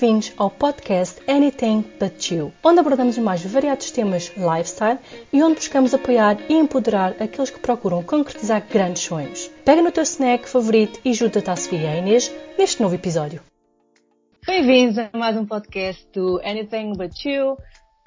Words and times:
Bem-vindos 0.00 0.32
ao 0.36 0.48
podcast 0.48 1.20
Anything 1.26 1.84
But 1.98 2.30
You, 2.30 2.52
onde 2.62 2.78
abordamos 2.78 3.18
os 3.18 3.24
mais 3.24 3.44
variados 3.44 3.90
temas 3.90 4.30
lifestyle 4.36 5.00
e 5.32 5.42
onde 5.42 5.56
buscamos 5.56 5.92
apoiar 5.92 6.38
e 6.48 6.54
empoderar 6.54 7.20
aqueles 7.20 7.50
que 7.50 7.58
procuram 7.58 8.00
concretizar 8.04 8.64
grandes 8.70 9.02
sonhos. 9.02 9.50
Pega 9.64 9.82
no 9.82 9.90
teu 9.90 10.04
snack 10.04 10.48
favorito 10.48 11.00
e 11.04 11.12
junta-te 11.12 11.50
à 11.50 11.56
Sofia 11.56 11.96
e 11.96 11.98
Inês 11.98 12.32
neste 12.56 12.80
novo 12.80 12.94
episódio. 12.94 13.42
Bem-vindos 14.46 14.98
a 14.98 15.10
mais 15.14 15.36
um 15.36 15.44
podcast 15.44 16.06
do 16.12 16.40
Anything 16.44 16.92
But 16.92 17.24
You. 17.24 17.56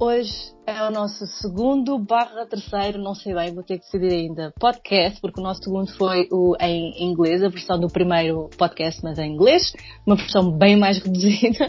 Hoje 0.04 0.34
é 0.66 0.82
o 0.82 0.90
nosso 0.90 1.28
segundo 1.28 2.00
barra 2.00 2.48
terceiro, 2.48 2.98
não 2.98 3.14
sei 3.14 3.36
bem, 3.36 3.54
vou 3.54 3.62
ter 3.62 3.78
que 3.78 3.86
decidir 3.86 4.12
ainda, 4.12 4.52
podcast, 4.60 5.22
porque 5.22 5.40
o 5.40 5.44
nosso 5.44 5.62
segundo 5.62 5.96
foi 5.96 6.28
o 6.32 6.56
em 6.60 7.04
inglês, 7.04 7.44
a 7.44 7.50
versão 7.50 7.80
do 7.80 7.88
primeiro 7.88 8.50
podcast, 8.58 9.00
mas 9.04 9.20
em 9.20 9.32
inglês, 9.32 9.72
uma 10.04 10.16
versão 10.16 10.58
bem 10.58 10.76
mais 10.76 10.98
reduzida. 11.06 11.68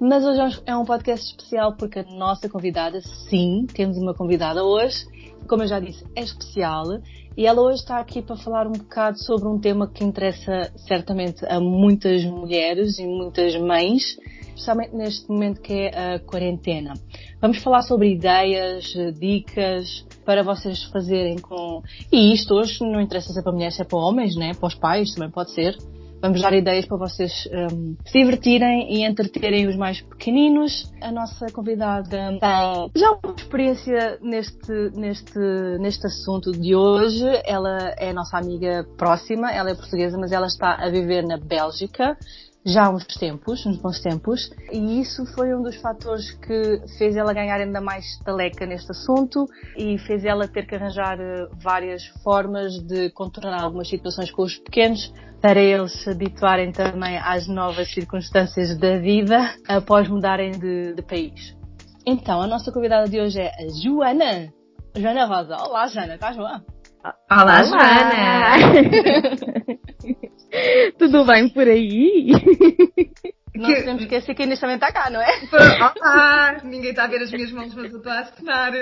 Mas 0.00 0.24
hoje 0.24 0.62
é 0.64 0.74
um 0.74 0.86
podcast 0.86 1.32
especial 1.32 1.76
porque 1.76 1.98
a 1.98 2.04
nossa 2.04 2.48
convidada, 2.48 2.98
sim, 3.28 3.66
temos 3.74 3.98
uma 3.98 4.14
convidada 4.14 4.64
hoje, 4.64 5.04
como 5.46 5.62
eu 5.62 5.66
já 5.66 5.78
disse, 5.78 6.02
é 6.16 6.22
especial 6.22 6.84
e 7.36 7.46
ela 7.46 7.60
hoje 7.60 7.80
está 7.80 7.98
aqui 7.98 8.22
para 8.22 8.36
falar 8.36 8.66
um 8.66 8.72
bocado 8.72 9.18
sobre 9.18 9.46
um 9.46 9.58
tema 9.58 9.86
que 9.86 10.02
interessa 10.02 10.72
certamente 10.88 11.44
a 11.44 11.60
muitas 11.60 12.24
mulheres 12.24 12.98
e 12.98 13.06
muitas 13.06 13.54
mães, 13.56 14.16
especialmente 14.60 14.94
neste 14.94 15.28
momento 15.28 15.60
que 15.60 15.72
é 15.72 16.14
a 16.14 16.18
quarentena. 16.20 16.94
Vamos 17.40 17.58
falar 17.62 17.82
sobre 17.82 18.12
ideias, 18.12 18.92
dicas 19.18 20.06
para 20.24 20.42
vocês 20.42 20.84
fazerem 20.84 21.38
com. 21.38 21.82
E 22.12 22.32
isto 22.34 22.54
hoje 22.54 22.78
não 22.80 23.00
interessa 23.00 23.32
se 23.32 23.38
é 23.38 23.42
para 23.42 23.52
mulheres, 23.52 23.74
se 23.74 23.82
é 23.82 23.84
para 23.84 23.98
homens, 23.98 24.36
né? 24.36 24.52
Para 24.54 24.68
os 24.68 24.74
pais 24.74 25.12
também 25.14 25.30
pode 25.30 25.52
ser. 25.52 25.76
Vamos 26.22 26.42
dar 26.42 26.52
ideias 26.52 26.84
para 26.84 26.98
vocês 26.98 27.48
um, 27.50 27.96
se 28.04 28.18
divertirem 28.18 28.92
e 28.92 29.06
entreterem 29.06 29.66
os 29.66 29.74
mais 29.74 30.02
pequeninos. 30.02 30.92
A 31.00 31.10
nossa 31.10 31.46
convidada 31.46 32.38
tem 32.38 32.38
já 32.94 33.18
uma 33.24 33.34
experiência 33.34 34.18
neste, 34.20 34.70
neste, 34.94 35.38
neste 35.80 36.06
assunto 36.06 36.52
de 36.52 36.74
hoje. 36.74 37.24
Ela 37.46 37.94
é 37.96 38.12
nossa 38.12 38.36
amiga 38.36 38.86
próxima, 38.98 39.50
ela 39.50 39.70
é 39.70 39.74
portuguesa, 39.74 40.18
mas 40.18 40.30
ela 40.30 40.46
está 40.46 40.74
a 40.74 40.90
viver 40.90 41.26
na 41.26 41.38
Bélgica 41.38 42.14
já 42.64 42.86
há 42.86 42.90
uns 42.90 43.06
tempos, 43.06 43.64
uns 43.64 43.78
bons 43.78 44.00
tempos, 44.00 44.50
e 44.70 45.00
isso 45.00 45.24
foi 45.34 45.54
um 45.54 45.62
dos 45.62 45.76
fatores 45.76 46.30
que 46.32 46.82
fez 46.98 47.16
ela 47.16 47.32
ganhar 47.32 47.60
ainda 47.60 47.80
mais 47.80 48.04
taleca 48.24 48.66
neste 48.66 48.90
assunto 48.90 49.46
e 49.76 49.98
fez 49.98 50.24
ela 50.24 50.46
ter 50.46 50.66
que 50.66 50.74
arranjar 50.74 51.18
eh, 51.18 51.48
várias 51.62 52.06
formas 52.22 52.78
de 52.86 53.10
contornar 53.10 53.62
algumas 53.62 53.88
situações 53.88 54.30
com 54.30 54.42
os 54.42 54.56
pequenos 54.58 55.12
para 55.40 55.58
eles 55.58 55.92
se 56.02 56.10
habituarem 56.10 56.70
também 56.70 57.16
às 57.16 57.48
novas 57.48 57.90
circunstâncias 57.92 58.76
da 58.78 58.98
vida 58.98 59.54
após 59.66 60.06
mudarem 60.08 60.52
de, 60.52 60.92
de 60.92 61.02
país. 61.02 61.56
Então, 62.06 62.42
a 62.42 62.46
nossa 62.46 62.70
convidada 62.70 63.08
de 63.08 63.20
hoje 63.20 63.40
é 63.40 63.48
a 63.48 63.68
Joana. 63.82 64.52
Joana 64.94 65.24
Rosa. 65.24 65.56
Olá, 65.56 65.86
Joana. 65.86 66.14
Estás 66.14 66.36
boa? 66.36 66.62
Olá, 67.02 67.16
Olá. 67.30 67.62
Joana! 67.62 68.58
Tudo 70.98 71.24
bem 71.24 71.48
por 71.48 71.66
aí? 71.66 72.30
Não 73.54 73.68
que... 73.68 73.76
podemos 73.76 74.02
esquecer 74.02 74.34
que 74.34 74.42
a 74.42 74.44
Inês 74.46 74.60
também 74.60 74.76
está 74.76 74.92
cá, 74.92 75.10
não 75.10 75.20
é? 75.20 75.28
Olá! 75.52 76.60
Ninguém 76.64 76.90
está 76.90 77.04
a 77.04 77.08
ver 77.08 77.20
as 77.20 77.30
minhas 77.30 77.50
mãos, 77.50 77.74
mas 77.74 77.92
eu 77.92 77.98
estou 77.98 78.12
a 78.12 78.20
assinar. 78.20 78.72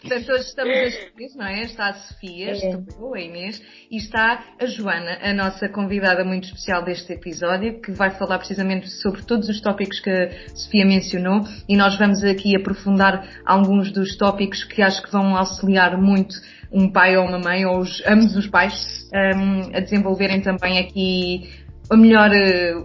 Portanto, 0.00 0.32
hoje 0.32 0.44
estamos 0.44 0.78
as 0.78 0.94
três, 1.12 1.36
não 1.36 1.46
é? 1.46 1.62
Está 1.62 1.88
a 1.88 1.94
Sofia, 1.94 2.50
é. 2.50 2.52
estou 2.52 3.08
eu, 3.08 3.14
a 3.14 3.20
Inês, 3.20 3.60
e 3.90 3.96
está 3.96 4.44
a 4.58 4.64
Joana, 4.64 5.18
a 5.20 5.34
nossa 5.34 5.68
convidada 5.68 6.24
muito 6.24 6.44
especial 6.44 6.82
deste 6.82 7.12
episódio, 7.12 7.80
que 7.82 7.92
vai 7.92 8.10
falar 8.10 8.38
precisamente 8.38 8.88
sobre 8.88 9.22
todos 9.22 9.48
os 9.48 9.60
tópicos 9.60 10.00
que 10.00 10.08
a 10.08 10.56
Sofia 10.56 10.86
mencionou, 10.86 11.42
e 11.68 11.76
nós 11.76 11.98
vamos 11.98 12.24
aqui 12.24 12.56
aprofundar 12.56 13.28
alguns 13.44 13.92
dos 13.92 14.16
tópicos 14.16 14.64
que 14.64 14.80
acho 14.80 15.02
que 15.02 15.12
vão 15.12 15.36
auxiliar 15.36 16.00
muito 16.00 16.34
um 16.72 16.90
pai 16.90 17.16
ou 17.16 17.26
uma 17.26 17.38
mãe, 17.38 17.64
ou 17.64 17.78
os, 17.78 18.02
ambos 18.06 18.36
os 18.36 18.46
pais, 18.46 19.08
um, 19.12 19.76
a 19.76 19.80
desenvolverem 19.80 20.40
também 20.40 20.78
aqui 20.78 21.50
a 21.90 21.96
melhor, 21.96 22.30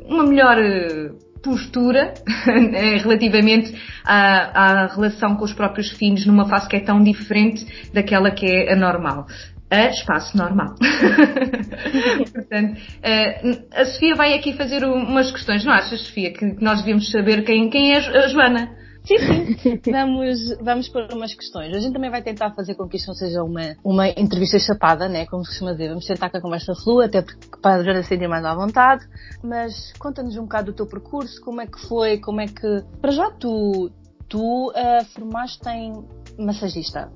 uma 0.07 0.23
melhor 0.23 0.57
postura 1.44 2.13
eh, 2.47 2.97
relativamente 2.97 3.75
à, 4.05 4.83
à, 4.83 4.88
relação 4.88 5.35
com 5.35 5.44
os 5.44 5.53
próprios 5.53 5.91
filhos 5.91 6.25
numa 6.25 6.47
fase 6.47 6.69
que 6.69 6.77
é 6.77 6.79
tão 6.79 7.03
diferente 7.03 7.66
daquela 7.94 8.31
que 8.31 8.45
é 8.45 8.71
a 8.71 8.75
normal. 8.75 9.27
A 9.69 9.88
espaço 9.89 10.38
normal. 10.38 10.75
Portanto, 12.33 12.79
eh, 13.01 13.57
a 13.75 13.85
Sofia 13.85 14.15
vai 14.15 14.33
aqui 14.35 14.53
fazer 14.53 14.85
umas 14.85 15.31
questões, 15.31 15.65
não 15.65 15.73
achas, 15.73 16.01
Sofia, 16.01 16.31
que 16.31 16.45
nós 16.63 16.79
devíamos 16.79 17.11
saber 17.11 17.44
quem, 17.44 17.69
quem 17.69 17.94
é 17.94 17.97
a 17.97 18.27
Joana? 18.27 18.82
Sim, 19.03 19.58
sim. 19.58 19.91
Vamos, 19.91 20.58
vamos 20.62 20.90
por 20.90 21.12
umas 21.14 21.34
questões. 21.34 21.75
A 21.75 21.80
gente 21.80 21.94
também 21.94 22.09
vai 22.09 22.22
tentar 22.22 22.52
fazer 22.52 22.75
com 22.75 22.88
que 22.88 22.97
isto 22.97 23.08
não 23.08 23.16
seja 23.16 23.44
uma, 23.44 23.75
uma 23.84 24.08
entrevista 24.09 24.58
chapada, 24.58 25.09
né? 25.09 25.25
Como 25.25 25.44
se 25.44 25.52
costuma 25.52 25.74
dizer. 25.74 25.90
Vamos 25.90 26.06
tentar 26.06 26.30
que 26.30 26.38
a 26.38 26.41
conversa 26.41 26.74
flua, 26.74 27.06
até 27.06 27.22
porque, 27.22 27.58
para 27.62 27.75
a 27.75 27.84
Joana 27.84 28.03
sentir 28.03 28.28
mais 28.28 28.46
à 28.46 28.56
vontade. 28.56 29.06
Mas 29.44 29.92
conta-nos 30.00 30.38
um 30.38 30.44
bocado 30.44 30.72
do 30.72 30.75
teu 30.75 30.88
percurso, 30.88 31.42
como 31.42 31.62
é 31.62 31.68
que 31.68 31.80
foi, 31.88 32.18
como 32.19 32.40
é 32.40 32.47
que. 32.47 32.84
Para 33.02 33.12
já 33.12 33.30
tu, 33.31 33.92
tu 34.30 34.69
uh, 34.69 35.06
formaste 35.13 35.68
em 35.68 35.94
massagista. 36.40 37.12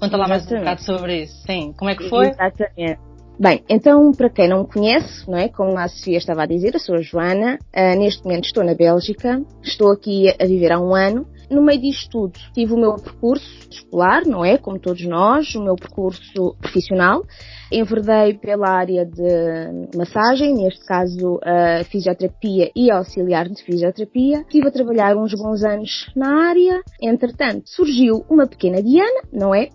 Conta 0.00 0.16
lá 0.16 0.26
mais 0.26 0.50
um 0.50 0.58
bocado 0.58 0.82
sobre 0.82 1.22
isso. 1.22 1.42
Sim, 1.46 1.72
como 1.78 1.88
é 1.88 1.94
que 1.94 2.08
foi? 2.08 2.30
Exatamente. 2.30 3.11
Bem, 3.42 3.64
então, 3.68 4.12
para 4.12 4.30
quem 4.30 4.46
não 4.46 4.60
me 4.60 4.68
conhece, 4.68 5.28
não 5.28 5.36
é? 5.36 5.48
como 5.48 5.76
a 5.76 5.88
Sofia 5.88 6.16
estava 6.16 6.44
a 6.44 6.46
dizer, 6.46 6.74
eu 6.74 6.78
sou 6.78 6.94
a 6.94 7.00
Joana, 7.00 7.58
uh, 7.76 7.98
neste 7.98 8.22
momento 8.22 8.44
estou 8.44 8.62
na 8.62 8.72
Bélgica, 8.72 9.42
estou 9.64 9.90
aqui 9.90 10.32
a 10.40 10.46
viver 10.46 10.70
há 10.70 10.78
um 10.78 10.94
ano. 10.94 11.26
No 11.50 11.60
meio 11.60 11.80
disto 11.80 12.08
tudo, 12.08 12.38
tive 12.54 12.72
o 12.72 12.76
meu 12.76 12.94
percurso 12.94 13.61
escolar, 13.74 14.24
não 14.26 14.44
é? 14.44 14.58
Como 14.58 14.78
todos 14.78 15.04
nós, 15.06 15.54
o 15.54 15.62
meu 15.62 15.74
percurso 15.74 16.56
profissional. 16.60 17.24
Enverdei 17.70 18.34
pela 18.34 18.68
área 18.68 19.06
de 19.06 19.96
massagem, 19.96 20.54
neste 20.54 20.84
caso 20.84 21.40
a 21.42 21.84
fisioterapia 21.84 22.70
e 22.76 22.90
auxiliar 22.90 23.48
de 23.48 23.62
fisioterapia. 23.62 24.40
Estive 24.40 24.68
a 24.68 24.70
trabalhar 24.70 25.16
uns 25.16 25.34
bons 25.34 25.64
anos 25.64 26.10
na 26.14 26.48
área. 26.48 26.82
Entretanto, 27.00 27.62
surgiu 27.66 28.24
uma 28.28 28.46
pequena 28.46 28.82
Diana, 28.82 29.22
não 29.32 29.54
é? 29.54 29.70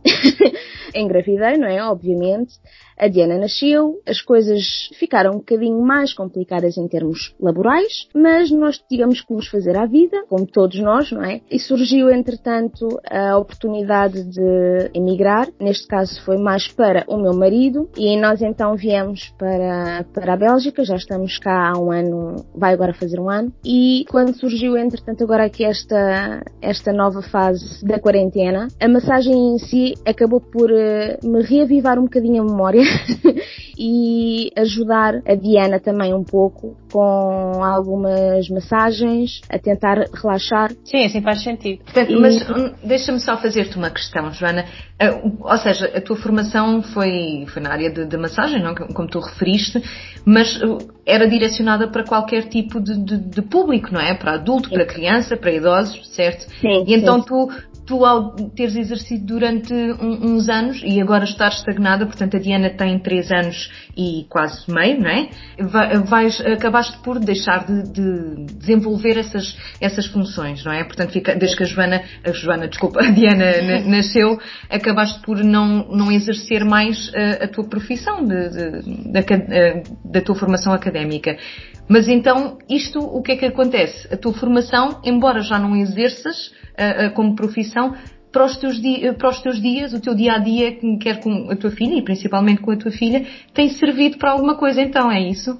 Engravidei, 0.94 1.58
não 1.58 1.68
é? 1.68 1.84
Obviamente. 1.84 2.54
A 3.00 3.08
Diana 3.08 3.38
nasceu, 3.38 4.02
as 4.08 4.22
coisas 4.22 4.90
ficaram 4.96 5.34
um 5.34 5.38
bocadinho 5.38 5.80
mais 5.80 6.16
complicadas 6.16 6.78
em 6.78 6.88
termos 6.88 7.36
laborais, 7.40 8.08
mas 8.12 8.50
nós 8.50 8.80
tivemos 8.90 9.22
que 9.22 9.32
nos 9.32 9.48
fazer 9.48 9.78
à 9.78 9.86
vida, 9.86 10.26
como 10.28 10.48
todos 10.48 10.80
nós, 10.80 11.12
não 11.12 11.24
é? 11.24 11.42
E 11.52 11.60
surgiu, 11.60 12.10
entretanto, 12.10 12.88
a 13.08 13.38
oportunidade 13.38 13.87
de 14.24 14.92
emigrar. 14.94 15.48
Neste 15.60 15.88
caso 15.88 16.22
foi 16.24 16.38
mais 16.38 16.68
para 16.68 17.06
o 17.08 17.18
meu 17.18 17.34
marido 17.34 17.90
e 17.98 18.18
nós 18.18 18.42
então 18.42 18.76
viemos 18.76 19.34
para, 19.38 20.06
para 20.14 20.34
a 20.34 20.38
Bélgica, 20.38 20.84
já 20.84 20.96
estamos 20.96 21.38
cá 21.38 21.70
há 21.70 21.80
um 21.80 21.92
ano, 21.92 22.46
vai 22.56 22.74
agora 22.74 22.94
fazer 22.94 23.20
um 23.20 23.30
ano. 23.30 23.52
E 23.66 24.06
quando 24.10 24.36
surgiu, 24.36 24.78
entretanto, 24.78 25.24
agora 25.24 25.46
aqui 25.46 25.64
esta, 25.64 26.44
esta 26.62 26.92
nova 26.92 27.22
fase 27.22 27.86
da 27.86 28.00
quarentena, 28.00 28.68
a 28.80 28.88
massagem 28.88 29.56
em 29.56 29.58
si 29.60 29.94
acabou 30.06 30.40
por 30.40 30.70
uh, 30.72 31.28
me 31.28 31.42
reavivar 31.42 32.00
um 32.00 32.04
bocadinho 32.04 32.44
a 32.44 32.46
memória 32.46 32.84
e 33.78 34.52
ajudar 34.56 35.22
a 35.28 35.36
Diana 35.36 35.80
também 35.80 36.14
um 36.14 36.24
pouco 36.24 36.76
com 36.92 37.64
algumas 37.64 38.50
massagens, 38.50 39.42
a 39.50 39.58
tentar 39.58 40.06
relaxar. 40.14 40.72
Sim, 40.84 41.06
assim 41.06 41.22
faz 41.22 41.44
sentido. 41.44 41.84
Portanto, 41.84 42.12
e... 42.12 42.20
Mas 42.20 42.50
hum, 42.50 42.74
deixa-me 42.84 43.20
só 43.20 43.38
fazer-te 43.38 43.78
uma 43.78 43.90
questão, 43.90 44.32
Joana. 44.32 44.66
Uh, 45.02 45.38
ou 45.42 45.58
seja, 45.58 45.92
a 45.96 46.02
tua 46.02 46.16
formação 46.16 46.82
foi, 46.82 47.46
foi 47.48 47.62
na 47.62 47.72
área 47.72 47.92
de, 47.92 48.06
de 48.06 48.18
massagem, 48.18 48.62
não? 48.62 48.74
como 48.74 49.08
tu 49.08 49.20
referiste, 49.20 49.82
mas 50.26 50.62
uh, 50.62 50.78
era 51.06 51.28
direcionada 51.28 51.88
para 51.88 52.04
qualquer 52.04 52.50
tipo 52.50 52.82
de, 52.82 52.98
de, 52.98 53.18
de 53.18 53.42
público, 53.42 53.90
não 53.92 54.02
é? 54.02 54.14
Para 54.16 54.34
adulto, 54.34 54.70
sim. 54.70 54.76
para 54.76 54.86
criança, 54.86 55.38
para 55.38 55.52
idosos, 55.52 56.08
certo? 56.16 56.48
Sim. 56.60 56.84
E 56.88 56.96
então 56.96 57.20
sim. 57.20 57.28
tu 57.28 57.50
tu 57.88 58.06
ao 58.06 58.36
teres 58.50 58.76
exercido 58.76 59.26
durante 59.26 59.74
um, 59.74 60.36
uns 60.36 60.50
anos 60.50 60.82
e 60.84 61.02
agora 61.02 61.24
estar 61.24 61.48
estagnada, 61.48 62.06
portanto 62.06 62.36
a 62.36 62.40
Diana 62.40 62.70
tem 62.70 63.00
3 63.00 63.32
anos 63.32 63.72
e 63.96 64.26
quase 64.30 64.70
meio, 64.70 65.00
não 65.00 65.10
é? 65.10 65.30
Vais, 66.06 66.40
acabaste 66.42 66.98
por 67.00 67.18
deixar 67.18 67.66
de, 67.66 67.84
de, 67.92 68.54
desenvolver 68.54 69.18
essas, 69.18 69.58
essas 69.80 70.06
funções, 70.06 70.64
não 70.66 70.74
é? 70.74 70.84
Portanto, 70.84 71.12
fica, 71.12 71.34
desde 71.34 71.56
que 71.56 71.64
a 71.64 71.66
Joana, 71.66 72.04
a 72.26 72.32
Joana, 72.32 72.68
desculpa, 72.68 73.00
a 73.08 73.10
Diana 73.10 73.82
nasceu, 73.88 74.38
acabaste 74.70 75.22
por 75.22 75.42
não, 75.44 75.88
não 75.90 76.12
exercer 76.12 76.66
mais 76.66 77.10
a, 77.16 77.46
a 77.46 77.48
tua 77.48 77.64
profissão 77.70 78.26
de, 78.26 78.50
de, 78.50 79.12
da, 79.12 79.22
da 80.04 80.22
tua 80.22 80.36
formação 80.36 80.74
académica. 80.74 81.38
Mas 81.88 82.08
então, 82.08 82.58
isto, 82.70 83.00
o 83.00 83.22
que 83.22 83.34
é 83.34 83.38
que 83.38 83.46
acontece? 83.46 84.14
A 84.14 84.18
tua 84.18 84.34
formação, 84.34 85.00
embora 85.04 85.42
já 85.42 85.58
não 85.58 85.76
exerças, 85.76 86.48
uh, 86.48 87.14
como 87.14 87.36
profissão 87.36 87.96
para 88.32 88.46
os, 88.46 88.58
teus 88.58 88.80
dias, 88.80 89.16
para 89.16 89.30
os 89.30 89.42
teus 89.42 89.62
dias, 89.62 89.94
o 89.94 90.02
teu 90.02 90.14
dia 90.14 90.34
a 90.34 90.38
dia, 90.38 90.78
quer 91.00 91.22
com 91.22 91.50
a 91.50 91.56
tua 91.56 91.72
filha 91.72 91.96
e 91.96 92.04
principalmente 92.04 92.62
com 92.62 92.72
a 92.72 92.78
tua 92.78 92.92
filha, 92.92 93.26
tem 93.54 93.70
servido 93.70 94.18
para 94.18 94.32
alguma 94.32 94.56
coisa 94.56 94.82
então, 94.82 95.10
é 95.10 95.22
isso? 95.22 95.60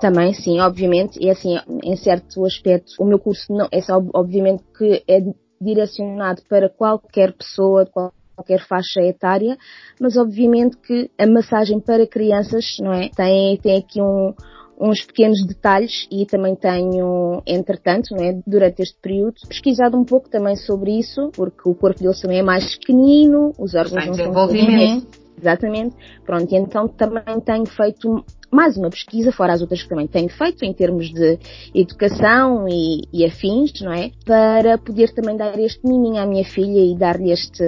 Também, 0.00 0.32
sim, 0.32 0.60
obviamente. 0.60 1.18
E 1.20 1.28
assim, 1.28 1.56
em 1.82 1.96
certo 1.96 2.44
aspecto, 2.44 2.92
o 3.00 3.04
meu 3.04 3.18
curso 3.18 3.52
não 3.52 3.68
é 3.70 3.80
só, 3.80 4.02
obviamente, 4.14 4.62
que 4.76 5.02
é 5.08 5.20
direcionado 5.60 6.42
para 6.48 6.68
qualquer 6.68 7.32
pessoa, 7.32 7.86
qualquer 8.34 8.60
faixa 8.66 9.00
etária, 9.00 9.56
mas 10.00 10.16
obviamente 10.16 10.76
que 10.78 11.10
a 11.18 11.26
massagem 11.26 11.80
para 11.80 12.06
crianças, 12.06 12.76
não 12.80 12.92
é? 12.92 13.08
Tem, 13.08 13.56
tem 13.58 13.78
aqui 13.78 14.00
um, 14.00 14.34
uns 14.80 15.04
pequenos 15.04 15.44
detalhes 15.46 16.06
e 16.10 16.26
também 16.26 16.54
tenho, 16.54 17.42
entretanto, 17.46 18.14
né, 18.14 18.40
durante 18.46 18.82
este 18.82 18.98
período, 19.00 19.34
pesquisado 19.48 19.96
um 19.96 20.04
pouco 20.04 20.28
também 20.28 20.56
sobre 20.56 20.98
isso, 20.98 21.30
porque 21.34 21.68
o 21.68 21.74
corpo 21.74 22.00
deles 22.00 22.20
também 22.20 22.38
é 22.38 22.42
mais 22.42 22.76
pequenino, 22.76 23.52
os 23.58 23.74
órgãos 23.74 24.06
não 24.06 24.14
são 24.14 24.24
desenvolvimento. 24.24 25.24
Exatamente. 25.36 25.96
Pronto, 26.24 26.52
e 26.52 26.56
então 26.56 26.88
também 26.88 27.40
tenho 27.44 27.66
feito 27.66 28.24
mais 28.50 28.76
uma 28.76 28.88
pesquisa, 28.88 29.32
fora 29.32 29.52
as 29.52 29.60
outras 29.60 29.82
que 29.82 29.88
também 29.88 30.06
tenho 30.06 30.28
feito, 30.28 30.64
em 30.64 30.72
termos 30.72 31.12
de 31.12 31.38
educação 31.74 32.66
e, 32.68 33.02
e 33.12 33.24
afins, 33.24 33.72
não 33.82 33.92
é? 33.92 34.12
Para 34.24 34.78
poder 34.78 35.12
também 35.12 35.36
dar 35.36 35.58
este 35.58 35.84
miminho 35.84 36.22
à 36.22 36.26
minha 36.26 36.44
filha 36.44 36.80
e 36.80 36.96
dar-lhe 36.96 37.32
este, 37.32 37.64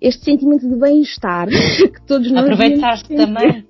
este 0.00 0.24
sentimento 0.24 0.68
de 0.68 0.76
bem-estar 0.76 1.48
que 1.50 2.06
todos 2.06 2.30
nós 2.30 2.44
Aproveitaste 2.44 3.14
também 3.14 3.66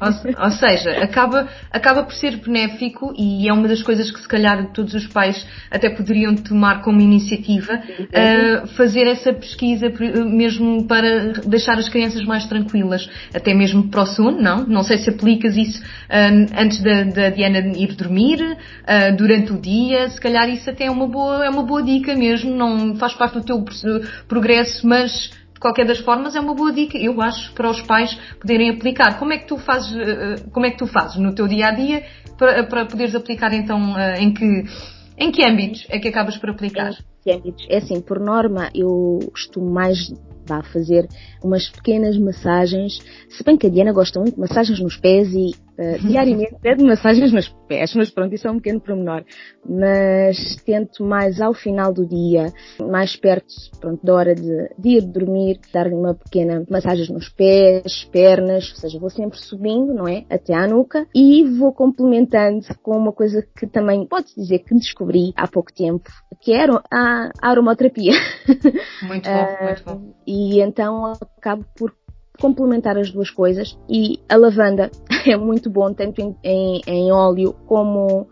ou, 0.00 0.44
ou, 0.44 0.50
seja, 0.50 1.02
acaba, 1.02 1.48
acaba 1.70 2.02
por 2.02 2.12
ser 2.12 2.36
benéfico 2.36 3.12
e 3.16 3.48
é 3.48 3.52
uma 3.52 3.68
das 3.68 3.82
coisas 3.82 4.10
que 4.10 4.20
se 4.20 4.28
calhar 4.28 4.72
todos 4.72 4.94
os 4.94 5.06
pais 5.06 5.46
até 5.70 5.90
poderiam 5.90 6.34
tomar 6.34 6.82
como 6.82 7.00
iniciativa, 7.00 7.74
uh, 7.74 8.66
fazer 8.68 9.06
essa 9.06 9.32
pesquisa 9.32 9.92
mesmo 10.26 10.84
para 10.84 11.32
deixar 11.46 11.78
as 11.78 11.88
crianças 11.88 12.24
mais 12.24 12.46
tranquilas, 12.46 13.08
até 13.34 13.54
mesmo 13.54 13.88
para 13.88 14.02
o 14.02 14.06
sono, 14.06 14.40
não? 14.40 14.66
Não 14.66 14.82
sei 14.82 14.98
se 14.98 15.10
aplicas 15.10 15.56
isso 15.56 15.82
uh, 15.82 16.60
antes 16.60 16.82
da, 16.82 17.04
da, 17.04 17.30
Diana 17.30 17.58
ir 17.58 17.94
dormir, 17.94 18.40
uh, 18.42 19.16
durante 19.16 19.52
o 19.52 19.60
dia, 19.60 20.08
se 20.10 20.20
calhar 20.20 20.48
isso 20.48 20.68
até 20.70 20.84
é 20.84 20.90
uma 20.90 21.06
boa, 21.06 21.44
é 21.44 21.50
uma 21.50 21.62
boa 21.62 21.82
dica 21.82 22.14
mesmo, 22.14 22.54
não 22.54 22.96
faz 22.96 23.14
parte 23.14 23.34
do 23.34 23.44
teu 23.44 23.64
progresso, 24.26 24.86
mas 24.86 25.30
de 25.58 25.60
qualquer 25.60 25.84
das 25.84 25.98
formas 25.98 26.36
é 26.36 26.40
uma 26.40 26.54
boa 26.54 26.72
dica, 26.72 26.96
eu 26.96 27.20
acho, 27.20 27.52
para 27.52 27.68
os 27.68 27.82
pais 27.82 28.14
poderem 28.40 28.70
aplicar. 28.70 29.18
Como 29.18 29.32
é 29.32 29.38
que 29.38 29.46
tu 29.46 29.58
fazes, 29.58 29.92
eh, 29.96 30.36
eh, 30.36 30.36
como 30.52 30.64
é 30.64 30.70
que 30.70 30.78
tu 30.78 30.86
fazes 30.86 31.16
no 31.16 31.34
teu 31.34 31.48
dia 31.48 31.66
a 31.66 31.70
dia 31.72 32.04
para, 32.38 32.62
para 32.62 32.86
poderes 32.86 33.14
aplicar 33.14 33.52
então 33.52 33.98
eh, 33.98 34.20
em 34.20 34.32
que 34.32 34.64
em 35.20 35.32
que 35.32 35.44
âmbitos 35.44 35.84
é 35.90 35.98
que 35.98 36.06
acabas 36.06 36.36
por 36.38 36.50
aplicar? 36.50 36.92
Em 36.92 37.22
que 37.24 37.32
âmbitos? 37.32 37.66
É 37.68 37.78
assim, 37.78 38.00
por 38.00 38.20
norma 38.20 38.70
eu 38.72 39.18
costumo 39.32 39.68
mais 39.68 40.12
vá 40.46 40.62
fazer 40.62 41.08
umas 41.42 41.68
pequenas 41.68 42.16
massagens, 42.16 43.00
se 43.28 43.42
bem 43.42 43.56
que 43.56 43.66
a 43.66 43.70
Diana 43.70 43.92
gosta 43.92 44.20
muito 44.20 44.36
de 44.36 44.40
massagens 44.40 44.80
nos 44.80 44.96
pés 44.96 45.28
e 45.34 45.50
uh, 45.78 46.06
diariamente 46.06 46.56
pede 46.60 46.84
massagens 46.84 47.32
nos 47.32 47.48
pés, 47.68 47.94
mas 47.94 48.10
pronto, 48.10 48.34
isso 48.34 48.48
é 48.48 48.50
um 48.50 48.56
pequeno 48.56 48.80
pormenor. 48.80 49.24
Mas 49.68 50.56
tento 50.64 51.04
mais 51.04 51.40
ao 51.40 51.54
final 51.54 51.92
do 51.92 52.06
dia, 52.06 52.52
mais 52.80 53.16
perto 53.16 53.46
pronto, 53.80 54.04
da 54.04 54.14
hora 54.14 54.34
de, 54.34 54.70
de 54.78 54.88
ir 54.88 55.02
dormir, 55.02 55.60
dar-lhe 55.72 55.94
uma 55.94 56.14
pequena 56.14 56.64
massagem 56.68 57.12
nos 57.14 57.28
pés, 57.28 58.04
pernas, 58.10 58.70
ou 58.70 58.76
seja, 58.76 58.98
vou 58.98 59.10
sempre 59.10 59.38
subindo, 59.38 59.94
não 59.94 60.08
é? 60.08 60.24
Até 60.30 60.54
à 60.54 60.66
nuca 60.66 61.06
e 61.14 61.44
vou 61.44 61.72
complementando 61.72 62.66
com 62.82 62.96
uma 62.96 63.12
coisa 63.12 63.46
que 63.56 63.66
também 63.66 64.06
pode 64.06 64.34
dizer 64.34 64.60
que 64.60 64.74
descobri 64.74 65.32
há 65.36 65.46
pouco 65.46 65.72
tempo, 65.72 66.10
que 66.40 66.52
era 66.52 66.82
a 66.90 67.30
aromaterapia. 67.40 68.12
Muito 69.02 69.28
bom, 69.28 69.56
muito 69.64 69.84
bom. 69.84 69.94
Uh, 69.94 70.14
e 70.26 70.60
então 70.60 71.12
acabo 71.38 71.64
por 71.76 71.92
complementar 72.40 72.96
as 72.96 73.10
duas 73.10 73.30
coisas. 73.30 73.76
E 73.88 74.20
a 74.28 74.36
lavanda 74.36 74.90
é 75.26 75.36
muito 75.36 75.70
bom 75.70 75.92
tanto 75.92 76.20
em, 76.20 76.36
em, 76.42 76.80
em 76.86 77.12
óleo 77.12 77.54
como 77.66 78.22
uh, 78.22 78.26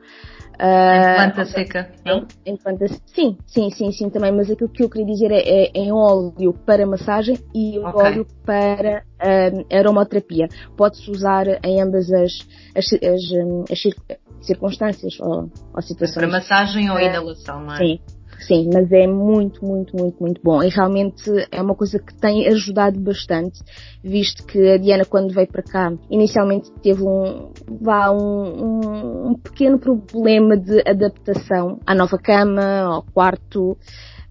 em 0.58 1.14
planta 1.16 1.44
seca 1.44 1.90
em, 2.04 2.26
em, 2.46 2.56
planta 2.56 2.86
sim 3.06 3.36
sim 3.46 3.70
sim 3.70 3.92
sim 3.92 4.10
também. 4.10 4.32
Mas 4.32 4.50
aquilo 4.50 4.70
que 4.70 4.82
eu 4.82 4.90
queria 4.90 5.06
dizer 5.06 5.30
é, 5.30 5.40
é 5.40 5.70
em 5.74 5.92
óleo 5.92 6.52
para 6.64 6.86
massagem 6.86 7.38
e 7.54 7.78
okay. 7.78 8.02
óleo 8.02 8.26
para 8.44 9.02
uh, 9.22 9.76
aromaterapia. 9.76 10.48
Pode-se 10.76 11.10
usar 11.10 11.46
em 11.64 11.80
ambas 11.80 12.10
as, 12.12 12.32
as, 12.74 12.86
as, 12.92 13.70
as 13.70 14.46
circunstâncias 14.46 15.18
ou, 15.20 15.50
ou 15.74 15.82
situações. 15.82 16.14
Para 16.14 16.28
massagem 16.28 16.90
ou 16.90 16.98
inalação 16.98 17.60
não 17.60 17.74
é? 17.74 17.78
sim 17.78 18.00
Sim, 18.38 18.70
mas 18.72 18.90
é 18.92 19.06
muito, 19.06 19.64
muito, 19.64 19.96
muito, 19.96 20.16
muito 20.20 20.40
bom. 20.42 20.62
E 20.62 20.68
realmente 20.68 21.30
é 21.50 21.60
uma 21.60 21.74
coisa 21.74 21.98
que 21.98 22.14
tem 22.14 22.46
ajudado 22.48 22.98
bastante, 23.00 23.60
visto 24.02 24.44
que 24.44 24.58
a 24.70 24.76
Diana, 24.76 25.04
quando 25.04 25.32
veio 25.32 25.48
para 25.48 25.62
cá, 25.62 25.92
inicialmente 26.10 26.70
teve 26.82 27.02
um, 27.02 27.50
vá, 27.80 28.10
um, 28.10 29.30
um, 29.30 29.34
pequeno 29.34 29.78
problema 29.78 30.56
de 30.56 30.80
adaptação 30.86 31.80
à 31.86 31.94
nova 31.94 32.18
cama, 32.18 32.80
ao 32.82 33.02
quarto, 33.02 33.76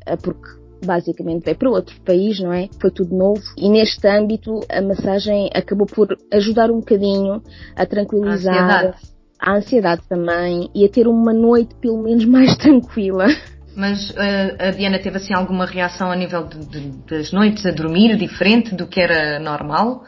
eh, 0.06 0.16
porque 0.18 0.66
basicamente 0.86 1.44
veio 1.44 1.58
para 1.58 1.70
outro 1.70 2.00
país, 2.02 2.40
não 2.40 2.54
é? 2.54 2.70
Foi 2.80 2.92
tudo 2.92 3.16
novo 3.16 3.42
e 3.58 3.70
neste 3.70 4.08
âmbito 4.08 4.60
a 4.70 4.82
massagem 4.82 5.50
acabou 5.54 5.88
por 5.88 6.16
ajudar 6.32 6.70
um 6.70 6.80
bocadinho 6.80 7.42
a 7.76 7.86
tranquilizar 7.86 8.56
a 8.56 8.76
ansiedade, 8.76 8.98
a 9.40 9.56
ansiedade 9.56 10.02
também 10.08 10.70
e 10.76 10.86
a 10.86 10.90
ter 10.90 11.08
uma 11.08 11.34
noite 11.34 11.74
pelo 11.76 12.04
menos 12.04 12.24
mais 12.26 12.56
tranquila. 12.56 13.28
Mas 13.76 14.10
uh, 14.12 14.16
a 14.60 14.72
Diana 14.72 15.00
teve 15.00 15.18
assim 15.18 15.34
alguma 15.34 15.66
reação 15.66 16.10
a 16.10 16.16
nível 16.16 16.48
de, 16.48 16.66
de, 16.66 16.90
das 17.10 17.32
noites 17.32 17.66
a 17.66 17.72
dormir 17.72 18.16
diferente 18.16 18.74
do 18.74 18.88
que 18.88 19.02
era 19.02 19.40
normal? 19.40 20.06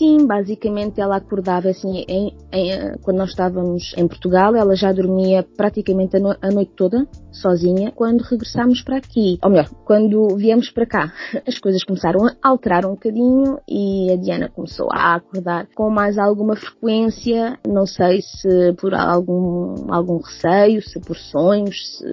Sim, 0.00 0.26
basicamente 0.26 0.98
ela 0.98 1.16
acordava 1.16 1.68
assim, 1.68 2.06
em, 2.08 2.34
em, 2.50 2.96
quando 3.02 3.18
nós 3.18 3.28
estávamos 3.28 3.92
em 3.98 4.08
Portugal, 4.08 4.56
ela 4.56 4.74
já 4.74 4.90
dormia 4.94 5.42
praticamente 5.42 6.16
a, 6.16 6.20
no, 6.20 6.34
a 6.40 6.50
noite 6.50 6.72
toda, 6.74 7.06
sozinha. 7.30 7.92
Quando 7.94 8.22
regressámos 8.22 8.80
para 8.80 8.96
aqui, 8.96 9.38
ou 9.44 9.50
melhor, 9.50 9.68
quando 9.84 10.34
viemos 10.38 10.70
para 10.70 10.86
cá, 10.86 11.12
as 11.46 11.58
coisas 11.58 11.84
começaram 11.84 12.24
a 12.24 12.32
alterar 12.42 12.86
um 12.86 12.92
bocadinho 12.92 13.58
e 13.68 14.10
a 14.10 14.16
Diana 14.16 14.48
começou 14.48 14.88
a 14.90 15.16
acordar 15.16 15.66
com 15.74 15.90
mais 15.90 16.16
alguma 16.16 16.56
frequência, 16.56 17.58
não 17.68 17.84
sei 17.84 18.22
se 18.22 18.72
por 18.80 18.94
algum, 18.94 19.92
algum 19.92 20.16
receio, 20.16 20.80
se 20.80 20.98
por 20.98 21.18
sonhos, 21.18 21.98
se, 21.98 22.06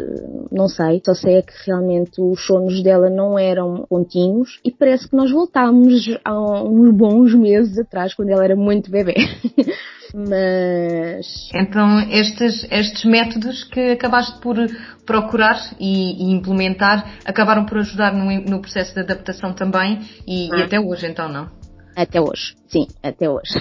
não 0.52 0.68
sei. 0.68 1.02
Só 1.06 1.14
sei 1.14 1.36
é 1.36 1.42
que 1.42 1.54
realmente 1.66 2.22
os 2.22 2.46
sonos 2.46 2.84
dela 2.84 3.10
não 3.10 3.40
eram 3.40 3.86
contínuos 3.88 4.60
e 4.66 4.74
parece 4.74 5.10
que 5.10 5.16
nós 5.16 5.32
voltámos 5.32 6.06
há 6.26 6.38
uns 6.66 6.92
bons 6.92 7.34
meses 7.34 7.77
atrás, 7.80 8.14
quando 8.14 8.30
ela 8.30 8.44
era 8.44 8.56
muito 8.56 8.92
bebê. 8.92 9.16
Mas. 10.14 11.50
Então, 11.54 12.00
estes, 12.10 12.66
estes 12.72 13.04
métodos 13.04 13.64
que 13.66 13.92
acabaste 13.92 14.40
por 14.40 14.56
procurar 15.06 15.60
e, 15.80 16.24
e 16.24 16.32
implementar 16.32 17.18
acabaram 17.26 17.66
por 17.66 17.80
ajudar 17.80 18.14
no, 18.14 18.26
no, 18.42 18.62
processo 18.62 18.94
de 18.94 19.02
adaptação 19.02 19.54
também 19.54 20.02
e, 20.26 20.50
ah. 20.54 20.58
e 20.58 20.64
até 20.64 20.80
hoje, 20.80 21.08
então, 21.08 21.28
não? 21.30 21.50
Até 21.96 22.22
hoje, 22.22 22.56
sim, 22.68 22.88
até 23.02 23.30
hoje. 23.30 23.54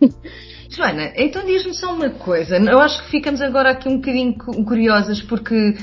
Joana, 0.70 1.12
então 1.16 1.44
diz-me 1.44 1.74
só 1.74 1.94
uma 1.94 2.08
coisa. 2.08 2.56
Eu 2.56 2.78
acho 2.78 3.04
que 3.04 3.10
ficamos 3.10 3.42
agora 3.42 3.70
aqui 3.72 3.88
um 3.88 3.96
bocadinho 3.96 4.34
curiosas 4.64 5.20
porque 5.20 5.76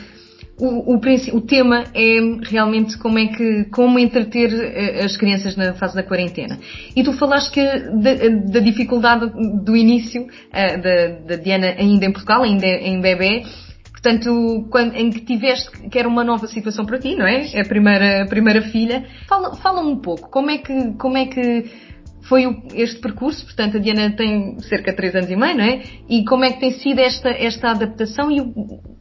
o, 0.59 0.95
o, 0.95 1.41
tema 1.41 1.85
é 1.93 2.19
realmente 2.43 2.97
como 2.97 3.17
é 3.17 3.27
que, 3.27 3.65
como 3.65 3.97
entreter 3.97 4.53
eh, 4.53 5.05
as 5.05 5.15
crianças 5.15 5.55
na 5.55 5.73
fase 5.73 5.95
da 5.95 6.03
quarentena. 6.03 6.59
E 6.95 7.03
tu 7.03 7.13
falaste 7.13 7.51
que 7.51 7.63
da, 7.63 8.13
da 8.51 8.59
dificuldade 8.59 9.31
do 9.63 9.75
início 9.75 10.23
uh, 10.23 10.81
da, 10.81 11.07
da, 11.27 11.35
Diana 11.41 11.75
ainda 11.77 12.05
em 12.05 12.11
Portugal, 12.11 12.43
ainda 12.43 12.65
em 12.67 12.99
bebê, 12.99 13.43
portanto, 13.91 14.67
quando, 14.69 14.95
em 14.95 15.09
que 15.09 15.21
tiveste 15.21 15.71
que 15.89 15.97
era 15.97 16.07
uma 16.07 16.23
nova 16.23 16.45
situação 16.47 16.85
para 16.85 16.99
ti, 16.99 17.15
não 17.15 17.25
é? 17.25 17.59
A 17.59 17.65
primeira, 17.65 18.23
a 18.23 18.27
primeira 18.27 18.61
filha. 18.61 19.05
Fala, 19.27 19.55
fala 19.55 19.81
um 19.81 19.97
pouco, 19.97 20.29
como 20.29 20.51
é 20.51 20.57
que, 20.57 20.93
como 20.97 21.17
é 21.17 21.25
que 21.25 21.65
foi 22.29 22.43
este 22.75 22.99
percurso, 22.99 23.43
portanto 23.43 23.77
a 23.77 23.79
Diana 23.79 24.15
tem 24.15 24.59
cerca 24.59 24.91
de 24.91 24.97
3 24.97 25.15
anos 25.15 25.29
e 25.31 25.35
meio, 25.35 25.57
não 25.57 25.63
é? 25.63 25.81
E 26.07 26.23
como 26.23 26.45
é 26.45 26.51
que 26.51 26.59
tem 26.59 26.71
sido 26.71 26.99
esta, 26.99 27.29
esta 27.29 27.71
adaptação 27.71 28.31
e 28.31 28.39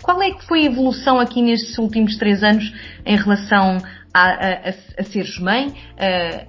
qual 0.02 0.20
é 0.22 0.30
que 0.32 0.46
foi 0.46 0.62
a 0.62 0.64
evolução 0.64 1.20
aqui 1.20 1.42
nestes 1.42 1.76
últimos 1.76 2.16
3 2.16 2.42
anos 2.42 2.72
em 3.04 3.16
relação 3.16 3.76
a, 4.14 4.22
a, 4.22 4.68
a, 4.98 5.04
seres 5.04 5.38
mãe, 5.38 5.74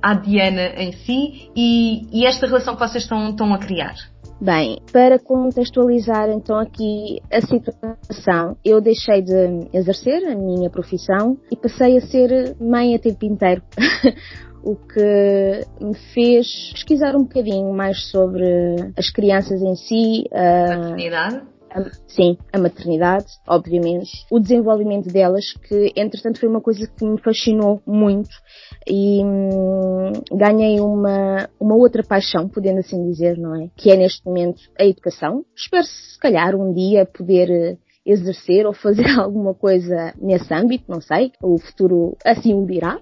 a, 0.01 0.12
à 0.12 0.13
Diana 0.13 0.74
em 0.77 0.93
si 0.93 1.51
e, 1.53 2.07
e, 2.12 2.25
esta 2.25 2.48
relação 2.48 2.75
que 2.75 2.79
vocês 2.79 3.03
estão, 3.03 3.29
estão 3.29 3.53
a 3.53 3.59
criar? 3.59 3.95
Bem, 4.41 4.77
para 4.93 5.19
contextualizar 5.19 6.29
então 6.29 6.57
aqui 6.57 7.19
a 7.29 7.41
situação, 7.41 8.55
eu 8.63 8.79
deixei 8.79 9.21
de 9.21 9.67
exercer 9.74 10.25
a 10.31 10.33
minha 10.33 10.69
profissão 10.69 11.38
e 11.51 11.57
passei 11.57 11.98
a 11.98 12.01
ser 12.01 12.55
mãe 12.57 12.95
a 12.95 13.00
tempo 13.00 13.25
inteiro. 13.25 13.62
o 14.63 14.75
que 14.75 15.65
me 15.81 15.95
fez 16.13 16.71
pesquisar 16.73 17.15
um 17.15 17.23
bocadinho 17.23 17.73
mais 17.73 18.09
sobre 18.09 18.45
as 18.97 19.09
crianças 19.09 19.61
em 19.61 19.75
si. 19.75 20.27
A 20.31 20.77
maternidade? 20.77 21.41
sim, 22.07 22.37
a 22.51 22.59
maternidade, 22.59 23.27
obviamente, 23.47 24.25
o 24.31 24.39
desenvolvimento 24.39 25.11
delas, 25.11 25.53
que 25.67 25.93
entretanto 25.95 26.39
foi 26.39 26.49
uma 26.49 26.61
coisa 26.61 26.87
que 26.87 27.05
me 27.05 27.19
fascinou 27.21 27.81
muito 27.85 28.29
e 28.87 29.23
hum, 29.23 30.11
ganhei 30.31 30.79
uma, 30.79 31.49
uma 31.59 31.75
outra 31.75 32.03
paixão, 32.03 32.47
podendo 32.47 32.79
assim 32.79 33.03
dizer, 33.09 33.37
não 33.37 33.55
é? 33.55 33.69
Que 33.75 33.91
é 33.91 33.97
neste 33.97 34.25
momento 34.25 34.61
a 34.79 34.85
educação. 34.85 35.45
Espero 35.55 35.83
se 35.83 36.19
calhar 36.19 36.55
um 36.55 36.73
dia 36.73 37.05
poder 37.05 37.49
eh, 37.49 37.77
exercer 38.05 38.65
ou 38.65 38.73
fazer 38.73 39.07
alguma 39.19 39.53
coisa 39.53 40.13
nesse 40.19 40.53
âmbito, 40.53 40.85
não 40.87 41.01
sei, 41.01 41.31
o 41.41 41.57
futuro 41.59 42.17
assim 42.25 42.53
o 42.53 42.65
dirá. 42.65 42.99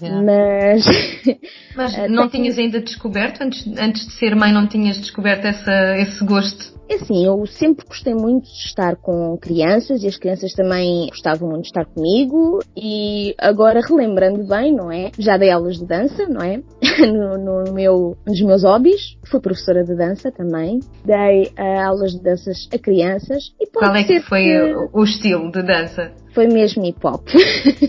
Mas. 0.00 0.84
Mas 1.76 1.94
eh, 1.96 2.08
não 2.08 2.28
tinhas 2.28 2.58
ainda 2.58 2.80
descoberto, 2.80 3.42
antes, 3.42 3.66
antes 3.78 4.06
de 4.06 4.12
ser 4.14 4.34
mãe, 4.34 4.52
não 4.52 4.66
tinhas 4.66 4.98
descoberto 4.98 5.44
essa, 5.44 5.96
esse 5.98 6.24
gosto? 6.24 6.80
É 6.90 6.96
assim, 6.96 7.24
eu 7.24 7.46
sempre 7.46 7.86
gostei 7.86 8.14
muito 8.14 8.46
de 8.46 8.66
estar 8.66 8.96
com 8.96 9.38
crianças 9.40 10.02
e 10.02 10.08
as 10.08 10.16
crianças 10.16 10.52
também 10.54 11.06
gostavam 11.08 11.48
muito 11.48 11.62
de 11.62 11.68
estar 11.68 11.84
comigo 11.84 12.58
e 12.76 13.32
agora 13.38 13.80
relembrando 13.80 14.44
bem, 14.44 14.74
não 14.74 14.90
é? 14.90 15.12
Já 15.16 15.36
dei 15.36 15.50
aulas 15.50 15.78
de 15.78 15.86
dança, 15.86 16.26
não 16.28 16.40
é? 16.42 16.60
no, 17.06 17.38
no 17.38 17.72
meu, 17.72 18.16
nos 18.26 18.42
meus 18.42 18.64
hobbies, 18.64 19.16
fui 19.24 19.40
professora 19.40 19.84
de 19.84 19.94
dança 19.94 20.32
também, 20.32 20.80
dei 21.04 21.52
uh, 21.56 21.80
aulas 21.86 22.10
de 22.10 22.22
danças 22.22 22.68
a 22.74 22.78
crianças 22.78 23.54
e 23.60 23.70
pode 23.70 23.86
Qual 23.86 23.94
é 23.94 24.02
que 24.02 24.20
foi 24.22 24.42
que... 24.42 24.74
o 24.92 25.04
estilo 25.04 25.48
de 25.52 25.62
dança? 25.62 26.12
Foi 26.32 26.46
mesmo 26.46 26.84
hip 26.84 26.98
hop. 27.04 27.26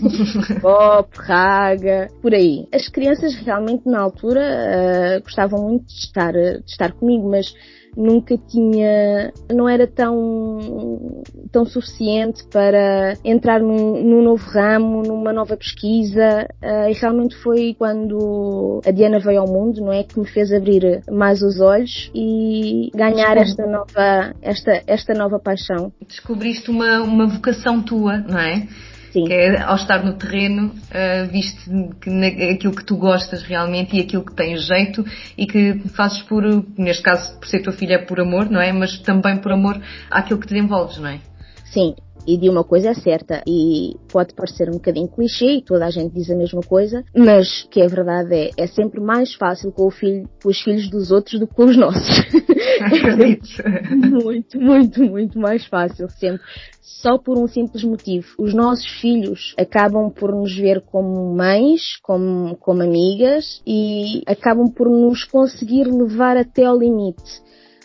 pop, 0.60 1.08
raga, 1.16 2.08
por 2.20 2.34
aí. 2.34 2.66
As 2.72 2.88
crianças 2.88 3.34
realmente 3.36 3.86
na 3.86 4.00
altura 4.00 4.40
uh, 4.40 5.22
gostavam 5.22 5.62
muito 5.62 5.86
de 5.86 5.94
estar, 5.94 6.32
de 6.32 6.62
estar 6.66 6.92
comigo, 6.92 7.28
mas 7.28 7.54
nunca 7.96 8.36
tinha, 8.36 9.32
não 9.52 9.68
era 9.68 9.86
tão, 9.86 11.22
tão 11.50 11.64
suficiente 11.64 12.44
para 12.50 13.14
entrar 13.24 13.60
num, 13.60 14.02
num 14.02 14.22
novo 14.22 14.44
ramo, 14.50 15.02
numa 15.02 15.32
nova 15.32 15.56
pesquisa, 15.56 16.48
uh, 16.62 16.88
e 16.88 16.92
realmente 16.92 17.36
foi 17.36 17.74
quando 17.78 18.80
a 18.86 18.90
Diana 18.90 19.18
veio 19.18 19.40
ao 19.40 19.46
mundo, 19.46 19.80
não 19.80 19.92
é, 19.92 20.02
que 20.02 20.18
me 20.18 20.26
fez 20.26 20.52
abrir 20.52 21.02
mais 21.10 21.42
os 21.42 21.60
olhos 21.60 22.10
e 22.14 22.90
ganhar 22.94 23.36
esta 23.36 23.66
nova, 23.66 24.34
esta, 24.40 24.82
esta 24.86 25.14
nova 25.14 25.38
paixão. 25.38 25.92
Descobriste 26.06 26.70
uma, 26.70 27.02
uma 27.02 27.26
vocação 27.26 27.82
tua, 27.82 28.18
não 28.18 28.38
é? 28.38 28.66
Sim. 29.12 29.24
Que 29.26 29.32
é 29.32 29.60
ao 29.60 29.76
estar 29.76 30.02
no 30.02 30.14
terreno, 30.14 30.68
uh, 30.68 31.30
viste 31.30 31.70
que 32.00 32.08
na, 32.08 32.28
aquilo 32.28 32.74
que 32.74 32.84
tu 32.84 32.96
gostas 32.96 33.42
realmente 33.42 33.94
e 33.94 34.00
aquilo 34.00 34.24
que 34.24 34.34
tens 34.34 34.66
jeito 34.66 35.04
e 35.36 35.46
que 35.46 35.80
fazes 35.90 36.22
por, 36.22 36.42
neste 36.78 37.02
caso, 37.02 37.38
por 37.38 37.46
ser 37.46 37.60
tua 37.60 37.74
filha, 37.74 38.04
por 38.06 38.18
amor, 38.18 38.50
não 38.50 38.60
é? 38.60 38.72
Mas 38.72 38.98
também 39.00 39.36
por 39.36 39.52
amor 39.52 39.78
àquilo 40.10 40.40
que 40.40 40.46
te 40.46 40.56
envolves, 40.56 40.96
não 40.96 41.08
é? 41.08 41.20
Sim, 41.66 41.94
e 42.26 42.36
de 42.36 42.48
uma 42.48 42.64
coisa 42.64 42.90
é 42.90 42.94
certa, 42.94 43.42
e 43.46 43.94
pode 44.10 44.34
parecer 44.34 44.68
um 44.68 44.74
bocadinho 44.74 45.08
clichê, 45.08 45.56
e 45.56 45.62
toda 45.62 45.86
a 45.86 45.90
gente 45.90 46.14
diz 46.14 46.30
a 46.30 46.36
mesma 46.36 46.60
coisa, 46.62 47.04
mas 47.16 47.66
que 47.70 47.80
a 47.82 47.88
verdade 47.88 48.34
é, 48.34 48.50
é 48.56 48.66
sempre 48.66 49.00
mais 49.00 49.34
fácil 49.34 49.72
com, 49.72 49.90
filho, 49.90 50.28
com 50.42 50.48
os 50.48 50.60
filhos 50.60 50.88
dos 50.90 51.10
outros 51.10 51.38
do 51.40 51.46
que 51.46 51.54
com 51.54 51.64
os 51.64 51.76
nossos. 51.76 52.02
é 52.80 53.94
muito, 53.94 54.60
muito, 54.60 55.02
muito 55.02 55.38
mais 55.38 55.64
fácil, 55.66 56.08
sempre. 56.10 56.40
Só 56.80 57.18
por 57.18 57.38
um 57.38 57.46
simples 57.46 57.82
motivo. 57.84 58.26
Os 58.38 58.54
nossos 58.54 58.86
filhos 59.00 59.54
acabam 59.58 60.10
por 60.10 60.32
nos 60.32 60.54
ver 60.54 60.80
como 60.82 61.34
mães, 61.34 61.96
como, 62.02 62.56
como 62.56 62.82
amigas, 62.82 63.62
e 63.66 64.22
acabam 64.26 64.68
por 64.68 64.88
nos 64.88 65.24
conseguir 65.24 65.84
levar 65.84 66.36
até 66.36 66.64
ao 66.64 66.78
limite 66.78 67.42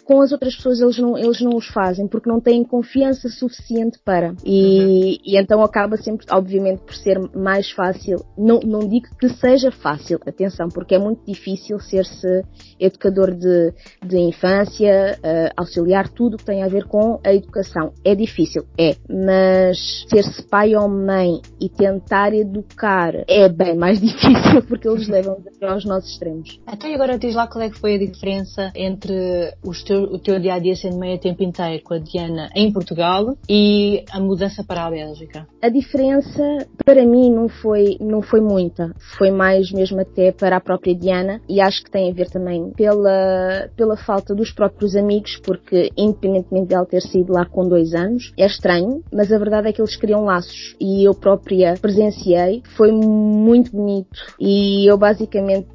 com 0.08 0.22
as 0.22 0.32
outras 0.32 0.56
pessoas 0.56 0.80
eles 0.80 0.98
não, 0.98 1.18
eles 1.18 1.42
não 1.42 1.58
os 1.58 1.68
fazem 1.68 2.08
porque 2.08 2.30
não 2.30 2.40
têm 2.40 2.64
confiança 2.64 3.28
suficiente 3.28 4.00
para. 4.06 4.34
E, 4.46 4.80
uhum. 4.82 5.18
e 5.26 5.38
então 5.38 5.62
acaba 5.62 5.98
sempre, 5.98 6.26
obviamente, 6.32 6.80
por 6.80 6.96
ser 6.96 7.20
mais 7.36 7.70
fácil. 7.72 8.24
Não, 8.38 8.62
não 8.62 8.80
digo 8.80 9.08
que 9.20 9.28
seja 9.28 9.70
fácil, 9.70 10.18
atenção, 10.26 10.70
porque 10.70 10.96
é 10.96 11.00
muito 11.00 11.26
difícil 11.26 11.78
ser-se 11.80 12.42
educador 12.80 13.36
de, 13.36 13.74
de 14.06 14.18
infância, 14.18 15.20
uh, 15.20 15.54
auxiliar 15.58 16.08
tudo 16.08 16.38
que 16.38 16.46
tem 16.46 16.64
a 16.64 16.70
ver 16.70 16.86
com 16.86 17.20
a 17.26 17.34
educação. 17.34 17.92
É 18.06 18.16
difícil, 18.16 18.64
é. 18.80 18.96
Mas 19.10 20.06
ser-se 20.10 20.42
pai 20.44 20.74
ou 20.74 20.88
mãe 20.88 21.42
e 21.60 21.68
tentar 21.68 22.34
educar 22.34 23.14
é 23.28 23.50
bem 23.50 23.76
mais 23.76 24.00
difícil 24.02 24.64
porque 24.70 24.88
eles 24.88 25.10
levam 25.10 25.44
aos 25.62 25.84
nossos 25.84 26.12
extremos. 26.12 26.62
E 26.86 26.94
agora 26.94 27.18
diz 27.18 27.36
lá 27.36 27.46
qual 27.48 27.66
é 27.66 27.70
que 27.70 27.78
foi 27.78 27.96
a 27.96 28.00
diferença 28.00 28.72
entre 28.74 29.54
os 29.66 29.84
teus 29.84 29.97
o 30.04 30.20
teu 30.20 30.40
dia 30.40 30.56
a 30.56 30.60
dia 30.60 30.76
sendo 30.76 30.98
meio 30.98 31.20
tempo 31.20 31.44
inteiro 31.44 31.84
com 31.84 31.94
a 31.94 32.00
Diana 32.00 32.50
em 32.56 32.72
Portugal 32.72 33.36
e 33.50 34.04
a 34.12 34.20
mudança 34.20 34.64
para 34.64 34.86
a 34.86 34.90
Bélgica? 34.90 35.48
A 35.62 35.70
diferença 35.70 36.44
para 36.86 37.06
mim 37.06 37.32
não 37.32 37.48
foi, 37.50 37.98
não 38.00 38.22
foi 38.22 38.42
muita, 38.42 38.94
foi 39.18 39.32
mais 39.32 39.72
mesmo 39.72 40.00
até 40.00 40.32
para 40.32 40.58
a 40.58 40.62
própria 40.62 40.96
Diana 40.96 41.42
e 41.50 41.60
acho 41.60 41.84
que 41.84 41.92
tem 41.92 42.10
a 42.10 42.14
ver 42.14 42.30
também 42.30 42.72
pela, 42.72 43.70
pela 43.76 43.98
falta 43.98 44.34
dos 44.34 44.52
próprios 44.52 44.96
amigos, 44.96 45.40
porque 45.44 45.92
independentemente 45.98 46.68
dela 46.68 46.86
ter 46.86 47.02
saído 47.02 47.34
lá 47.34 47.46
com 47.46 47.68
dois 47.68 47.94
anos, 47.94 48.34
é 48.38 48.46
estranho, 48.46 49.04
mas 49.12 49.32
a 49.32 49.38
verdade 49.38 49.70
é 49.70 49.74
que 49.74 49.82
eles 49.82 49.96
criam 49.96 50.24
laços 50.24 50.76
e 50.80 51.08
eu 51.08 51.14
própria 51.14 51.76
presenciei, 51.82 52.62
foi 52.76 52.92
muito 52.92 53.72
bonito 53.72 54.20
e 54.40 54.90
eu 54.90 54.98
basicamente, 54.98 55.68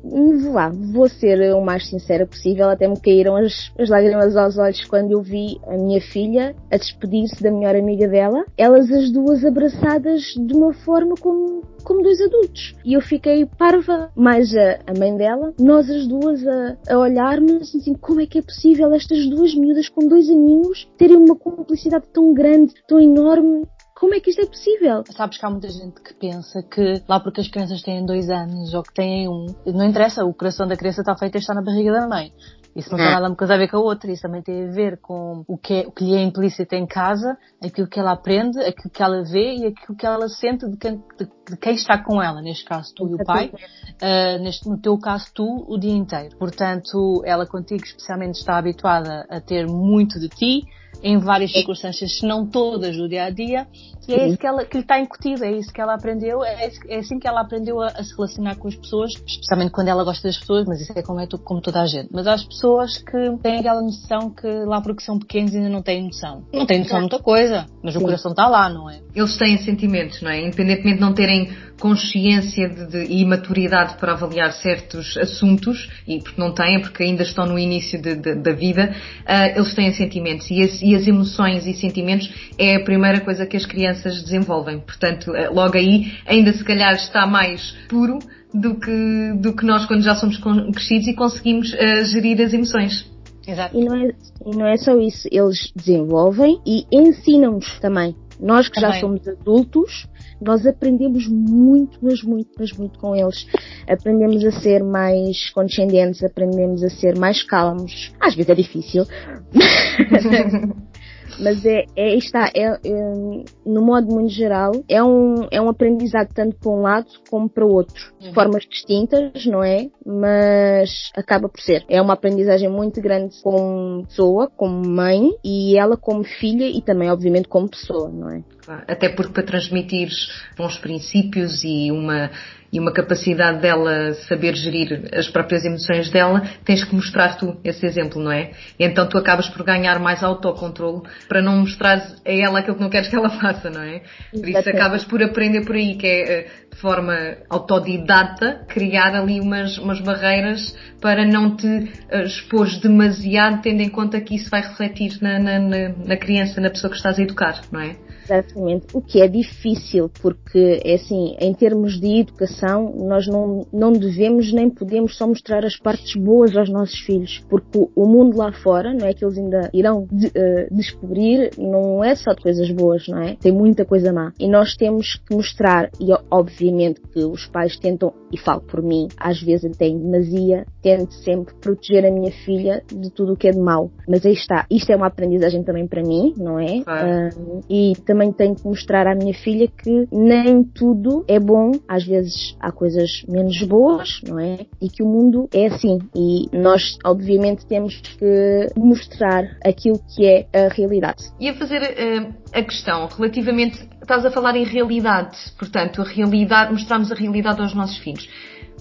lá, 0.53 0.71
vou 0.71 1.09
ser 1.09 1.55
o 1.55 1.61
mais 1.61 1.89
sincera 1.89 2.27
possível, 2.27 2.69
até 2.69 2.89
me 2.89 3.01
caíram 3.01 3.37
as, 3.37 3.73
as 3.79 3.89
lágrimas 3.89 4.12
lágrimas 4.13 4.37
aos 4.37 4.59
olhos 4.59 4.85
quando 4.85 5.13
eu 5.13 5.23
vi 5.23 5.59
a 5.67 5.77
minha 5.77 6.01
filha 6.01 6.55
a 6.71 6.77
despedir-se 6.77 7.43
da 7.43 7.51
melhor 7.51 7.75
amiga 7.75 8.07
dela, 8.09 8.45
elas 8.57 8.91
as 8.91 9.11
duas 9.11 9.45
abraçadas 9.45 10.23
de 10.23 10.55
uma 10.55 10.73
forma 10.73 11.15
como, 11.21 11.63
como 11.83 12.03
dois 12.03 12.21
adultos. 12.21 12.75
E 12.85 12.95
eu 12.95 13.01
fiquei 13.01 13.47
parva, 13.47 14.11
mais 14.15 14.55
a, 14.55 14.79
a 14.87 14.99
mãe 14.99 15.17
dela, 15.17 15.53
nós 15.59 15.89
as 15.91 16.07
duas 16.07 16.47
a, 16.47 16.77
a 16.89 16.99
olharmos 16.99 17.75
assim, 17.75 17.95
como 17.95 18.21
é 18.21 18.27
que 18.27 18.39
é 18.39 18.43
possível 18.43 18.93
estas 18.93 19.29
duas 19.29 19.55
miúdas 19.55 19.89
com 19.89 20.07
dois 20.07 20.29
aninhos 20.29 20.89
terem 20.97 21.17
uma 21.17 21.37
cumplicidade 21.37 22.07
tão 22.13 22.33
grande, 22.33 22.75
tão 22.87 23.01
enorme, 23.01 23.67
como 24.03 24.17
é 24.17 24.21
que 24.21 24.31
isto 24.31 24.43
é 24.43 24.47
possível? 24.47 25.05
Sabes 25.17 25.39
que 25.39 25.47
há 25.47 25.49
muita 25.49 25.71
gente 25.71 26.01
que 26.03 26.13
pensa 26.15 26.61
que 26.61 27.01
lá 27.09 27.21
porque 27.21 27.41
as 27.41 27.47
crianças 27.47 27.83
têm 27.83 28.05
dois 28.05 28.29
anos 28.29 28.75
ou 28.75 28.83
que 28.83 28.93
têm 28.93 29.29
um, 29.29 29.47
não 29.65 29.87
interessa, 29.87 30.25
o 30.25 30.35
coração 30.35 30.67
da 30.67 30.77
criança 30.77 31.03
está 31.03 31.17
feito 31.17 31.37
a 31.37 31.39
estar 31.39 31.55
na 31.55 31.63
barriga 31.63 31.93
da 31.93 32.09
mãe. 32.09 32.33
Isso 32.75 32.91
não 32.91 32.97
tem 32.97 33.07
nada 33.07 33.29
uma 33.29 33.37
coisa 33.37 33.55
a 33.55 33.59
ver 33.59 33.69
com 33.69 33.77
a 33.77 33.81
outra, 33.81 34.11
isso 34.11 34.23
também 34.23 34.43
tem 34.43 34.69
a 34.69 34.71
ver 34.71 34.99
com 34.99 35.45
o 35.47 35.59
que, 35.59 35.75
é, 35.75 35.87
o 35.87 35.93
que 35.93 36.05
lhe 36.05 36.15
é 36.15 36.23
implícito 36.23 36.75
em 36.75 36.87
casa, 36.87 37.37
aquilo 37.63 37.87
que 37.87 38.01
ela 38.01 38.13
aprende, 38.13 38.59
aquilo 38.61 38.91
que 38.91 39.03
ela 39.03 39.23
vê 39.23 39.57
e 39.57 39.67
aquilo 39.67 39.97
que 39.97 40.07
ela 40.07 40.29
sente 40.29 40.67
de 40.69 40.77
quem, 40.79 40.97
de, 41.19 41.29
de 41.51 41.57
quem 41.59 41.75
está 41.75 42.03
com 42.03 42.23
ela, 42.23 42.41
neste 42.41 42.65
caso 42.65 42.95
tu 42.95 43.09
e 43.09 43.15
o 43.15 43.25
pai, 43.25 43.49
uh, 43.51 44.43
neste, 44.43 44.69
no 44.69 44.79
teu 44.79 44.99
caso 44.99 45.27
tu 45.35 45.67
o 45.69 45.79
dia 45.79 45.93
inteiro. 45.93 46.37
Portanto, 46.39 47.23
ela 47.27 47.47
contigo 47.47 47.85
especialmente 47.85 48.37
está 48.37 48.57
habituada 48.57 49.27
a 49.29 49.41
ter 49.41 49.67
muito 49.67 50.19
de 50.19 50.29
ti, 50.29 50.63
em 51.03 51.19
várias 51.19 51.53
circunstâncias, 51.53 52.19
se 52.19 52.27
não 52.27 52.47
todas 52.47 52.97
do 52.97 53.09
dia 53.09 53.25
a 53.25 53.31
dia, 53.31 53.67
e 54.09 54.15
é 54.15 54.29
isso 54.29 54.39
que, 54.39 54.47
ela, 54.47 54.65
que 54.65 54.77
lhe 54.77 54.83
está 54.83 54.99
incutido, 54.99 55.45
é 55.45 55.53
isso 55.53 55.73
que 55.73 55.81
ela 55.81 55.95
aprendeu, 55.95 56.45
é, 56.45 56.71
é 56.89 56.99
assim 56.99 57.19
que 57.19 57.29
ela 57.29 57.41
aprendeu 57.41 57.81
a, 57.81 57.87
a, 57.87 58.03
se 58.03 58.15
relacionar 58.17 58.57
com 58.57 58.69
as 58.69 58.75
pessoas, 58.75 59.13
especialmente 59.27 59.71
quando 59.71 59.89
ela 59.89 60.03
gosta 60.03 60.27
das 60.27 60.39
pessoas, 60.39 60.67
mas 60.67 60.81
isso 60.81 60.93
é 60.97 61.03
como, 61.03 61.21
é 61.21 61.27
como 61.45 61.61
toda 61.61 61.81
a 61.81 61.87
gente. 61.87 62.09
Mas 62.11 62.27
há 62.27 62.35
as 62.35 62.45
pessoas 62.45 62.99
que 62.99 63.37
têm 63.43 63.61
aquela 63.61 63.81
noção 63.81 64.31
que 64.31 64.49
lá 64.65 64.81
porque 64.81 65.05
são 65.05 65.19
pequenos 65.19 65.55
ainda 65.55 65.69
não 65.69 65.83
têm 65.83 66.05
noção. 66.05 66.45
Não 66.53 66.67
têm 66.67 66.81
noção 66.81 66.97
de 66.97 67.03
muita 67.03 67.21
coisa, 67.21 67.67
mas 67.83 67.95
Sim. 67.95 68.01
o 68.01 68.03
coração 68.03 68.33
está 68.33 68.49
lá, 68.49 68.69
não 68.69 68.91
é? 68.91 69.01
Eles 69.15 69.37
têm 69.37 69.57
sentimentos, 69.59 70.21
não 70.21 70.31
é? 70.31 70.41
Independentemente 70.41 70.97
de 70.97 71.01
não 71.01 71.15
terem 71.15 71.51
consciência 71.83 72.69
de, 72.69 72.87
de, 72.87 73.13
e 73.13 73.25
maturidade 73.25 73.97
para 73.99 74.13
avaliar 74.13 74.53
certos 74.53 75.17
assuntos, 75.17 75.91
e 76.07 76.21
porque 76.21 76.41
não 76.41 76.55
têm, 76.55 76.81
porque 76.81 77.03
ainda 77.03 77.23
estão 77.23 77.47
no 77.47 77.59
início 77.59 78.01
de, 78.01 78.15
da 78.15 78.53
vida, 78.53 78.95
uh, 79.23 79.59
eles 79.59 79.75
têm 79.75 79.93
sentimentos. 79.93 80.51
E, 80.51 80.61
esse, 80.61 80.85
e, 80.85 80.92
as 80.95 81.07
emoções 81.07 81.67
e 81.67 81.75
sentimentos 81.75 82.31
é 82.59 82.77
a 82.77 82.85
primeira 82.85 83.21
coisa 83.21 83.47
que 83.47 83.57
as 83.57 83.67
crianças 83.67 84.23
desenvolvem. 84.23 84.81
Portanto, 84.81 85.31
uh, 85.31 85.55
logo 85.55 85.77
aí, 85.77 86.13
ainda 86.27 86.53
se 86.53 86.65
calhar 86.65 86.93
está 86.95 87.27
mais 87.27 87.73
puro 87.89 88.19
do 88.53 88.75
que, 88.75 89.33
do 89.37 89.55
que 89.55 89.65
nós 89.65 89.87
quando 89.87 90.03
já 90.03 90.15
somos 90.15 90.39
crescidos 90.73 91.09
e 91.09 91.15
conseguimos 91.15 91.73
uh, 91.73 92.05
gerir 92.05 92.41
as 92.41 92.53
emoções. 92.53 93.11
Exato. 93.47 93.77
E 93.77 93.85
não, 93.85 93.97
é, 93.97 94.13
e 94.47 94.57
não 94.57 94.67
é 94.67 94.77
só 94.77 94.97
isso, 94.99 95.29
eles 95.31 95.73
desenvolvem 95.75 96.61
e 96.65 96.87
ensinam-nos 96.93 97.81
também. 97.81 98.15
Nós 98.43 98.69
que 98.69 98.75
também. 98.75 98.95
já 98.95 99.01
somos 99.01 99.29
adultos, 99.29 100.09
nós 100.41 100.67
aprendemos 100.67 101.29
muito, 101.29 101.99
mas 102.03 102.23
muito, 102.23 102.51
mas 102.59 102.73
muito 102.73 102.99
com 102.99 103.15
eles. 103.15 103.47
Aprendemos 103.89 104.45
a 104.45 104.51
ser 104.51 104.83
mais 104.83 105.49
condescendentes, 105.51 106.25
aprendemos 106.25 106.83
a 106.83 106.91
ser 106.91 107.17
mais 107.17 107.43
calmos. 107.43 108.13
Às 108.21 108.35
vezes 108.35 108.51
é 108.51 108.55
difícil. 108.55 109.05
Mas 111.41 111.65
é, 111.65 111.87
é 111.97 112.15
está, 112.15 112.51
é, 112.55 112.65
é, 112.65 113.45
no 113.65 113.83
modo 113.83 114.07
muito 114.13 114.33
geral, 114.33 114.73
é 114.89 115.03
um, 115.03 115.47
é 115.51 115.61
um 115.61 115.69
aprendizado 115.69 116.29
tanto 116.35 116.57
para 116.57 116.71
um 116.71 116.83
lado 116.83 117.07
como 117.31 117.49
para 117.49 117.65
o 117.65 117.73
outro. 117.73 118.13
De 118.19 118.29
uhum. 118.29 118.35
formas 118.35 118.65
distintas, 118.65 119.47
não 119.47 119.63
é? 119.63 119.89
Mas 120.05 121.11
acaba 121.17 121.49
por 121.49 121.61
ser. 121.61 121.85
É 121.89 122.01
uma 122.01 122.15
aprendizagem 122.15 122.69
muito 122.69 123.01
grande 123.01 123.35
como 123.43 124.05
pessoa, 124.07 124.51
como 124.57 124.87
mãe, 124.89 125.31
e 125.45 125.79
ela 125.79 125.97
como 125.97 126.25
filha 126.25 126.67
e 126.67 126.83
também, 126.83 127.11
obviamente, 127.11 127.49
como 127.49 127.69
pessoa, 127.69 128.09
não 128.09 128.31
é? 128.31 128.43
Até 128.87 129.09
porque 129.09 129.33
para 129.33 129.43
transmitir 129.43 130.09
bons 130.57 130.79
princípios 130.79 131.65
e 131.65 131.91
uma 131.91 132.31
e 132.73 132.81
uma 132.81 132.91
capacidade 132.91 133.61
dela 133.61 134.15
saber 134.27 134.55
gerir 134.55 135.11
as 135.13 135.29
próprias 135.29 135.63
emoções 135.65 136.11
dela, 136.11 136.43
tens 136.65 136.83
que 136.83 136.95
mostrar 136.95 137.37
tu 137.37 137.61
esse 137.63 137.85
exemplo, 137.85 138.21
não 138.21 138.33
é? 138.33 138.53
E 138.79 138.85
então 138.85 139.07
tu 139.07 139.19
acabas 139.19 139.47
por 139.51 139.63
ganhar 139.63 139.99
mais 139.99 140.23
autocontrole 140.23 141.03
para 141.29 141.43
não 141.43 141.59
mostrar 141.59 141.99
a 141.99 142.31
ela 142.33 142.61
aquilo 142.61 142.77
que 142.77 142.83
não 142.83 142.89
queres 142.89 143.09
que 143.09 143.17
ela 143.17 143.29
faça, 143.29 143.52
não 143.71 143.83
é? 143.83 144.03
Por 144.31 144.49
isso 144.49 144.69
acabas 144.69 145.05
por 145.05 145.23
aprender 145.23 145.65
por 145.65 145.75
aí, 145.77 145.97
que 145.97 146.07
é 146.07 146.33
eh, 146.33 146.47
de 146.71 146.77
forma 146.81 147.15
autodidata, 147.49 148.65
criar 148.69 149.15
ali 149.15 149.41
umas, 149.41 149.79
umas 149.79 150.01
barreiras 150.01 150.77
para 151.01 151.25
não 151.27 151.57
te 151.57 151.93
eh, 152.11 152.25
expor 152.25 152.69
demasiado, 152.81 153.63
tendo 153.63 153.83
em 153.83 153.89
conta 153.89 154.21
que 154.21 154.35
isso 154.37 154.51
vai 154.51 154.63
refletir 154.63 155.19
na, 155.21 155.39
na, 155.39 155.59
na 155.59 156.17
criança, 156.17 156.61
na 156.61 156.71
pessoa 156.71 156.91
que 156.91 156.97
estás 156.97 157.19
a 157.19 157.23
educar, 157.23 157.61
não 157.71 157.81
é? 157.81 157.97
Exatamente. 158.25 158.87
O 158.93 159.01
que 159.01 159.21
é 159.21 159.29
difícil, 159.29 160.11
porque, 160.21 160.81
é 160.85 160.95
assim, 160.95 161.37
em 161.41 161.53
termos 161.55 162.01
de 162.01 162.21
educação, 162.21 162.95
nós 162.97 163.27
não, 163.27 163.67
não 163.73 163.93
devemos 163.93 164.53
nem 164.53 164.71
podemos 164.71 165.17
só 165.17 165.27
mostrar 165.27 165.65
as 165.65 165.77
partes 165.77 166.15
boas 166.21 166.57
aos 166.57 166.71
nossos 166.71 166.99
filhos, 167.01 167.45
porque 167.49 167.79
o 167.95 168.07
mundo 168.07 168.37
lá 168.37 168.53
fora, 168.53 168.93
não 168.93 169.07
é 169.07 169.15
que 169.15 169.25
eles 169.25 169.39
ainda 169.39 169.71
irão 169.73 170.07
de, 170.11 170.27
uh, 170.29 170.75
descobrir, 170.75 171.51
não 171.59 172.03
é 172.03 172.15
só 172.15 172.33
de 172.33 172.43
coisas 172.43 172.71
boas, 172.71 173.07
não 173.09 173.19
é? 173.19 173.37
Tem 173.37 173.53
muita 173.53 173.85
coisa 173.85 174.13
má. 174.13 174.33
E 174.39 174.49
nós 174.49 174.77
temos 174.77 175.17
que 175.27 175.35
mostrar, 175.35 175.91
e 176.01 176.09
obviamente 176.31 177.01
que 177.13 177.25
os 177.25 177.47
pais 177.47 177.79
tentam, 177.79 178.13
e 178.31 178.39
falo 178.39 178.61
por 178.63 178.83
mim, 178.83 179.09
às 179.17 179.41
vezes 179.41 179.73
até 179.73 179.87
em 179.87 179.99
demasia, 179.99 180.65
tento 180.83 181.13
sempre 181.15 181.55
proteger 181.61 182.07
a 182.07 182.11
minha 182.11 182.33
filha 182.45 182.83
de 182.89 183.11
tudo 183.11 183.33
o 183.33 183.37
que 183.37 183.49
é 183.49 183.51
de 183.51 183.61
mau. 183.61 183.91
Mas 184.09 184.25
aí 184.25 184.33
está. 184.33 184.67
Isto 184.71 184.93
é 184.93 184.97
uma 184.97 185.07
aprendizagem 185.07 185.63
também 185.63 185.87
para 185.87 186.03
mim, 186.03 186.35
não 186.37 186.59
é? 186.59 186.79
Uh, 186.81 187.61
e 187.69 187.93
também 188.13 188.31
tenho 188.31 188.55
que 188.55 188.67
mostrar 188.67 189.07
à 189.07 189.15
minha 189.15 189.33
filha 189.33 189.67
que 189.67 190.07
nem 190.13 190.63
tudo 190.63 191.25
é 191.27 191.41
bom, 191.41 191.73
às 191.89 192.05
vezes 192.05 192.55
há 192.61 192.71
coisas 192.71 193.25
menos 193.27 193.63
boas, 193.63 194.21
não 194.29 194.39
é? 194.39 194.67
E 194.83 194.91
que 194.91 195.03
o 195.03 195.07
mundo 195.07 195.49
é 195.51 195.67
assim. 195.69 195.99
E 196.15 196.47
nós, 196.53 196.99
obviamente, 197.07 197.65
temos 197.65 197.97
que 197.97 198.67
mostrar 198.77 199.45
aquilo 199.65 199.99
que 200.15 200.27
é 200.27 200.47
a 200.53 200.69
realidade. 200.69 201.25
E 201.41 201.49
a 201.49 201.55
fazer 201.55 201.81
uh, 201.81 202.35
a 202.53 202.63
questão 202.63 203.09
relativamente, 203.17 203.89
estás 204.03 204.27
a 204.27 204.31
falar 204.31 204.57
em 204.57 204.65
realidade, 204.65 205.39
portanto, 205.59 206.03
a 206.03 206.05
realidade, 206.05 206.71
mostramos 206.71 207.11
a 207.11 207.15
realidade 207.15 207.63
aos 207.63 207.75
nossos 207.75 207.97
filhos. 207.97 208.29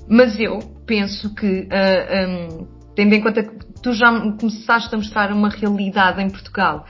Mas 0.09 0.37
eu 0.37 0.59
penso 0.85 1.33
que, 1.33 1.61
uh, 1.61 1.67
eh, 1.71 2.27
um, 2.27 2.67
tendo 2.95 3.15
em 3.15 3.21
conta 3.21 3.43
que 3.43 3.81
tu 3.81 3.93
já 3.93 4.11
começaste 4.37 4.93
a 4.93 4.97
mostrar 4.97 5.31
uma 5.31 5.47
realidade 5.47 6.21
em 6.21 6.29
Portugal 6.29 6.85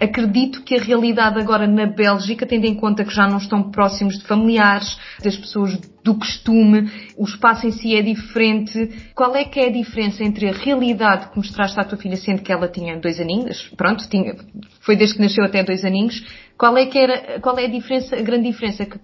Acredito 0.00 0.62
que 0.62 0.74
a 0.74 0.82
realidade 0.82 1.38
agora 1.38 1.66
na 1.66 1.84
Bélgica, 1.84 2.46
tendo 2.46 2.64
em 2.64 2.74
conta 2.74 3.04
que 3.04 3.14
já 3.14 3.28
não 3.28 3.36
estão 3.36 3.70
próximos 3.70 4.18
de 4.18 4.24
familiares, 4.24 4.96
das 5.22 5.36
pessoas 5.36 5.76
do 6.02 6.14
costume, 6.14 6.90
o 7.18 7.24
espaço 7.24 7.66
em 7.66 7.70
si 7.70 7.94
é 7.94 8.00
diferente. 8.00 9.12
Qual 9.14 9.36
é 9.36 9.44
que 9.44 9.60
é 9.60 9.66
a 9.66 9.70
diferença 9.70 10.24
entre 10.24 10.48
a 10.48 10.52
realidade 10.52 11.28
que 11.28 11.36
mostraste 11.36 11.78
à 11.78 11.84
tua 11.84 11.98
filha, 11.98 12.16
sendo 12.16 12.40
que 12.40 12.50
ela 12.50 12.66
tinha 12.66 12.96
dois 12.96 13.20
aninhos, 13.20 13.70
pronto, 13.76 14.08
tinha, 14.08 14.34
foi 14.80 14.96
desde 14.96 15.16
que 15.16 15.22
nasceu 15.22 15.44
até 15.44 15.62
dois 15.62 15.84
aninhos, 15.84 16.24
qual 16.60 16.76
é 16.76 16.84
que 16.84 16.98
era, 16.98 17.40
qual 17.40 17.58
é 17.58 17.64
a 17.64 17.68
diferença, 17.70 18.14
a 18.16 18.20
grande 18.20 18.50
diferença 18.50 18.84
que, 18.84 18.98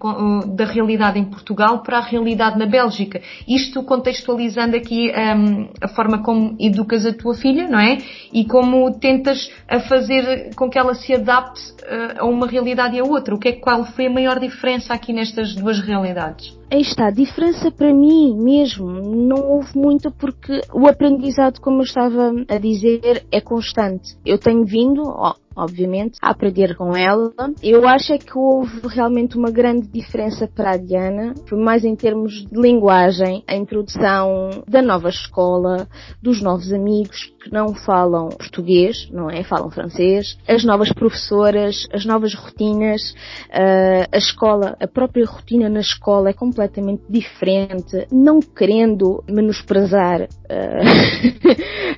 da 0.55 0.63
realidade 0.63 1.17
em 1.17 1.25
Portugal 1.25 1.81
para 1.81 1.97
a 1.97 2.01
realidade 2.01 2.55
na 2.55 2.67
Bélgica? 2.67 3.19
Isto 3.47 3.81
contextualizando 3.81 4.77
aqui 4.77 5.11
um, 5.11 5.67
a 5.81 5.87
forma 5.87 6.21
como 6.21 6.55
educas 6.59 7.03
a 7.03 7.11
tua 7.11 7.33
filha, 7.33 7.67
não 7.67 7.79
é? 7.79 7.97
E 8.31 8.45
como 8.45 8.99
tentas 8.99 9.51
a 9.67 9.79
fazer 9.79 10.53
com 10.55 10.69
que 10.69 10.77
ela 10.77 10.93
se 10.93 11.11
adapte 11.15 11.71
uh, 11.81 12.19
a 12.19 12.25
uma 12.25 12.45
realidade 12.45 12.95
e 12.95 12.99
a 12.99 13.03
outra. 13.03 13.33
O 13.33 13.39
que 13.39 13.47
é, 13.47 13.53
qual 13.53 13.85
foi 13.85 14.05
a 14.05 14.11
maior 14.11 14.39
diferença 14.39 14.93
aqui 14.93 15.11
nestas 15.11 15.55
duas 15.55 15.79
realidades? 15.79 16.56
Aí 16.69 16.81
está, 16.81 17.07
a 17.07 17.11
diferença 17.11 17.71
para 17.71 17.93
mim 17.93 18.35
mesmo 18.35 18.91
não 18.91 19.51
houve 19.51 19.77
muito 19.77 20.11
porque 20.11 20.59
o 20.73 20.85
aprendizado, 20.85 21.61
como 21.61 21.77
eu 21.77 21.83
estava 21.83 22.33
a 22.45 22.57
dizer, 22.57 23.25
é 23.31 23.39
constante. 23.39 24.17
Eu 24.25 24.37
tenho 24.37 24.65
vindo, 24.65 25.01
obviamente, 25.55 26.17
a 26.21 26.31
aprender 26.31 26.75
com 26.75 26.93
ela. 26.93 27.31
Eu 27.63 27.87
acho 27.87 28.11
é 28.11 28.17
que 28.17 28.37
houve 28.37 28.81
realmente 28.89 29.37
uma 29.37 29.49
grande 29.49 29.87
diferença 29.87 30.45
para 30.45 30.71
a 30.71 30.77
Diana, 30.77 31.33
mais 31.53 31.85
em 31.85 31.95
termos 31.95 32.45
de 32.45 32.61
linguagem, 32.61 33.43
a 33.47 33.55
introdução 33.55 34.49
da 34.67 34.81
nova 34.81 35.07
escola, 35.07 35.87
dos 36.21 36.41
novos 36.41 36.73
amigos 36.73 37.33
que 37.41 37.49
não 37.49 37.73
falam 37.73 38.27
português, 38.27 39.09
não 39.09 39.29
é? 39.29 39.41
Falam 39.43 39.71
francês, 39.71 40.37
as 40.45 40.65
novas 40.65 40.91
professoras, 40.91 41.87
as 41.93 42.05
novas 42.05 42.33
rotinas, 42.33 43.11
uh, 43.51 44.07
a 44.11 44.17
escola, 44.17 44.75
a 44.81 44.87
própria 44.87 45.25
rotina 45.25 45.69
na 45.69 45.79
escola 45.79 46.29
é 46.29 46.33
completamente 46.33 46.56
diferente, 47.09 48.07
não 48.11 48.39
querendo 48.39 49.23
menosprezar 49.29 50.23
uh, 50.23 50.27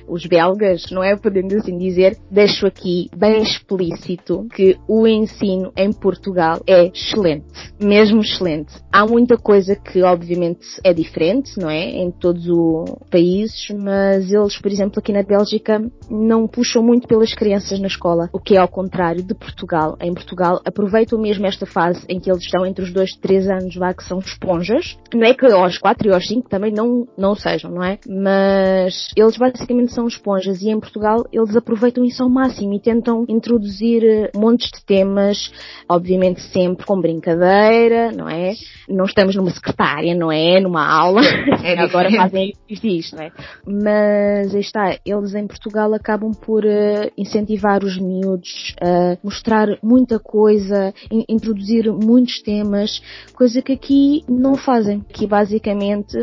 os 0.08 0.26
belgas, 0.26 0.90
não 0.90 1.02
é? 1.02 1.16
Podendo 1.16 1.56
assim 1.56 1.78
dizer, 1.78 2.16
deixo 2.30 2.66
aqui 2.66 3.08
bem 3.16 3.42
explícito 3.42 4.46
que 4.54 4.76
o 4.88 5.06
ensino 5.06 5.72
em 5.76 5.92
Portugal 5.92 6.60
é 6.66 6.86
excelente, 6.86 7.46
mesmo 7.80 8.20
excelente. 8.20 8.74
Há 8.92 9.06
muita 9.06 9.36
coisa 9.36 9.76
que 9.76 10.02
obviamente 10.02 10.66
é 10.84 10.92
diferente, 10.92 11.58
não 11.58 11.70
é? 11.70 11.90
Em 11.90 12.10
todos 12.10 12.46
os 12.48 12.84
países, 13.10 13.68
mas 13.70 14.32
eles, 14.32 14.58
por 14.60 14.70
exemplo, 14.70 14.98
aqui 14.98 15.12
na 15.12 15.22
Bélgica, 15.22 15.80
não 16.10 16.46
puxam 16.46 16.82
muito 16.82 17.06
pelas 17.06 17.34
crianças 17.34 17.78
na 17.78 17.86
escola, 17.86 18.28
o 18.32 18.40
que 18.40 18.56
é 18.56 18.58
ao 18.58 18.68
contrário 18.68 19.22
de 19.22 19.34
Portugal. 19.34 19.96
Em 20.00 20.12
Portugal 20.12 20.60
aproveitam 20.64 21.18
mesmo 21.18 21.46
esta 21.46 21.66
fase 21.66 22.04
em 22.08 22.18
que 22.18 22.30
eles 22.30 22.42
estão 22.42 22.66
entre 22.66 22.84
os 22.84 22.92
2 22.92 23.10
e 23.10 23.20
3 23.20 23.48
anos, 23.48 23.74
vá, 23.76 23.94
que 23.94 24.04
são 24.04 24.20
esponjas. 24.50 24.98
Não 25.14 25.24
é 25.24 25.34
que 25.34 25.46
aos 25.46 25.78
4 25.78 26.08
e 26.08 26.12
aos 26.12 26.26
5 26.26 26.48
também 26.48 26.72
não, 26.72 27.06
não 27.16 27.34
sejam, 27.34 27.70
não 27.70 27.82
é? 27.82 27.98
Mas 28.08 29.08
eles 29.16 29.36
basicamente 29.36 29.92
são 29.92 30.06
esponjas 30.06 30.60
e 30.62 30.70
em 30.70 30.80
Portugal 30.80 31.24
eles 31.32 31.54
aproveitam 31.56 32.04
isso 32.04 32.22
ao 32.22 32.28
máximo 32.28 32.74
e 32.74 32.80
tentam 32.80 33.24
introduzir 33.28 34.02
eh, 34.04 34.30
montes 34.34 34.70
de 34.70 34.84
temas, 34.84 35.52
obviamente 35.88 36.40
sempre 36.40 36.84
com 36.84 37.00
brincadeira, 37.00 38.12
não 38.12 38.28
é? 38.28 38.52
Não 38.88 39.04
estamos 39.04 39.36
numa 39.36 39.50
secretária, 39.50 40.14
não 40.14 40.30
é? 40.32 40.60
Numa 40.60 40.86
aula. 40.86 41.22
É 41.62 41.78
Agora 41.80 42.10
fazem 42.10 42.52
isto, 42.68 43.16
não 43.16 43.24
é? 43.24 43.32
Mas 43.66 44.54
aí 44.54 44.60
está, 44.60 44.96
eles 45.04 45.34
em 45.34 45.46
Portugal 45.46 45.92
acabam 45.94 46.32
por 46.32 46.64
uh, 46.64 47.10
incentivar 47.16 47.84
os 47.84 47.98
miúdos 47.98 48.74
a 48.80 49.16
mostrar 49.22 49.78
muita 49.82 50.18
coisa, 50.18 50.92
in 51.10 51.24
introduzir 51.28 51.92
muitos 51.92 52.42
temas, 52.42 53.00
coisa 53.34 53.62
que 53.62 53.72
aqui 53.72 54.24
não 54.40 54.56
fazem. 54.56 55.04
Aqui 55.08 55.26
basicamente, 55.26 56.16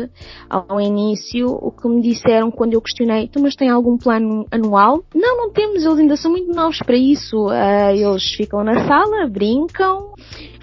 ao 0.48 0.80
início, 0.80 1.48
o 1.48 1.70
que 1.70 1.88
me 1.88 2.02
disseram 2.02 2.50
quando 2.50 2.74
eu 2.74 2.82
questionei, 2.82 3.24
então, 3.24 3.42
mas 3.42 3.54
tem 3.54 3.68
algum 3.68 3.96
plano 3.96 4.46
anual? 4.50 5.02
Não, 5.14 5.36
não 5.36 5.52
temos, 5.52 5.84
eles 5.84 5.98
ainda 5.98 6.16
são 6.16 6.30
muito 6.30 6.52
novos 6.52 6.78
para 6.78 6.96
isso. 6.96 7.46
Uh, 7.46 7.90
eles 7.94 8.34
ficam 8.34 8.62
na 8.62 8.86
sala, 8.86 9.26
brincam, 9.28 10.12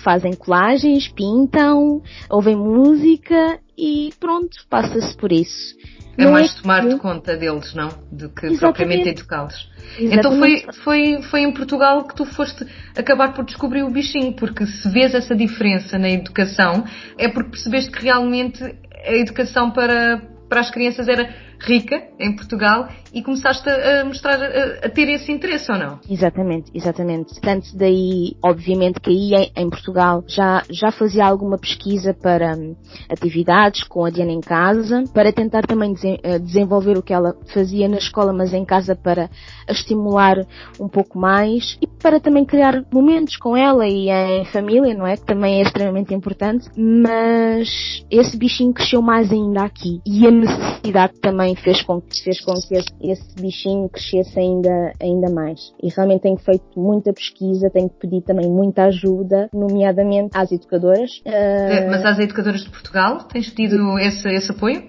fazem 0.04 0.34
colagens, 0.34 1.08
pintam, 1.08 2.02
ouvem 2.30 2.56
música 2.56 3.60
e 3.78 4.12
pronto, 4.20 4.56
passa-se 4.70 5.16
por 5.18 5.32
isso. 5.32 5.76
É 6.18 6.24
não 6.24 6.32
mais 6.32 6.56
é 6.56 6.62
tomar 6.62 6.88
de 6.88 6.96
conta 6.98 7.36
deles, 7.36 7.74
não? 7.74 7.90
Do 8.12 8.30
que 8.30 8.46
Exatamente. 8.46 8.60
propriamente 8.60 9.10
educá-los. 9.10 9.70
Então 10.00 10.38
foi, 10.38 10.66
foi, 10.84 11.22
foi 11.24 11.42
em 11.42 11.52
Portugal 11.52 12.08
que 12.08 12.16
tu 12.16 12.26
foste 12.26 12.66
acabar 12.98 13.34
por 13.34 13.46
descobrir 13.46 13.84
o 13.84 13.90
bichinho, 13.90 14.34
porque 14.34 14.66
se 14.66 14.90
vês 14.90 15.14
essa 15.14 15.36
diferença 15.36 15.98
na 15.98 16.10
educação, 16.10 16.86
é 17.18 17.28
porque 17.28 17.52
percebeste 17.52 17.92
que 17.92 18.04
realmente 18.04 18.64
a 18.64 19.14
educação 19.14 19.72
para, 19.72 20.22
para 20.50 20.62
as 20.62 20.72
crianças 20.72 21.08
era 21.08 21.30
rica 21.66 22.04
em 22.20 22.36
Portugal 22.36 22.88
e 23.14 23.24
começaste 23.24 23.68
a, 23.70 24.04
mostrar, 24.06 24.42
a, 24.42 24.86
a, 24.86 24.90
ter 24.90 25.08
esse 25.10 25.32
interesse 25.32 25.72
ou 25.72 25.78
não? 25.78 26.00
Exatamente, 26.10 26.70
exatamente. 26.74 27.40
Tanto 27.40 27.76
daí, 27.76 28.36
obviamente 28.44 29.00
que 29.00 29.10
aí 29.10 29.52
em, 29.56 29.70
Portugal 29.70 30.24
já, 30.28 30.62
já 30.70 30.92
fazia 30.92 31.26
alguma 31.26 31.58
pesquisa 31.58 32.14
para 32.14 32.56
um, 32.56 32.76
atividades 33.10 33.84
com 33.84 34.06
a 34.06 34.10
Diana 34.10 34.32
em 34.32 34.42
casa, 34.42 35.04
para 35.14 35.32
tentar 35.32 35.66
também 35.66 35.94
uh, 35.94 36.40
desenvolver 36.40 36.98
o 36.98 37.02
que 37.02 37.14
ela 37.14 37.36
fazia 37.54 37.88
na 37.88 37.98
escola, 37.98 38.34
mas 38.34 38.54
em 38.54 38.66
casa 38.66 38.96
para 38.96 39.30
a 39.68 39.72
estimular 39.72 40.46
um 40.80 40.88
pouco 40.88 41.18
mais 41.18 41.78
e 41.82 41.88
para 41.88 42.20
também 42.20 42.46
criar 42.46 42.84
momentos 42.92 43.38
com 43.38 43.56
ela 43.56 43.88
e 43.88 44.10
em 44.10 44.46
família, 44.46 44.94
não 44.94 45.08
é? 45.08 45.16
Que 45.16 45.26
também 45.26 45.60
é 45.60 45.62
extremamente 45.62 46.14
importante, 46.14 46.70
mas 46.78 48.06
esse 48.12 48.38
bichinho 48.38 48.74
cresceu 48.74 49.02
mais 49.02 49.32
ainda 49.32 49.64
aqui 49.64 50.02
e 50.06 50.28
a 50.28 50.32
necessidade 50.32 51.14
também 51.20 51.55
fez 51.56 51.82
com, 51.82 52.02
fez 52.24 52.42
com 52.42 52.54
que 52.54 52.76
esse, 52.76 52.88
esse, 53.02 53.36
bichinho 53.36 53.90
crescesse 53.90 54.40
ainda, 54.40 54.94
ainda 55.02 55.30
mais. 55.30 55.60
E 55.82 55.90
realmente 55.90 56.22
tenho 56.22 56.38
feito 56.38 56.64
muita 56.76 57.14
pesquisa, 57.14 57.70
tenho 57.70 57.90
pedido 57.90 58.22
também 58.24 58.50
muita 58.50 58.86
ajuda, 58.86 59.50
nomeadamente 59.54 60.30
às 60.34 60.52
educadoras. 60.52 61.12
Uh... 61.26 61.90
Mas 61.90 62.06
às 62.06 62.20
educadoras 62.20 62.62
de 62.62 62.70
Portugal, 62.70 63.20
tens 63.28 63.50
pedido 63.50 63.98
esse, 64.00 64.28
esse 64.30 64.52
apoio? 64.52 64.84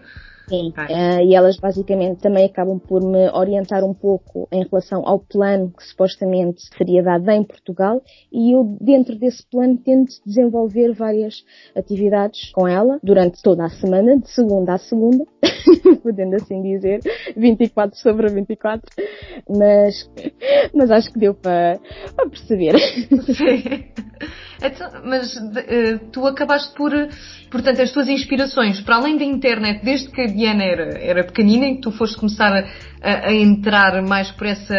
Sim, 0.48 0.72
uh, 0.76 1.20
e 1.24 1.34
elas 1.34 1.58
basicamente 1.58 2.20
também 2.20 2.44
acabam 2.44 2.78
por 2.78 3.02
me 3.02 3.28
orientar 3.30 3.84
um 3.84 3.92
pouco 3.92 4.48
em 4.52 4.64
relação 4.64 5.02
ao 5.04 5.18
plano 5.18 5.72
que 5.76 5.84
supostamente 5.84 6.62
seria 6.76 7.02
dado 7.02 7.28
em 7.30 7.42
Portugal 7.42 8.00
e 8.32 8.54
eu 8.54 8.76
dentro 8.80 9.16
desse 9.16 9.44
plano 9.50 9.76
tento 9.78 10.12
desenvolver 10.24 10.92
várias 10.92 11.44
atividades 11.74 12.50
com 12.52 12.66
ela 12.68 13.00
durante 13.02 13.42
toda 13.42 13.64
a 13.64 13.70
semana, 13.70 14.18
de 14.18 14.30
segunda 14.30 14.74
a 14.74 14.78
segunda, 14.78 15.24
podendo 16.02 16.36
assim 16.36 16.62
dizer, 16.62 17.00
24 17.36 17.98
sobre 17.98 18.28
24, 18.28 18.88
mas, 19.48 20.08
mas 20.72 20.90
acho 20.92 21.12
que 21.12 21.18
deu 21.18 21.34
para, 21.34 21.80
para 22.14 22.28
perceber. 22.28 22.78
Sim. 22.78 23.84
Então, 24.62 24.90
mas 25.04 25.36
uh, 25.36 25.98
tu 26.10 26.26
acabaste 26.26 26.74
por, 26.74 26.90
portanto, 27.50 27.82
as 27.82 27.92
tuas 27.92 28.08
inspirações, 28.08 28.80
para 28.80 28.96
além 28.96 29.18
da 29.18 29.24
internet, 29.24 29.84
desde 29.84 30.10
que 30.10 30.20
Diana 30.36 30.64
era, 30.64 30.98
era 30.98 31.24
pequenina 31.24 31.66
e 31.66 31.74
que 31.76 31.80
tu 31.80 31.90
foste 31.90 32.16
começar 32.16 32.52
a, 32.52 32.64
a, 33.02 33.28
a, 33.28 33.34
entrar 33.34 34.02
mais 34.02 34.30
por 34.30 34.46
essa, 34.46 34.74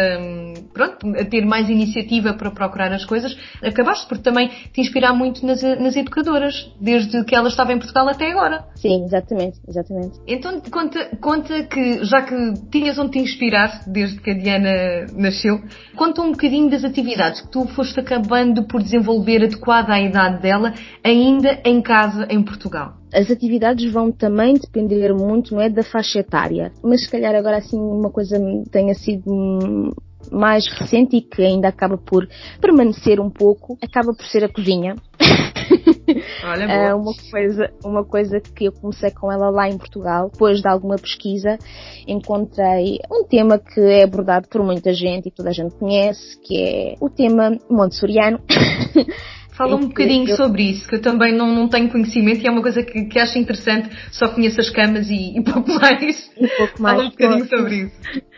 pronto, 0.72 1.06
a 1.18 1.24
ter 1.24 1.44
mais 1.44 1.68
iniciativa 1.68 2.32
para 2.34 2.50
procurar 2.50 2.92
as 2.92 3.04
coisas, 3.04 3.36
acabaste 3.62 4.06
por 4.08 4.18
também 4.18 4.48
te 4.72 4.80
inspirar 4.80 5.12
muito 5.12 5.44
nas, 5.44 5.62
nas 5.62 5.96
educadoras, 5.96 6.70
desde 6.80 7.24
que 7.24 7.34
ela 7.34 7.48
estava 7.48 7.72
em 7.72 7.78
Portugal 7.78 8.08
até 8.08 8.30
agora. 8.30 8.64
Sim, 8.76 9.04
exatamente, 9.04 9.58
exatamente. 9.68 10.18
Então 10.26 10.60
conta, 10.70 11.16
conta 11.20 11.62
que, 11.64 12.04
já 12.04 12.22
que 12.22 12.54
tinhas 12.70 12.98
onde 12.98 13.12
te 13.12 13.18
inspirar, 13.18 13.82
desde 13.86 14.20
que 14.20 14.30
a 14.30 14.34
Diana 14.34 15.06
nasceu, 15.14 15.60
conta 15.96 16.22
um 16.22 16.32
bocadinho 16.32 16.70
das 16.70 16.84
atividades 16.84 17.40
que 17.40 17.50
tu 17.50 17.66
foste 17.68 17.98
acabando 18.00 18.64
por 18.64 18.82
desenvolver 18.82 19.42
adequada 19.42 19.92
à 19.94 20.00
idade 20.00 20.40
dela, 20.40 20.72
ainda 21.04 21.60
em 21.64 21.82
casa 21.82 22.26
em 22.30 22.42
Portugal. 22.42 22.98
As 23.12 23.30
atividades 23.30 23.90
vão 23.92 24.12
também 24.12 24.54
depender 24.54 25.12
muito, 25.14 25.54
não 25.54 25.62
é, 25.62 25.68
da 25.68 25.82
faixa 25.82 26.20
etária. 26.20 26.72
Mas 26.82 27.04
se 27.04 27.10
calhar 27.10 27.34
agora 27.34 27.58
assim 27.58 27.78
uma 27.78 28.10
coisa 28.10 28.36
tenha 28.70 28.94
sido 28.94 29.94
mais 30.30 30.66
recente 30.68 31.16
e 31.16 31.22
que 31.22 31.42
ainda 31.42 31.68
acaba 31.68 31.96
por 31.96 32.28
permanecer 32.60 33.20
um 33.20 33.30
pouco, 33.30 33.78
acaba 33.82 34.12
por 34.14 34.26
ser 34.26 34.44
a 34.44 34.48
cozinha. 34.48 34.96
Olha, 36.44 36.66
boa. 36.66 36.96
uma 36.96 37.12
coisa, 37.30 37.70
uma 37.84 38.04
coisa 38.04 38.40
que 38.40 38.66
eu 38.66 38.72
comecei 38.72 39.10
com 39.10 39.30
ela 39.30 39.50
lá 39.50 39.68
em 39.68 39.76
Portugal, 39.76 40.30
depois 40.32 40.60
de 40.60 40.68
alguma 40.68 40.96
pesquisa, 40.96 41.58
encontrei 42.06 42.98
um 43.10 43.24
tema 43.24 43.58
que 43.58 43.80
é 43.80 44.04
abordado 44.04 44.48
por 44.48 44.62
muita 44.62 44.92
gente 44.92 45.28
e 45.28 45.30
toda 45.30 45.50
a 45.50 45.52
gente 45.52 45.74
conhece, 45.74 46.38
que 46.40 46.56
é 46.56 46.94
o 47.00 47.10
tema 47.10 47.58
montessoriano. 47.70 48.40
Fala 49.58 49.74
um 49.74 49.88
bocadinho 49.88 50.28
eu... 50.28 50.36
sobre 50.36 50.70
isso, 50.70 50.88
que 50.88 50.94
eu 50.94 51.02
também 51.02 51.36
não, 51.36 51.52
não 51.52 51.68
tenho 51.68 51.90
conhecimento 51.90 52.40
e 52.40 52.46
é 52.46 52.50
uma 52.50 52.62
coisa 52.62 52.80
que, 52.80 53.06
que 53.06 53.18
acho 53.18 53.36
interessante, 53.38 53.90
só 54.12 54.28
conheço 54.28 54.60
as 54.60 54.70
camas 54.70 55.10
e, 55.10 55.36
e 55.36 55.42
pouco 55.42 55.68
mais. 55.74 56.30
Um 56.38 56.46
pouco 56.56 56.80
mais. 56.80 56.96
Fala 56.96 57.08
um 57.08 57.10
bocadinho 57.10 57.48
sobre 57.48 57.74
isso. 57.82 58.28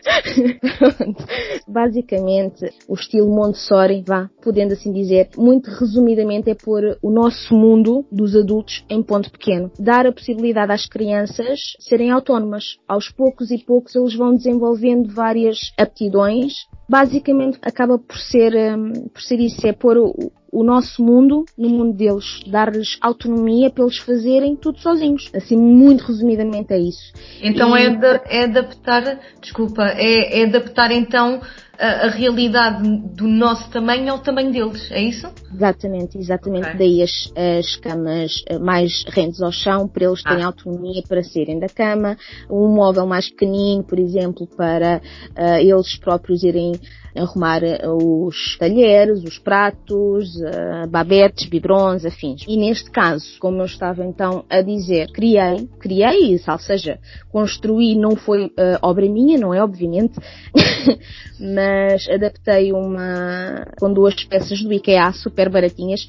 Basicamente, 1.69 2.73
o 2.89 2.95
estilo 2.95 3.29
Montessori, 3.29 4.03
vá, 4.07 4.31
podendo 4.43 4.73
assim 4.73 4.91
dizer, 4.93 5.29
muito 5.37 5.71
resumidamente 5.71 6.49
é 6.49 6.55
pôr 6.55 6.97
o 7.03 7.11
nosso 7.11 7.55
mundo 7.55 8.07
dos 8.11 8.35
adultos 8.35 8.83
em 8.89 9.03
ponto 9.03 9.31
pequeno. 9.31 9.71
Dar 9.79 10.07
a 10.07 10.13
possibilidade 10.13 10.73
às 10.73 10.87
crianças 10.87 11.61
serem 11.81 12.11
autónomas. 12.11 12.79
Aos 12.89 13.11
poucos 13.11 13.51
e 13.51 13.59
poucos 13.59 13.95
eles 13.95 14.15
vão 14.15 14.35
desenvolvendo 14.35 15.13
várias 15.13 15.59
aptidões. 15.77 16.55
Basicamente 16.91 17.57
acaba 17.63 17.99
por 17.99 18.19
ser, 18.19 18.53
um, 18.77 19.09
por 19.11 19.23
ser 19.23 19.39
isso, 19.39 19.65
é 19.65 19.73
pôr 19.73 19.97
o, 19.97 20.33
o 20.51 20.65
nosso 20.65 21.01
mundo 21.05 21.45
no 21.57 21.69
mundo 21.69 21.97
deles, 21.97 22.41
dar-lhes 22.49 22.99
autonomia 23.01 23.71
para 23.71 23.85
eles 23.85 23.99
fazerem 23.99 24.57
tudo 24.57 24.81
sozinhos. 24.81 25.31
Assim, 25.33 25.57
muito 25.57 26.03
resumidamente 26.03 26.73
é 26.73 26.81
isso. 26.81 27.13
Então 27.41 27.79
e... 27.79 27.83
é, 27.85 27.91
de, 27.91 28.21
é 28.27 28.43
adaptar, 28.43 29.21
desculpa, 29.41 29.85
é, 29.85 30.41
é 30.41 30.45
adaptar 30.47 30.91
então 30.91 31.41
a, 31.81 32.07
a, 32.07 32.11
realidade 32.11 32.83
do 33.15 33.27
nosso 33.27 33.71
tamanho 33.71 34.13
ao 34.13 34.19
tamanho 34.19 34.53
deles, 34.53 34.91
é 34.91 35.01
isso? 35.01 35.27
Exatamente, 35.55 36.19
exatamente. 36.19 36.67
Okay. 36.67 36.79
Daí 36.79 37.03
as, 37.03 37.33
as 37.35 37.77
camas 37.77 38.45
eh, 38.47 38.59
mais 38.59 39.05
rendes 39.09 39.41
ao 39.41 39.51
chão, 39.51 39.89
para 39.89 40.05
eles 40.05 40.23
terem 40.23 40.45
ah. 40.45 40.47
autonomia 40.47 41.03
para 41.09 41.23
serem 41.23 41.59
da 41.59 41.69
cama, 41.69 42.19
um 42.51 42.69
móvel 42.69 43.07
mais 43.07 43.31
pequenino, 43.31 43.83
por 43.83 43.99
exemplo, 43.99 44.47
para 44.47 45.01
uh, 45.37 45.57
eles 45.59 45.97
próprios 45.99 46.43
irem 46.43 46.73
arrumar 47.17 47.63
eh, 47.63 47.81
os 47.87 48.57
talheres, 48.59 49.23
os 49.25 49.39
pratos, 49.39 50.35
uh, 50.37 50.89
babetes, 50.89 51.49
biberons, 51.49 52.05
afins. 52.05 52.45
E 52.47 52.57
neste 52.57 52.91
caso, 52.91 53.27
como 53.41 53.61
eu 53.61 53.65
estava 53.65 54.05
então 54.05 54.45
a 54.49 54.63
dizer, 54.63 55.11
criei, 55.13 55.69
criei 55.81 56.35
isso, 56.35 56.51
ou 56.51 56.59
seja, 56.59 56.99
construí, 57.31 57.97
não 57.97 58.17
foi 58.17 58.47
uh, 58.47 58.79
obra 58.83 59.09
minha, 59.09 59.39
não 59.39 59.53
é 59.53 59.63
obviamente, 59.63 60.15
mas 61.41 62.09
adaptei 62.09 62.73
uma, 62.73 63.67
com 63.79 63.93
duas 63.93 64.15
peças 64.25 64.63
do 64.63 64.73
IKEA 64.73 65.13
super 65.13 65.51
baratinhas, 65.51 66.07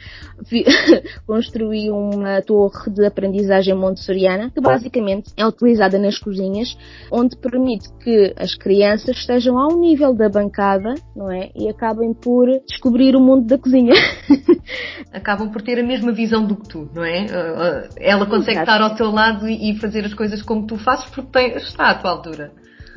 construí 1.26 1.90
uma 1.90 2.42
torre 2.42 2.92
de 2.92 3.06
aprendizagem 3.06 3.74
montessoriana, 3.74 4.52
que 4.52 4.62
basicamente 4.62 5.32
é 5.36 5.46
utilizada 5.46 5.98
nas 5.98 6.18
cozinhas, 6.18 6.78
onde 7.12 7.36
permite 7.38 7.90
que 8.04 8.34
as 8.38 8.56
crianças 8.56 9.18
estejam 9.18 9.58
ao 9.58 9.78
nível 9.78 10.14
da 10.14 10.30
bancada 10.30 10.91
não 11.16 11.32
é? 11.32 11.50
E 11.56 11.70
acabem 11.70 12.14
por 12.14 12.48
descobrir 12.68 13.16
o 13.16 13.20
mundo 13.20 13.46
da 13.48 13.58
cozinha. 13.58 13.94
Acabam 15.12 15.52
por 15.52 15.62
ter 15.62 15.80
a 15.80 15.84
mesma 15.84 16.12
visão 16.12 16.46
do 16.46 16.56
que 16.56 16.68
tu, 16.68 16.90
não 16.94 17.04
é? 17.04 17.26
Uh, 17.26 17.26
uh, 17.26 17.90
ela 17.98 18.26
consegue 18.26 18.60
Exato. 18.60 18.72
estar 18.72 18.82
ao 18.82 18.96
teu 18.96 19.12
lado 19.12 19.48
e 19.48 19.78
fazer 19.80 20.06
as 20.06 20.14
coisas 20.14 20.42
como 20.42 20.66
tu 20.66 20.78
fazes 20.78 21.06
porque 21.10 21.40
está 21.40 21.90
à 21.90 21.96
tua 21.96 22.12
altura. 22.12 22.52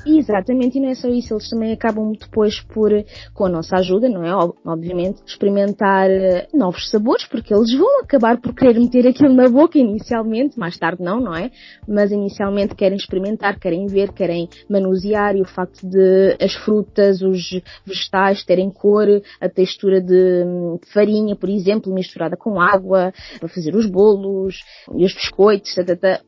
Exatamente, 0.07 0.79
e 0.79 0.81
não 0.81 0.91
é 0.91 0.95
só 0.95 1.09
isso, 1.09 1.35
eles 1.35 1.49
também 1.49 1.73
acabam 1.73 2.13
depois 2.13 2.61
por, 2.61 2.91
com 3.33 3.47
a 3.47 3.49
nossa 3.49 3.77
ajuda, 3.77 4.09
não 4.09 4.23
é? 4.23 4.35
Obviamente, 4.65 5.23
experimentar 5.27 6.11
eh, 6.11 6.47
novos 6.53 6.91
sabores, 6.91 7.27
porque 7.27 7.55
eles 7.55 7.73
vão 7.77 8.01
acabar 8.01 8.41
por 8.41 8.55
querer 8.55 8.79
meter 8.79 9.07
aquilo 9.07 9.33
na 9.33 9.49
boca 9.49 9.79
inicialmente, 9.79 10.59
mais 10.59 10.77
tarde 10.77 11.03
não, 11.03 11.21
não 11.21 11.35
é? 11.35 11.51
Mas 11.89 12.11
inicialmente 12.11 12.75
querem 12.75 12.97
experimentar, 12.97 13.59
querem 13.59 13.87
ver, 13.87 14.13
querem 14.13 14.49
manusear 14.69 15.37
e 15.37 15.41
o 15.41 15.47
facto 15.47 15.89
de 15.89 16.37
as 16.41 16.55
frutas, 16.55 17.23
os 17.23 17.61
vegetais 17.87 18.45
terem 18.45 18.71
cor, 18.71 19.07
a 19.41 19.49
textura 19.49 20.01
de 20.01 20.45
farinha, 20.93 21.35
por 21.35 21.49
exemplo, 21.49 21.93
misturada 21.93 22.37
com 22.37 22.61
água, 22.61 23.13
para 23.39 23.49
fazer 23.49 23.75
os 23.75 23.87
bolos 23.87 24.57
e 24.95 25.05
os 25.05 25.15
biscoitos, 25.15 25.75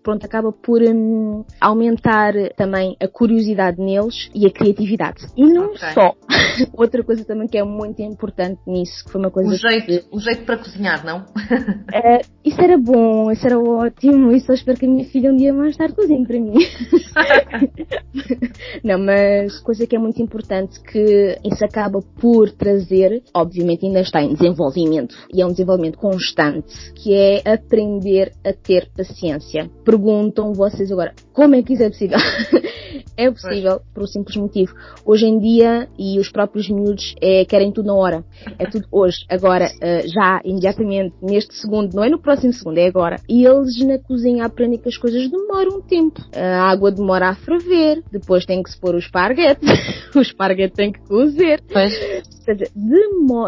pronto, 0.03 0.25
acaba 0.25 0.51
por 0.53 0.81
hum, 0.83 1.45
aumentar 1.61 2.33
também 2.57 2.97
a 3.01 3.09
curiosidade 3.09 3.66
neles 3.73 4.31
e 4.35 4.47
a 4.47 4.51
criatividade. 4.51 5.27
E 5.37 5.45
não 5.45 5.67
okay. 5.67 5.93
só. 5.93 6.15
Outra 6.75 7.03
coisa 7.03 7.25
também 7.25 7.49
que 7.49 7.59
é 7.59 7.65
muito 7.65 8.01
importante 8.03 8.61
nisso, 8.67 9.05
que 9.05 9.13
foi 9.13 9.21
uma 9.21 9.31
coisa. 9.31 9.51
O 9.51 9.57
jeito, 9.57 9.87
que... 9.87 10.05
o 10.11 10.21
jeito 10.21 10.45
para 10.45 10.59
cozinhar, 10.59 11.05
não? 11.05 11.21
Uh, 11.21 12.21
isso 12.45 12.61
era 12.61 12.79
bom, 12.79 13.31
isso 13.31 13.47
era 13.47 13.59
ótimo, 13.59 14.33
e 14.33 14.41
só 14.41 14.53
espero 14.53 14.79
que 14.79 14.87
a 14.87 14.89
minha 14.89 15.05
filha 15.05 15.31
um 15.31 15.37
dia 15.37 15.53
mais 15.53 15.77
tarde 15.77 15.95
cozinhe 15.95 16.27
para 16.27 16.41
mim. 16.41 16.55
não, 18.83 18.99
mas 18.99 19.59
coisa 19.61 19.87
que 19.87 19.97
é 19.97 19.99
muito 19.99 20.21
importante 20.23 20.81
que 20.81 21.39
isso 21.45 21.65
acaba 21.65 22.01
por 22.21 22.51
trazer, 22.51 23.23
obviamente 23.35 23.87
ainda 23.87 24.01
está 24.01 24.23
em 24.23 24.35
desenvolvimento, 24.35 25.15
e 25.33 25.43
é 25.43 25.47
um 25.47 25.51
desenvolvimento 25.51 25.99
constante, 25.99 26.93
que 26.95 27.15
é 27.15 27.43
aprender 27.45 28.33
a 28.45 28.53
ter 28.53 28.89
paciência. 28.97 29.71
Perguntam 29.85 30.53
vocês 30.53 30.91
agora, 30.91 31.15
como 31.33 31.55
é 31.55 31.63
que 31.63 31.75
isso 31.75 31.83
é 31.83 31.91
possível? 31.91 32.19
É 33.17 33.31
possível 33.31 33.81
por 33.95 34.03
um 34.03 34.07
simples 34.07 34.37
motivo. 34.37 34.75
Hoje 35.05 35.27
em 35.27 35.39
dia, 35.39 35.89
e 35.99 36.19
os 36.19 36.31
próprios 36.31 36.69
miúdos 36.69 37.15
é, 37.21 37.45
querem 37.45 37.73
tudo 37.73 37.87
na 37.87 37.95
hora. 37.95 38.25
É 38.59 38.67
tudo 38.67 38.87
hoje, 38.91 39.25
agora, 39.29 39.67
uh, 39.67 40.09
já, 40.09 40.41
imediatamente, 40.45 41.15
neste 41.23 41.55
segundo, 41.55 41.95
não 41.95 42.05
é 42.05 42.09
no 42.09 42.21
próximo 42.21 42.53
segundo, 42.53 42.79
é 42.79 42.87
agora. 42.87 43.21
E 43.29 43.45
eles 43.45 43.79
na 43.85 43.99
cozinha 43.99 44.45
aprendem 44.45 44.79
que 44.79 44.89
as 44.89 44.97
coisas 44.97 45.29
demoram 45.31 45.79
um 45.79 45.83
tempo. 45.83 46.21
A 46.35 46.71
água 46.71 46.91
demora 46.91 47.29
a 47.29 47.35
ferver, 47.35 48.03
depois 48.11 48.45
tem 48.45 48.63
que 48.63 48.71
se 48.71 48.79
pôr 48.79 48.95
o 48.95 48.99
esparguete, 48.99 49.65
o 50.15 50.21
esparguete 50.21 50.75
tem 50.75 50.93
que 50.93 51.01
cozer. 51.01 51.63
Pois. 51.73 51.93
Ou 51.93 52.55
seja, 52.55 52.71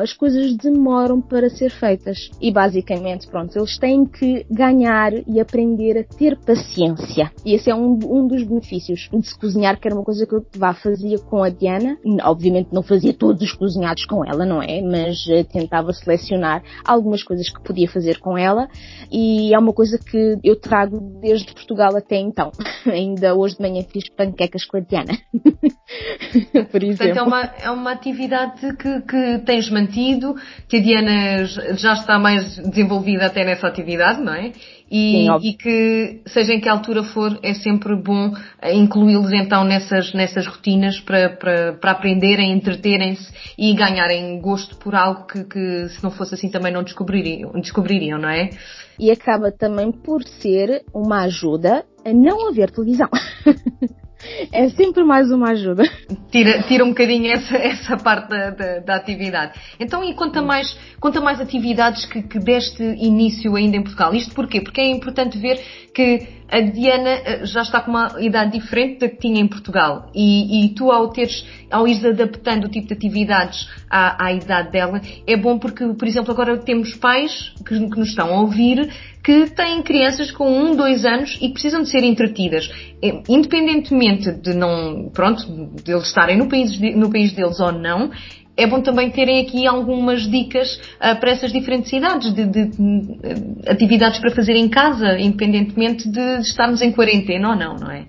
as 0.03 0.13
coisas 0.13 0.57
demoram 0.57 1.21
para 1.21 1.49
ser 1.49 1.71
feitas. 1.71 2.31
E 2.41 2.51
basicamente, 2.51 3.29
pronto, 3.29 3.57
eles 3.57 3.79
têm 3.79 4.05
que 4.05 4.45
ganhar 4.51 5.13
e 5.27 5.41
aprender 5.41 5.99
a 5.99 6.17
ter 6.17 6.37
paciência. 6.39 7.31
E 7.45 7.55
esse 7.55 7.71
é 7.71 7.75
um, 7.75 7.99
um 8.05 8.27
dos 8.27 8.43
benefícios 8.43 9.09
de 9.13 9.29
se 9.29 9.39
cozinhar 9.39 9.58
cozinhar, 9.59 9.79
que 9.81 9.88
era 9.88 9.94
uma 9.94 10.05
coisa 10.05 10.27
que 10.27 10.35
eu 10.35 10.47
vá, 10.57 10.73
fazia 10.73 11.18
com 11.18 11.42
a 11.42 11.49
Diana. 11.49 11.99
Obviamente 12.23 12.68
não 12.73 12.83
fazia 12.83 13.12
todos 13.12 13.42
os 13.42 13.53
cozinhados 13.53 14.05
com 14.07 14.25
ela, 14.25 14.47
não 14.47 14.62
é? 14.62 14.81
Mas 14.81 15.27
uh, 15.27 15.44
tentava 15.44 15.92
selecionar 15.92 16.62
algumas 16.85 17.23
coisas 17.23 17.49
que 17.49 17.62
podia 17.62 17.88
fazer 17.88 18.18
com 18.21 18.38
ela 18.38 18.68
e 19.11 19.53
é 19.53 19.59
uma 19.59 19.73
coisa 19.73 19.99
que 19.99 20.38
eu 20.44 20.59
trago 20.59 21.01
desde 21.21 21.53
Portugal 21.53 21.97
até 21.97 22.16
então. 22.16 22.53
Ainda 22.87 23.35
hoje 23.35 23.57
de 23.57 23.62
manhã 23.62 23.83
fiz 23.90 24.09
panquecas 24.11 24.64
com 24.64 24.77
a 24.77 24.81
Diana. 24.81 25.18
Por 26.71 26.83
exemplo. 26.83 26.99
Portanto, 26.99 27.16
é 27.16 27.23
uma, 27.23 27.42
é 27.62 27.71
uma 27.71 27.92
atividade 27.92 28.77
que, 28.77 29.01
que 29.03 29.38
tens 29.44 29.71
mantido, 29.71 30.35
que 30.68 30.77
a 30.77 30.81
Diana 30.81 31.44
já 31.77 31.94
está 31.94 32.18
mais 32.18 32.57
desenvolvida 32.57 33.27
até 33.27 33.44
nessa 33.44 33.66
atividade, 33.66 34.21
não 34.21 34.35
é? 34.35 34.53
E, 34.90 35.27
Sim, 35.27 35.38
e, 35.42 35.53
que, 35.53 36.22
seja 36.27 36.55
em 36.55 36.61
que 36.61 36.68
altura 36.68 37.03
for, 37.03 37.38
é 37.42 37.53
sempre 37.53 37.94
bom 37.94 38.33
incluí-los 38.72 39.31
então 39.33 39.62
nessas, 39.62 40.14
nessas 40.14 40.46
rotinas 40.46 40.98
para, 41.01 41.29
para, 41.31 41.72
para 41.74 41.90
aprenderem, 41.90 42.53
entreterem-se 42.53 43.31
e 43.59 43.74
ganharem 43.74 44.40
gosto 44.40 44.77
por 44.77 44.94
algo 44.94 45.27
que, 45.27 45.44
que, 45.44 45.88
se 45.90 46.03
não 46.03 46.11
fosse 46.11 46.35
assim 46.35 46.51
também 46.51 46.72
não 46.72 46.83
descobririam, 46.83 47.53
descobririam, 47.61 48.18
não 48.18 48.31
é? 48.31 48.51
E 48.98 49.11
acaba 49.11 49.53
também 49.53 49.92
por 49.92 50.22
ser 50.24 50.85
uma 50.92 51.24
ajuda 51.24 51.85
a 52.05 52.12
não 52.12 52.48
haver 52.48 52.70
televisão. 52.70 53.09
É 54.53 54.69
sempre 54.71 55.05
mais 55.05 55.31
uma 55.31 55.51
ajuda. 55.51 55.85
Tira, 56.31 56.63
tira 56.65 56.85
um 56.85 56.89
bocadinho 56.89 57.31
essa, 57.31 57.57
essa 57.57 57.97
parte 57.97 58.29
da, 58.29 58.51
da, 58.51 58.79
da 58.81 58.97
atividade. 58.97 59.59
Então, 59.79 60.03
e 60.05 60.13
conta 60.15 60.43
mais, 60.43 60.77
conta 61.01 61.21
mais 61.21 61.41
atividades 61.41 62.05
que, 62.05 62.23
que 62.23 62.39
deste 62.39 62.83
início 62.83 63.55
ainda 63.55 63.77
em 63.77 63.83
Portugal. 63.83 64.15
Isto 64.15 64.35
porquê? 64.35 64.61
Porque 64.61 64.81
é 64.81 64.91
importante 64.91 65.39
ver 65.39 65.61
que 65.95 66.27
a 66.51 66.61
Diana 66.61 67.11
eh, 67.11 67.41
já 67.45 67.63
está 67.63 67.81
com 67.81 67.91
uma 67.91 68.17
idade 68.21 68.59
diferente 68.59 69.01
da 69.01 69.09
que 69.09 69.17
tinha 69.19 69.41
em 69.41 69.47
Portugal. 69.47 70.11
E, 70.15 70.65
e 70.65 70.75
tu, 70.75 70.91
ao 70.91 71.09
teres, 71.09 71.47
ao 71.71 71.87
ires 71.87 72.05
adaptando 72.05 72.65
o 72.65 72.69
tipo 72.69 72.89
de 72.89 72.95
atividades 72.95 73.69
à, 73.89 74.27
à 74.27 74.33
idade 74.33 74.71
dela, 74.71 75.01
é 75.27 75.37
bom 75.37 75.59
porque, 75.59 75.87
por 75.95 76.09
exemplo, 76.09 76.33
agora 76.33 76.57
temos 76.59 76.95
pais 76.97 77.53
que, 77.67 77.79
que 77.89 77.99
nos 77.99 78.09
estão 78.09 78.35
a 78.35 78.41
ouvir 78.41 78.91
que 79.29 79.51
têm 79.51 79.83
crianças 79.83 80.31
com 80.31 80.51
um, 80.51 80.75
dois 80.75 81.05
anos 81.05 81.37
e 81.38 81.51
precisam 81.51 81.83
de 81.83 81.91
ser 81.91 82.03
entretidas. 82.03 82.71
É, 83.03 83.21
independentemente 83.29 84.33
de 84.33 84.55
não, 84.55 85.11
pronto, 85.12 85.45
de 85.85 85.93
eles 85.93 86.07
estarem 86.07 86.38
no 86.38 86.49
país, 86.49 86.81
no 86.97 87.11
país 87.11 87.33
deles 87.33 87.61
ou 87.61 87.71
não, 87.71 88.11
é 88.57 88.67
bom 88.67 88.81
também 88.81 89.11
terem 89.11 89.43
aqui 89.43 89.67
algumas 89.67 90.23
dicas 90.23 90.81
uh, 90.97 91.21
para 91.21 91.31
essas 91.31 91.53
diferentes 91.53 91.93
idades, 91.93 92.33
de, 92.33 92.47
de, 92.47 92.71
de, 92.71 93.71
atividades 93.71 94.19
para 94.19 94.31
fazer 94.31 94.57
em 94.57 94.67
casa, 94.67 95.19
independentemente 95.19 96.09
de 96.09 96.41
estarmos 96.41 96.81
em 96.81 96.91
quarentena 96.91 97.51
ou 97.51 97.55
não, 97.55 97.77
não 97.77 97.91
é? 97.91 98.07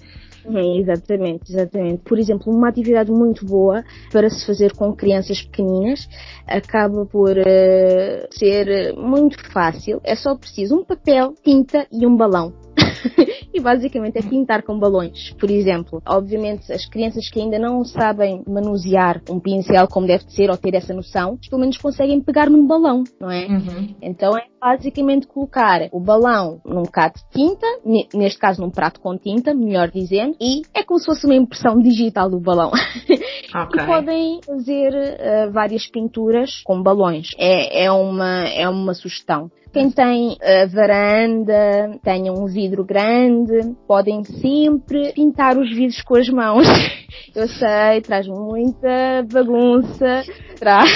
É, 0.52 0.78
exatamente, 0.80 1.52
exatamente. 1.52 2.02
Por 2.04 2.18
exemplo, 2.18 2.52
uma 2.52 2.70
atividade 2.70 3.12
muito 3.12 3.46
boa 3.46 3.84
para 4.12 4.30
se 4.30 4.46
fazer 4.46 4.74
com 4.74 4.96
crianças 4.96 5.42
pequeninas 5.44 6.08
acaba 6.48 7.06
por 7.06 7.38
uh, 7.38 8.28
ser 8.32 8.94
muito 8.96 9.38
fácil. 9.52 10.02
É 10.04 10.16
só 10.16 10.36
preciso 10.36 10.76
um 10.76 10.84
papel, 10.84 11.34
tinta 11.44 11.86
e 11.92 12.06
um 12.06 12.16
balão. 12.16 12.52
e 13.54 13.60
basicamente 13.60 14.18
é 14.18 14.22
pintar 14.22 14.64
com 14.64 14.78
balões, 14.78 15.34
por 15.40 15.50
exemplo. 15.50 16.02
Obviamente, 16.08 16.72
as 16.72 16.86
crianças 16.86 17.30
que 17.30 17.40
ainda 17.40 17.58
não 17.60 17.84
sabem 17.84 18.44
manusear 18.48 19.22
um 19.30 19.40
pincel 19.40 19.88
como 19.88 20.08
deve 20.08 20.24
ser 20.32 20.50
ou 20.50 20.58
ter 20.58 20.76
essa 20.76 20.94
noção, 20.94 21.38
pelo 21.50 21.62
menos 21.62 21.78
conseguem 21.78 22.22
pegar 22.22 22.50
num 22.50 22.66
balão, 22.66 23.04
não 23.20 23.32
é? 23.32 23.48
Uhum. 23.48 23.96
Então 24.02 24.38
é 24.38 24.46
basicamente 24.60 25.28
colocar 25.28 25.88
o 25.92 26.00
balão 26.00 26.62
num 26.66 26.84
bocado 26.84 27.16
de 27.16 27.30
tinta, 27.30 27.68
neste 28.14 28.40
caso 28.40 28.62
num 28.62 28.70
prato 28.70 29.00
com 29.00 29.18
tinta, 29.18 29.54
melhor 29.54 29.90
dizendo, 29.90 30.36
e 30.40 30.62
é 30.74 30.84
como 30.84 31.00
se 31.00 31.06
fosse 31.06 31.26
uma 31.26 31.36
impressão 31.36 31.80
digital 31.80 32.30
do 32.30 32.40
balão. 32.40 32.72
Okay. 33.50 33.82
e 33.82 33.86
podem 33.88 34.40
fazer 34.46 34.94
uh, 34.94 35.52
várias 35.52 35.88
pinturas 35.88 36.62
com 36.64 36.84
balões. 36.84 37.30
É, 37.36 37.86
é, 37.86 37.92
uma, 37.92 38.48
é 38.48 38.70
uma 38.70 38.94
sugestão. 38.94 39.50
Quem 39.72 39.92
tem 39.92 40.36
a 40.42 40.66
varanda, 40.66 42.00
tenha 42.04 42.34
um 42.34 42.46
vidro 42.48 42.84
grande, 42.84 43.39
podem 43.88 44.24
sempre 44.24 45.14
pintar 45.14 45.58
os 45.58 45.70
vidros 45.70 46.02
com 46.02 46.18
as 46.18 46.30
mãos. 46.30 46.68
Eu 47.36 47.48
sei, 47.48 48.02
traz 48.02 48.28
muita 48.28 49.26
bagunça, 49.32 50.24
traz, 50.60 50.90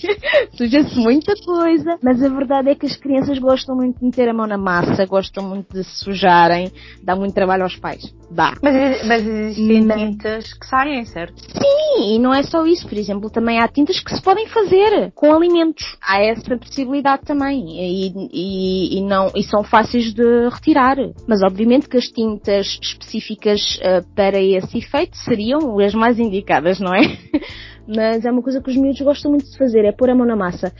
suja-se 0.56 0.96
muita 0.98 1.34
coisa, 1.44 1.98
mas 2.02 2.22
a 2.22 2.28
verdade 2.28 2.70
é 2.70 2.74
que 2.74 2.86
as 2.86 2.96
crianças 2.96 3.38
gostam 3.38 3.76
muito 3.76 3.98
de 3.98 4.04
meter 4.04 4.28
a 4.28 4.34
mão 4.34 4.46
na 4.46 4.58
massa, 4.58 5.06
gostam 5.06 5.44
muito 5.44 5.72
de 5.72 5.84
se 5.84 6.04
sujarem, 6.04 6.70
dá 7.02 7.14
muito 7.16 7.34
trabalho 7.34 7.64
aos 7.64 7.76
pais. 7.76 8.12
Dá. 8.30 8.54
Mas, 8.62 9.06
mas 9.06 9.26
existem 9.26 9.84
mas... 9.84 10.00
tintas 10.00 10.54
que 10.54 10.66
saem, 10.66 11.04
certo? 11.04 11.34
Sim, 11.40 12.14
e 12.14 12.18
não 12.18 12.32
é 12.32 12.44
só 12.44 12.64
isso. 12.64 12.88
Por 12.88 12.96
exemplo, 12.96 13.28
também 13.28 13.58
há 13.58 13.66
tintas 13.66 13.98
que 13.98 14.14
se 14.14 14.22
podem 14.22 14.46
fazer 14.46 15.10
com 15.14 15.34
alimentos. 15.34 15.96
Há 16.00 16.22
essa 16.22 16.56
possibilidade 16.56 17.22
também. 17.22 17.80
E, 17.80 18.12
e, 18.32 18.98
e 18.98 19.02
não, 19.02 19.32
e 19.34 19.42
são 19.42 19.64
fáceis 19.64 20.14
de 20.14 20.48
retirar. 20.48 20.96
Mas 21.26 21.42
obviamente 21.42 21.79
que 21.88 21.96
as 21.96 22.06
tintas 22.06 22.78
específicas 22.80 23.78
uh, 23.78 24.06
para 24.14 24.40
esse 24.40 24.78
efeito 24.78 25.16
seriam 25.16 25.78
as 25.78 25.94
mais 25.94 26.18
indicadas, 26.18 26.80
não 26.80 26.94
é? 26.94 27.00
Mas 27.86 28.24
é 28.24 28.30
uma 28.30 28.42
coisa 28.42 28.60
que 28.60 28.70
os 28.70 28.76
miúdos 28.76 29.00
gostam 29.00 29.30
muito 29.30 29.50
de 29.50 29.58
fazer, 29.58 29.84
é 29.84 29.92
pôr 29.92 30.10
a 30.10 30.14
mão 30.14 30.26
na 30.26 30.36
massa. 30.36 30.72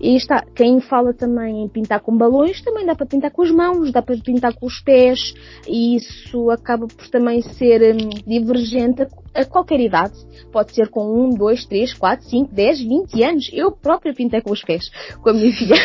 E 0.00 0.16
está, 0.16 0.44
quem 0.54 0.80
fala 0.80 1.14
também 1.14 1.64
em 1.64 1.68
pintar 1.68 2.00
com 2.00 2.16
balões, 2.16 2.60
também 2.60 2.84
dá 2.84 2.94
para 2.94 3.06
pintar 3.06 3.30
com 3.30 3.42
as 3.42 3.50
mãos, 3.50 3.90
dá 3.90 4.02
para 4.02 4.16
pintar 4.18 4.54
com 4.54 4.66
os 4.66 4.80
pés, 4.80 5.34
e 5.66 5.96
isso 5.96 6.50
acaba 6.50 6.86
por 6.86 7.08
também 7.08 7.40
ser 7.40 7.94
hum, 7.94 8.10
divergente 8.26 9.02
a, 9.02 9.40
a, 9.40 9.44
qualquer 9.44 9.80
idade. 9.80 10.14
Pode 10.52 10.74
ser 10.74 10.88
com 10.88 11.28
1, 11.28 11.36
2, 11.36 11.66
3, 11.66 11.94
4, 11.94 12.28
5, 12.28 12.54
10, 12.54 12.80
20 12.80 13.24
anos. 13.24 13.50
Eu 13.52 13.72
própria 13.72 14.14
pintei 14.14 14.40
com 14.40 14.52
os 14.52 14.62
pés, 14.62 14.90
com 15.22 15.30
a 15.30 15.32
minha 15.32 15.52
filha. 15.52 15.76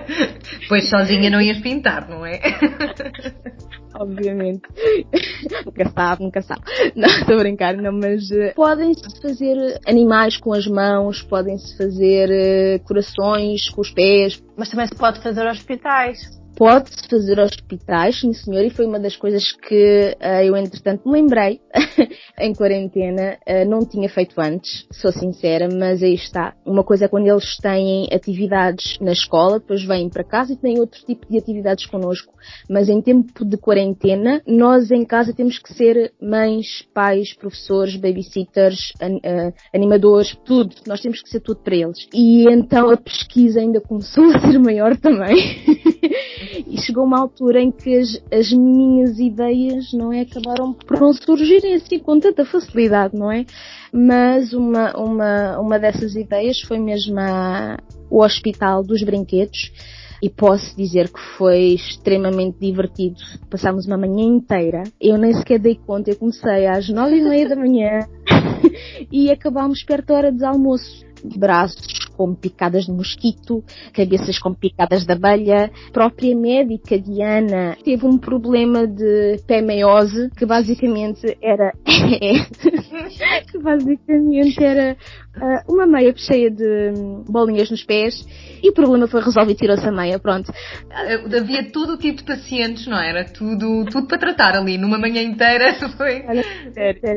pois 0.68 0.88
sozinha 0.88 1.30
não 1.30 1.40
ias 1.40 1.60
pintar, 1.60 2.08
não 2.08 2.24
é? 2.26 2.40
Obviamente. 4.00 4.62
nunca 5.66 5.90
sabe, 5.90 6.24
nunca 6.24 6.42
sabe. 6.42 6.62
Não, 6.96 7.08
estou 7.08 7.34
a 7.34 7.38
brincar, 7.38 7.76
não, 7.76 7.92
mas 7.92 8.30
uh, 8.30 8.54
podem-se 8.54 9.20
fazer 9.20 9.78
animais 9.86 10.38
com 10.38 10.54
as 10.54 10.66
mãos, 10.66 11.22
podem-se 11.22 11.76
fazer 11.76 12.30
uh, 12.30 12.84
corações 12.84 13.68
com 13.68 13.82
os 13.82 13.90
pés. 13.90 14.42
Mas 14.56 14.70
também 14.70 14.86
se 14.86 14.94
pode 14.94 15.22
fazer 15.22 15.46
hospitais 15.46 16.39
pode-se 16.60 17.08
fazer 17.08 17.40
hospitais, 17.40 18.20
sim 18.20 18.34
senhor, 18.34 18.62
e 18.62 18.68
foi 18.68 18.84
uma 18.84 19.00
das 19.00 19.16
coisas 19.16 19.50
que 19.50 20.14
uh, 20.20 20.44
eu 20.44 20.54
entretanto 20.54 21.08
me 21.08 21.14
lembrei 21.14 21.58
em 22.38 22.54
quarentena, 22.54 23.38
uh, 23.48 23.66
não 23.66 23.80
tinha 23.80 24.10
feito 24.10 24.38
antes, 24.38 24.86
sou 24.92 25.10
sincera, 25.10 25.70
mas 25.72 26.02
aí 26.02 26.12
está. 26.12 26.54
Uma 26.66 26.84
coisa 26.84 27.06
é 27.06 27.08
quando 27.08 27.28
eles 27.28 27.56
têm 27.56 28.08
atividades 28.12 28.98
na 29.00 29.12
escola, 29.12 29.58
depois 29.58 29.82
vêm 29.82 30.10
para 30.10 30.22
casa 30.22 30.52
e 30.52 30.56
têm 30.56 30.78
outro 30.78 31.00
tipo 31.06 31.26
de 31.30 31.38
atividades 31.38 31.86
connosco, 31.86 32.34
mas 32.68 32.90
em 32.90 33.00
tempo 33.00 33.42
de 33.42 33.56
quarentena, 33.56 34.42
nós 34.46 34.90
em 34.90 35.06
casa 35.06 35.32
temos 35.32 35.58
que 35.58 35.72
ser 35.72 36.12
mães, 36.20 36.86
pais, 36.92 37.32
professores, 37.32 37.96
babysitters, 37.96 38.92
an 39.00 39.16
uh, 39.16 39.54
animadores, 39.74 40.36
tudo, 40.44 40.76
nós 40.86 41.00
temos 41.00 41.22
que 41.22 41.30
ser 41.30 41.40
tudo 41.40 41.60
para 41.62 41.74
eles. 41.74 42.06
E 42.12 42.46
então 42.52 42.90
a 42.90 42.98
pesquisa 42.98 43.60
ainda 43.60 43.80
começou 43.80 44.24
a 44.36 44.40
ser 44.40 44.58
maior 44.58 44.94
também. 44.98 45.40
e 46.66 46.80
chegou 46.80 47.04
uma 47.04 47.20
altura 47.20 47.60
em 47.60 47.70
que 47.70 47.96
as, 47.96 48.22
as, 48.32 48.52
minhas 48.52 49.18
ideias, 49.18 49.92
não 49.92 50.12
é, 50.12 50.20
acabaram 50.20 50.72
por 50.72 51.00
não 51.00 51.12
surgirem 51.12 51.74
assim 51.74 51.98
com 51.98 52.18
tanta 52.18 52.44
facilidade, 52.44 53.16
não 53.16 53.30
é? 53.30 53.44
Mas 53.92 54.52
uma, 54.52 54.96
uma, 54.96 55.58
uma 55.58 55.78
dessas 55.78 56.14
ideias 56.14 56.60
foi 56.60 56.78
mesmo 56.78 57.18
a, 57.18 57.78
o 58.10 58.22
Hospital 58.22 58.82
dos 58.82 59.02
Brinquedos, 59.02 59.72
e 60.22 60.28
posso 60.28 60.76
dizer 60.76 61.08
que 61.10 61.20
foi 61.38 61.74
extremamente 61.74 62.58
divertido. 62.60 63.16
Passámos 63.48 63.86
uma 63.86 63.96
manhã 63.96 64.24
inteira. 64.24 64.82
Eu 65.00 65.16
nem 65.16 65.32
sequer 65.32 65.58
dei 65.58 65.76
conta. 65.86 66.10
Eu 66.10 66.16
comecei 66.16 66.66
às 66.66 66.88
nove 66.90 67.16
e 67.16 67.22
meia 67.22 67.48
da 67.48 67.56
manhã 67.56 68.00
e 69.10 69.30
acabámos 69.30 69.82
perto 69.82 70.08
da 70.08 70.14
hora 70.14 70.32
de 70.32 70.44
almoço. 70.44 71.06
Braços 71.36 72.09
com 72.20 72.34
picadas 72.34 72.84
de 72.84 72.92
mosquito, 72.92 73.64
cabeças 73.94 74.38
com 74.38 74.52
picadas 74.52 75.06
de 75.06 75.12
abelha. 75.14 75.70
A 75.88 75.90
própria 75.90 76.36
médica 76.36 76.98
Diana 76.98 77.78
teve 77.82 78.04
um 78.04 78.18
problema 78.18 78.86
de 78.86 79.40
pé 79.46 79.62
meiose, 79.62 80.28
que 80.36 80.44
basicamente 80.44 81.34
era 81.40 81.72
que 83.50 83.58
basicamente 83.58 84.62
era 84.62 84.98
uh, 85.36 85.72
uma 85.72 85.86
meia 85.86 86.14
cheia 86.16 86.50
de 86.50 86.92
bolinhas 87.28 87.70
nos 87.70 87.84
pés 87.84 88.24
e 88.62 88.68
o 88.68 88.72
problema 88.72 89.06
foi 89.06 89.20
resolvido 89.22 89.56
e 89.56 89.60
tirou-se 89.60 89.86
a 89.86 89.92
meia, 89.92 90.18
pronto. 90.18 90.50
Uh, 90.50 91.36
havia 91.36 91.70
todo 91.70 91.94
o 91.94 91.96
tipo 91.96 92.18
de 92.18 92.24
pacientes, 92.24 92.86
não 92.86 92.98
era? 92.98 93.24
Tudo, 93.24 93.84
tudo 93.86 94.06
para 94.06 94.18
tratar 94.18 94.56
ali, 94.56 94.76
numa 94.76 94.98
manhã 94.98 95.22
inteira 95.22 95.74
foi. 95.96 96.22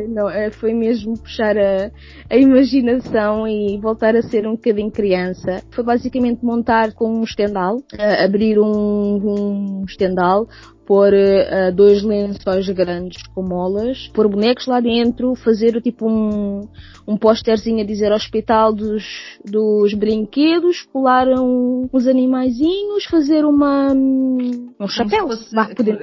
Não, 0.09 0.29
eh, 0.29 0.51
foi 0.51 0.73
mesmo 0.73 1.17
puxar 1.17 1.57
a, 1.57 1.91
a 2.29 2.37
imaginação 2.37 3.47
e 3.47 3.77
voltar 3.79 4.15
a 4.15 4.21
ser 4.21 4.47
um 4.47 4.51
bocadinho 4.51 4.91
criança. 4.91 5.61
Foi 5.71 5.83
basicamente 5.83 6.43
montar 6.43 6.93
com 6.93 7.19
um 7.19 7.23
estendal, 7.23 7.77
uh, 7.77 8.23
abrir 8.23 8.59
um, 8.59 9.81
um 9.81 9.85
estendal 9.87 10.47
pôr 10.85 11.13
uh, 11.13 11.73
dois 11.73 12.03
lençóis 12.03 12.67
grandes 12.69 13.23
com 13.33 13.41
molas, 13.41 14.09
pôr 14.13 14.27
bonecos 14.27 14.67
lá 14.67 14.79
dentro, 14.79 15.35
fazer 15.35 15.81
tipo 15.81 16.09
um, 16.09 16.67
um 17.07 17.17
pósterzinho 17.17 17.81
a 17.81 17.85
dizer 17.85 18.11
hospital 18.11 18.73
dos, 18.73 19.03
dos 19.43 19.93
brinquedos, 19.93 20.81
colar 20.83 21.27
um, 21.27 21.87
uns 21.93 22.07
animaizinhos, 22.07 23.05
fazer 23.05 23.45
uma, 23.45 23.93
um 23.93 24.87
chapéu, 24.87 25.27
fosse, 25.27 25.53
bah, 25.53 25.69
poder 25.75 25.97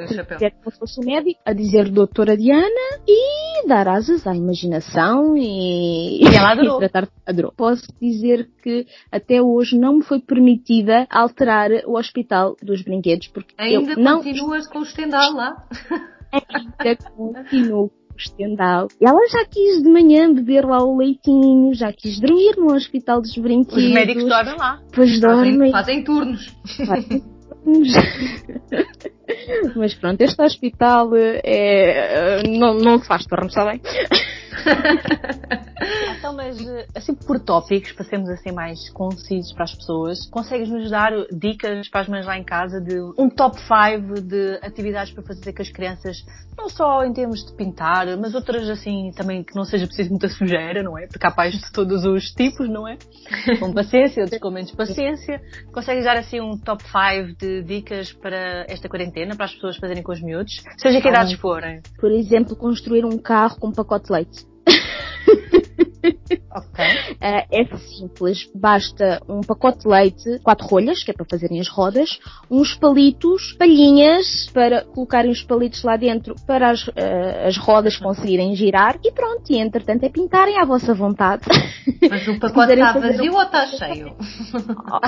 como 0.63 0.71
se 0.71 0.79
fosse 0.79 1.01
um 1.01 1.05
médico, 1.05 1.41
a 1.45 1.53
dizer 1.53 1.91
doutora 1.91 2.37
Diana 2.37 3.01
e 3.07 3.67
dar 3.67 3.89
asas 3.89 4.27
à 4.27 4.35
imaginação 4.35 5.37
e, 5.37 6.23
e 6.23 6.37
ela 6.37 6.53
adorou. 6.53 6.77
e 6.77 6.89
tratar 6.89 7.09
adorou. 7.27 7.53
Posso 7.57 7.87
dizer 8.01 8.51
que 8.63 8.87
até 9.11 9.41
hoje 9.41 9.79
não 9.79 9.97
me 9.97 10.03
foi 10.03 10.21
permitida 10.21 11.07
alterar 11.11 11.71
o 11.87 11.97
hospital 11.99 12.57
dos 12.63 12.83
brinquedos 12.83 13.29
porque 13.29 13.55
ainda 13.57 13.93
eu 13.93 13.99
não 13.99 14.23
continuas 14.23 14.67
com 14.67 14.81
o 14.81 14.83
estendal 14.83 15.33
lá. 15.33 15.67
ainda 16.33 16.97
continuo 17.17 17.91
estendal. 18.20 18.88
E 19.00 19.09
ela 19.09 19.26
já 19.28 19.44
quis 19.44 19.83
de 19.83 19.88
manhã 19.88 20.33
beber 20.33 20.64
lá 20.64 20.78
o 20.78 20.96
leitinho, 20.96 21.74
já 21.74 21.92
quis 21.92 22.20
dormir 22.20 22.56
no 22.56 22.74
hospital 22.74 23.20
dos 23.20 23.37
brinquedos. 23.37 23.85
Os 23.85 23.92
médicos 23.92 24.24
dormem 24.24 24.56
lá. 24.56 24.80
Pois 24.92 25.20
dormem. 25.20 25.72
Fazem 25.72 26.04
turnos. 26.04 26.46
Fazem 26.87 27.20
turnos. 27.20 27.92
Mas 29.76 29.94
pronto, 29.94 30.20
este 30.22 30.42
hospital 30.42 31.11
é, 31.14 32.42
não, 32.48 32.74
não 32.74 32.98
se 32.98 33.06
faz 33.06 33.24
turno, 33.26 33.46
está 33.46 33.64
bem? 33.64 33.80
então, 36.16 36.35
mas 36.35 36.59
assim 36.95 37.14
por 37.14 37.40
tópicos, 37.40 37.93
para 37.93 38.05
sermos 38.05 38.29
assim 38.31 38.53
mais 38.53 38.90
concisos 38.90 39.53
para 39.53 39.64
as 39.64 39.75
pessoas, 39.75 40.29
consegues-nos 40.31 40.90
dar 40.90 41.12
dicas 41.33 41.88
para 41.88 42.03
as 42.03 42.09
mães 42.09 42.27
lá 42.27 42.38
em 42.38 42.45
casa 42.45 42.81
de 42.81 43.01
um 43.19 43.29
top 43.29 43.57
5 43.59 44.21
de 44.21 44.59
atividades 44.62 45.12
para 45.12 45.23
fazer 45.23 45.53
com 45.53 45.62
as 45.62 45.71
crianças, 45.71 46.19
não 46.57 46.69
só 46.69 47.05
em 47.05 47.12
termos 47.12 47.45
de 47.45 47.55
pintar, 47.55 48.07
mas 48.19 48.35
outras 48.35 48.69
assim 48.69 49.11
também 49.16 49.43
que 49.43 49.55
não 49.55 49.64
seja 49.64 49.87
preciso 49.87 50.11
muita 50.11 50.29
sujeira, 50.29 50.83
não 50.83 50.99
é? 50.99 51.07
Porque 51.07 51.27
há 51.27 51.31
pais 51.31 51.55
de 51.55 51.73
todos 51.73 52.05
os 52.05 52.31
tipos, 52.33 52.69
não 52.69 52.87
é? 52.87 52.99
Com 53.59 53.73
paciência, 53.73 54.23
outros 54.23 54.40
com 54.40 54.51
menos 54.51 54.71
paciência. 54.73 55.40
Consegues 55.73 56.05
dar 56.05 56.16
assim 56.16 56.40
um 56.40 56.59
top 56.59 56.83
5 56.85 57.38
de 57.38 57.62
dicas 57.62 58.12
para 58.12 58.66
esta 58.69 58.88
quarentena, 58.88 59.35
para 59.35 59.47
as 59.47 59.55
pessoas 59.55 59.77
fazerem 59.77 60.03
com 60.03 60.12
os 60.12 60.21
miúdos, 60.21 60.62
seja 60.77 61.01
que 61.01 61.09
idades 61.09 61.38
forem? 61.38 61.81
Por 61.99 62.11
exemplo, 62.11 62.55
construir 62.57 63.05
um 63.05 63.16
carro 63.16 63.59
com 63.59 63.69
um 63.69 63.73
pacote 63.73 64.07
de 64.07 64.12
leite. 64.12 64.47
Ok. 66.03 66.85
Uh, 66.85 67.17
é 67.51 67.77
simples, 67.79 68.49
basta 68.55 69.21
um 69.29 69.41
pacote 69.41 69.81
de 69.81 69.89
leite, 69.89 70.39
quatro 70.43 70.67
rolhas, 70.67 71.03
que 71.03 71.11
é 71.11 71.15
para 71.15 71.27
fazerem 71.29 71.61
as 71.61 71.69
rodas, 71.69 72.19
uns 72.51 72.75
palitos, 72.75 73.55
palhinhas 73.59 74.51
para 74.53 74.85
colocarem 74.85 75.31
os 75.31 75.43
palitos 75.43 75.83
lá 75.83 75.97
dentro 75.97 76.35
para 76.47 76.71
as, 76.71 76.87
uh, 76.89 76.93
as 77.47 77.57
rodas 77.57 77.97
conseguirem 77.97 78.55
girar 78.55 78.99
e 79.05 79.13
pronto, 79.13 79.51
e 79.51 79.59
entretanto 79.59 80.05
é 80.05 80.09
pintarem 80.09 80.59
à 80.59 80.65
vossa 80.65 80.95
vontade. 80.95 81.43
Mas 82.09 82.27
o 82.29 82.39
pacote 82.41 82.73
está 82.73 82.93
vazio 82.93 83.33
um... 83.33 83.37
ou 83.37 83.43
está 83.43 83.67
cheio? 83.67 84.17
Ó 84.91 85.01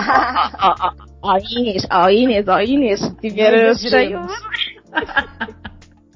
oh, 0.68 0.92
oh, 1.22 1.30
oh, 1.30 1.58
Inês, 1.58 1.86
ó 1.90 2.06
oh, 2.06 2.10
Inês, 2.10 2.48
ó 2.48 2.56
oh, 2.56 2.60
Inês, 2.60 3.00
se 3.00 3.14
tiver 3.16 3.74
cheio. 3.76 4.20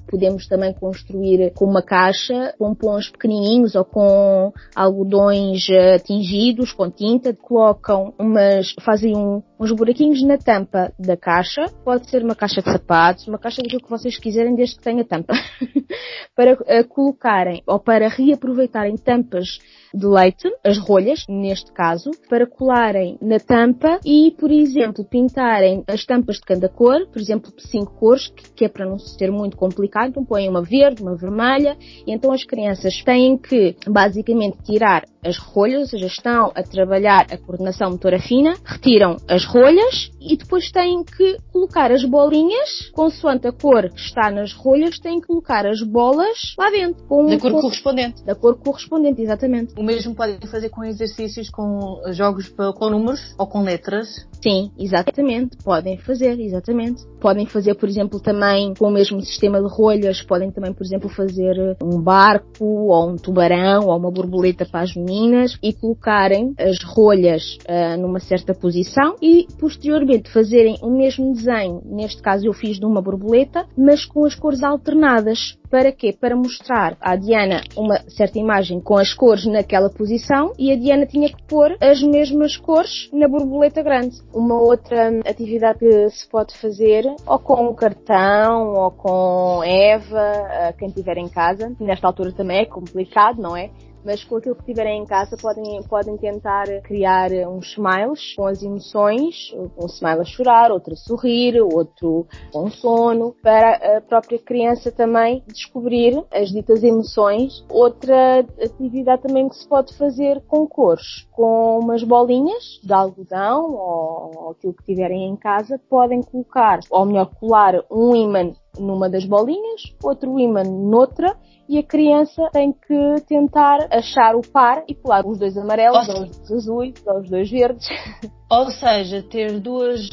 Podemos 0.07 0.47
também 0.47 0.73
construir 0.73 1.51
com 1.53 1.65
uma 1.65 1.81
caixa, 1.81 2.53
com 2.57 2.73
pons 2.73 3.09
pequenininhos 3.09 3.75
ou 3.75 3.85
com 3.85 4.53
algodões 4.75 5.67
eh, 5.69 5.99
tingidos 5.99 6.71
com 6.71 6.89
tinta, 6.89 7.33
colocam 7.33 8.13
umas, 8.17 8.73
fazem 8.81 9.15
um, 9.15 9.41
uns 9.59 9.71
buraquinhos 9.71 10.23
na 10.23 10.37
tampa 10.37 10.91
da 10.97 11.17
caixa. 11.17 11.65
Pode 11.83 12.09
ser 12.09 12.23
uma 12.23 12.35
caixa 12.35 12.61
de 12.61 12.71
sapatos, 12.71 13.27
uma 13.27 13.39
caixa 13.39 13.61
daquilo 13.61 13.81
que 13.81 13.89
vocês 13.89 14.17
quiserem, 14.17 14.55
desde 14.55 14.77
que 14.77 14.83
tenha 14.83 15.03
tampa. 15.03 15.33
para 16.35 16.53
uh, 16.53 16.87
colocarem 16.87 17.63
ou 17.65 17.79
para 17.79 18.07
reaproveitarem 18.07 18.95
tampas 18.95 19.59
de 19.93 20.05
leite, 20.05 20.47
as 20.63 20.77
rolhas, 20.77 21.25
neste 21.27 21.71
caso, 21.71 22.11
para 22.29 22.45
colarem 22.45 23.17
na 23.19 23.39
tampa 23.39 23.99
e, 24.05 24.35
por 24.37 24.51
exemplo, 24.51 25.03
pintarem 25.03 25.83
as 25.87 26.05
tampas 26.05 26.35
de 26.35 26.43
cada 26.43 26.69
cor, 26.69 27.07
por 27.07 27.19
exemplo, 27.19 27.51
cinco 27.57 27.93
cores, 27.95 28.31
que 28.55 28.65
é 28.65 28.69
para 28.69 28.85
não 28.85 28.99
ser 28.99 29.31
muito 29.31 29.57
complicado, 29.57 29.87
então 30.05 30.23
põem 30.23 30.49
uma 30.49 30.61
verde, 30.61 31.01
uma 31.01 31.15
vermelha, 31.15 31.77
e 32.05 32.11
então 32.11 32.31
as 32.31 32.43
crianças 32.43 33.01
têm 33.03 33.37
que, 33.37 33.75
basicamente, 33.87 34.57
tirar 34.63 35.05
as 35.23 35.37
rolhas, 35.37 35.81
ou 35.81 35.87
seja, 35.87 36.07
estão 36.07 36.51
a 36.55 36.63
trabalhar 36.63 37.27
a 37.31 37.37
coordenação 37.37 37.91
motora 37.91 38.19
fina, 38.19 38.55
retiram 38.63 39.17
as 39.27 39.45
rolhas 39.45 40.11
e 40.21 40.37
depois 40.37 40.71
têm 40.71 41.03
que 41.03 41.37
colocar 41.51 41.91
as 41.91 42.03
bolinhas, 42.03 42.89
consoante 42.93 43.47
a 43.47 43.51
cor 43.51 43.89
que 43.89 43.99
está 43.99 44.31
nas 44.31 44.53
rolhas, 44.53 44.99
têm 44.99 45.19
que 45.19 45.27
colocar 45.27 45.65
as 45.65 45.81
bolas 45.81 46.55
lá 46.57 46.69
dentro. 46.69 47.03
Com 47.05 47.25
da 47.25 47.39
cor, 47.39 47.51
cor 47.51 47.61
correspondente. 47.61 48.23
Da 48.23 48.35
cor 48.35 48.57
correspondente, 48.57 49.21
exatamente. 49.21 49.73
O 49.77 49.83
mesmo 49.83 50.15
podem 50.15 50.37
fazer 50.49 50.69
com 50.69 50.83
exercícios 50.83 51.49
com 51.49 52.01
jogos 52.11 52.47
com 52.49 52.89
números 52.89 53.35
ou 53.37 53.47
com 53.47 53.61
letras? 53.61 54.27
Sim, 54.41 54.71
exatamente. 54.77 55.57
Podem 55.63 55.97
fazer, 55.97 56.39
exatamente. 56.39 57.03
Podem 57.19 57.45
fazer, 57.45 57.75
por 57.75 57.89
exemplo, 57.89 58.19
também 58.19 58.73
com 58.75 58.87
o 58.87 58.91
mesmo 58.91 59.21
sistema 59.21 59.61
de 59.61 59.67
rolhas, 59.67 60.21
podem 60.21 60.51
também, 60.51 60.73
por 60.73 60.83
exemplo, 60.83 61.09
fazer 61.09 61.77
um 61.83 61.99
barco 62.01 62.63
ou 62.63 63.09
um 63.09 63.15
tubarão 63.15 63.87
ou 63.87 63.97
uma 63.97 64.11
borboleta 64.11 64.65
para 64.65 64.81
as 64.81 64.95
meninas 64.95 65.57
e 65.61 65.73
colocarem 65.73 66.53
as 66.57 66.83
rolhas 66.83 67.57
uh, 67.67 67.99
numa 67.99 68.19
certa 68.19 68.53
posição 68.53 69.15
e 69.21 69.47
posteriormente 69.59 70.31
fazerem 70.31 70.77
o 70.81 70.89
mesmo 70.89 71.33
desenho. 71.33 71.81
Neste 71.85 72.21
caso 72.21 72.45
eu 72.45 72.53
fiz 72.53 72.77
de 72.79 72.85
uma 72.85 73.01
borboleta, 73.01 73.65
mas 73.77 74.05
com 74.05 74.25
as 74.25 74.35
cores 74.35 74.63
alternadas. 74.63 75.57
Para 75.69 75.91
quê? 75.91 76.15
Para 76.17 76.35
mostrar 76.35 76.95
à 77.01 77.17
Diana 77.17 77.61
uma 77.75 77.99
certa 78.07 78.39
imagem 78.39 78.79
com 78.79 78.97
as 78.97 79.13
cores 79.13 79.45
naquela 79.45 79.89
posição 79.89 80.53
e 80.57 80.71
a 80.71 80.77
Diana 80.77 81.05
tinha 81.05 81.27
que 81.27 81.43
pôr 81.43 81.75
as 81.81 82.01
mesmas 82.01 82.55
cores 82.55 83.09
na 83.11 83.27
borboleta 83.27 83.81
grande. 83.81 84.15
Uma 84.37 84.61
outra 84.61 85.09
atividade 85.27 85.79
que 85.79 86.09
se 86.11 86.29
pode 86.29 86.55
fazer 86.55 87.03
ou 87.25 87.39
com 87.39 87.69
um 87.69 87.73
cartão 87.73 88.67
ou 88.75 88.91
com 88.91 89.63
Eva, 89.63 90.73
quem 90.77 90.89
tiver 90.89 91.17
em 91.17 91.27
casa. 91.27 91.75
Nesta 91.79 92.05
altura 92.05 92.31
também 92.31 92.59
é 92.59 92.65
complicado, 92.65 93.41
não 93.41 93.57
é? 93.57 93.71
Mas 94.07 94.23
com 94.23 94.37
aquilo 94.37 94.55
que 94.55 94.63
tiverem 94.63 95.01
em 95.01 95.05
casa 95.05 95.35
podem, 95.35 95.83
podem 95.83 96.15
tentar 96.15 96.65
criar 96.83 97.29
uns 97.49 97.73
smiles 97.73 98.33
com 98.37 98.47
as 98.47 98.63
emoções, 98.63 99.53
um 99.77 99.85
smile 99.87 100.21
a 100.21 100.23
chorar, 100.23 100.71
outro 100.71 100.93
a 100.93 100.95
sorrir, 100.95 101.61
outro 101.61 102.25
com 102.53 102.71
sono, 102.71 103.35
para 103.43 103.97
a 103.97 104.01
própria 104.01 104.39
criança 104.39 104.93
também 104.93 105.43
descobrir 105.47 106.23
as 106.31 106.49
ditas 106.49 106.83
emoções. 106.83 107.65
Outra 107.69 108.39
atividade 108.63 109.23
também 109.23 109.49
que 109.49 109.57
se 109.57 109.67
pode 109.67 109.95
fazer 109.97 110.41
com 110.47 110.65
cores, 110.65 111.27
com 111.33 111.79
umas 111.79 112.01
bolinhas 112.01 112.79
de 112.81 112.93
algodão 112.93 113.73
ou, 113.73 114.31
ou 114.37 114.51
aquilo 114.51 114.73
que 114.73 114.85
tiverem 114.85 115.27
em 115.27 115.35
casa, 115.35 115.77
podem 115.89 116.21
colocar, 116.21 116.79
ou 116.89 117.05
melhor, 117.05 117.29
colar 117.37 117.83
um 117.91 118.15
imã 118.15 118.53
numa 118.79 119.09
das 119.09 119.25
bolinhas, 119.25 119.81
outro 120.03 120.39
imã 120.39 120.63
noutra 120.63 121.35
e 121.69 121.77
a 121.77 121.83
criança 121.83 122.49
tem 122.53 122.71
que 122.71 123.21
tentar 123.27 123.87
achar 123.91 124.35
o 124.35 124.41
par 124.41 124.83
e 124.87 124.95
pular 124.95 125.25
os 125.25 125.37
dois 125.37 125.57
amarelos, 125.57 126.07
ou 126.07 126.23
os 126.23 126.37
dois 126.37 126.51
azuis, 126.51 126.93
ou 127.05 127.19
os 127.19 127.29
dois 127.29 127.49
verdes. 127.49 127.87
Ou 128.49 128.71
seja, 128.71 129.21
ter 129.21 129.59
duas, 129.59 130.07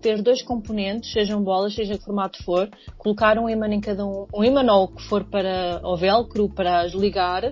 ter 0.00 0.22
dois 0.22 0.42
componentes, 0.42 1.12
sejam 1.12 1.44
bolas, 1.44 1.74
seja 1.74 1.98
que 1.98 2.04
formato 2.06 2.42
for, 2.42 2.70
colocar 2.96 3.38
um 3.38 3.50
imã 3.50 3.68
em 3.68 3.82
cada 3.82 4.02
um, 4.02 4.26
um 4.34 4.42
imã 4.42 4.64
ou 4.72 4.88
que 4.88 5.02
for 5.02 5.24
para 5.24 5.82
o 5.84 5.94
velcro 5.94 6.48
para 6.48 6.80
as 6.80 6.92
ligar, 6.92 7.42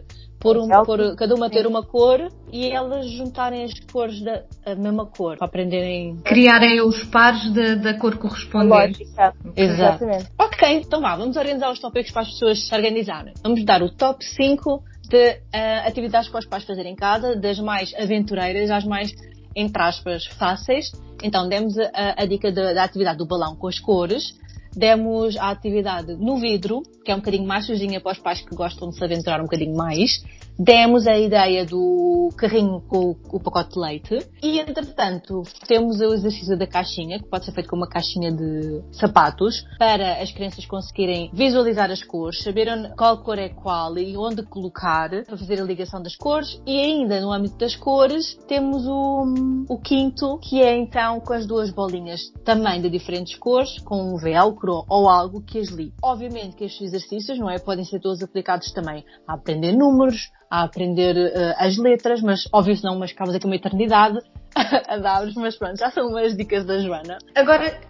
por, 0.44 0.58
um, 0.58 0.68
por 0.84 1.16
cada 1.16 1.34
uma 1.34 1.48
ter 1.48 1.66
uma 1.66 1.82
cor 1.82 2.28
e 2.52 2.68
elas 2.68 3.10
juntarem 3.12 3.64
as 3.64 3.72
cores 3.90 4.20
da 4.20 4.42
mesma 4.76 5.06
cor 5.06 5.38
para 5.38 5.46
aprenderem. 5.46 6.18
Criarem 6.22 6.82
os 6.82 7.02
pares 7.04 7.50
de, 7.50 7.76
da 7.76 7.94
cor 7.94 8.18
correspondente. 8.18 9.04
Lógica. 9.04 9.34
Exatamente. 9.56 10.26
Ok, 10.38 10.82
então 10.86 11.00
vá, 11.00 11.16
vamos 11.16 11.38
organizar 11.38 11.72
os 11.72 11.80
tópicos 11.80 12.12
para 12.12 12.22
as 12.22 12.28
pessoas 12.28 12.68
se 12.68 12.74
organizarem. 12.74 13.32
Vamos 13.42 13.64
dar 13.64 13.82
o 13.82 13.88
top 13.88 14.22
5 14.22 14.82
de 15.08 15.30
uh, 15.30 15.88
atividades 15.88 16.28
para 16.28 16.40
os 16.40 16.46
pais 16.46 16.64
fazerem 16.64 16.92
em 16.92 16.96
casa, 16.96 17.34
das 17.34 17.58
mais 17.58 17.94
aventureiras 17.94 18.70
às 18.70 18.84
mais, 18.84 19.12
entre 19.56 19.82
aspas, 19.82 20.26
fáceis. 20.26 20.92
Então, 21.22 21.48
demos 21.48 21.78
a, 21.78 22.22
a 22.22 22.26
dica 22.26 22.52
da 22.52 22.84
atividade 22.84 23.16
do 23.16 23.26
balão 23.26 23.56
com 23.56 23.66
as 23.66 23.78
cores, 23.78 24.38
demos 24.76 25.36
a 25.36 25.50
atividade 25.50 26.14
no 26.14 26.38
vidro, 26.38 26.82
que 27.04 27.10
é 27.10 27.14
um 27.14 27.18
bocadinho 27.18 27.46
mais 27.46 27.66
sujinha 27.66 28.00
para 28.00 28.12
os 28.12 28.18
pais 28.18 28.40
que 28.40 28.54
gostam 28.54 28.90
de 28.90 28.96
se 28.96 29.04
aventurar 29.04 29.40
um 29.40 29.44
bocadinho 29.44 29.76
mais. 29.76 30.22
Demos 30.58 31.06
a 31.06 31.18
ideia 31.18 31.64
do 31.64 32.30
carrinho 32.36 32.80
com 32.88 33.16
o 33.32 33.40
pacote 33.40 33.74
de 33.74 33.80
leite 33.80 34.18
e, 34.42 34.58
entretanto, 34.60 35.42
temos 35.66 36.00
o 36.00 36.14
exercício 36.14 36.56
da 36.56 36.66
caixinha, 36.66 37.18
que 37.18 37.28
pode 37.28 37.44
ser 37.44 37.52
feito 37.52 37.68
com 37.68 37.76
uma 37.76 37.88
caixinha 37.88 38.30
de 38.30 38.82
sapatos, 38.92 39.64
para 39.78 40.22
as 40.22 40.30
crianças 40.30 40.64
conseguirem 40.66 41.30
visualizar 41.32 41.90
as 41.90 42.02
cores, 42.02 42.42
saber 42.42 42.68
qual 42.96 43.18
cor 43.18 43.38
é 43.38 43.48
qual 43.48 43.96
e 43.98 44.16
onde 44.16 44.42
colocar, 44.42 45.10
para 45.24 45.36
fazer 45.36 45.60
a 45.60 45.64
ligação 45.64 46.02
das 46.02 46.16
cores. 46.16 46.60
E 46.66 46.80
ainda 46.80 47.20
no 47.20 47.32
âmbito 47.32 47.56
das 47.56 47.76
cores, 47.76 48.36
temos 48.46 48.86
o, 48.86 49.66
o 49.68 49.78
quinto, 49.78 50.38
que 50.38 50.62
é 50.62 50.76
então 50.76 51.20
com 51.20 51.32
as 51.32 51.46
duas 51.46 51.70
bolinhas 51.70 52.32
também 52.44 52.80
de 52.80 52.88
diferentes 52.88 53.36
cores, 53.36 53.78
com 53.80 54.14
um 54.14 54.16
velcro 54.16 54.84
ou 54.88 55.08
algo 55.08 55.42
que 55.42 55.58
as 55.58 55.68
ligue. 55.68 55.94
Obviamente 56.02 56.56
que 56.56 56.64
estes 56.64 56.82
exercícios, 56.82 57.38
não 57.38 57.50
é, 57.50 57.58
podem 57.58 57.84
ser 57.84 58.00
todos 58.00 58.22
aplicados 58.22 58.72
também 58.72 59.04
a 59.26 59.34
aprender 59.34 59.72
números, 59.72 60.30
a 60.60 60.64
aprender 60.64 61.16
uh, 61.16 61.54
as 61.58 61.76
letras, 61.76 62.20
mas 62.22 62.48
óbvio 62.52 62.76
não, 62.82 62.98
mas 62.98 63.10
acabamos 63.10 63.34
aqui 63.34 63.46
uma 63.46 63.56
eternidade 63.56 64.18
a 64.88 64.96
dar-vos, 64.98 65.34
mas 65.34 65.56
pronto, 65.56 65.78
já 65.78 65.90
são 65.90 66.06
umas 66.08 66.36
dicas 66.36 66.64
da 66.64 66.78
Joana. 66.78 67.18
Agora, 67.34 67.80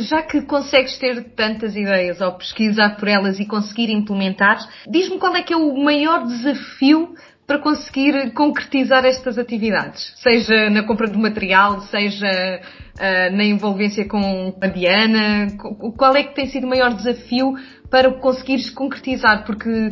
já 0.00 0.22
que 0.22 0.42
consegues 0.42 0.96
ter 0.98 1.34
tantas 1.34 1.74
ideias 1.74 2.20
ou 2.20 2.32
pesquisar 2.32 2.96
por 2.96 3.08
elas 3.08 3.40
e 3.40 3.46
conseguir 3.46 3.90
implementar, 3.90 4.58
diz-me 4.86 5.18
qual 5.18 5.34
é 5.34 5.42
que 5.42 5.52
é 5.52 5.56
o 5.56 5.76
maior 5.82 6.24
desafio 6.26 7.14
para 7.44 7.58
conseguir 7.58 8.32
concretizar 8.32 9.04
estas 9.04 9.36
atividades? 9.36 10.12
Seja 10.22 10.70
na 10.70 10.84
compra 10.84 11.08
do 11.08 11.18
material, 11.18 11.80
seja 11.80 12.28
uh, 12.28 13.36
na 13.36 13.44
envolvência 13.44 14.06
com 14.06 14.54
a 14.60 14.66
Diana, 14.68 15.48
qual 15.96 16.14
é 16.14 16.22
que 16.22 16.36
tem 16.36 16.46
sido 16.46 16.64
o 16.64 16.70
maior 16.70 16.94
desafio 16.94 17.54
para 17.90 18.12
conseguires 18.20 18.70
concretizar? 18.70 19.44
Porque 19.44 19.88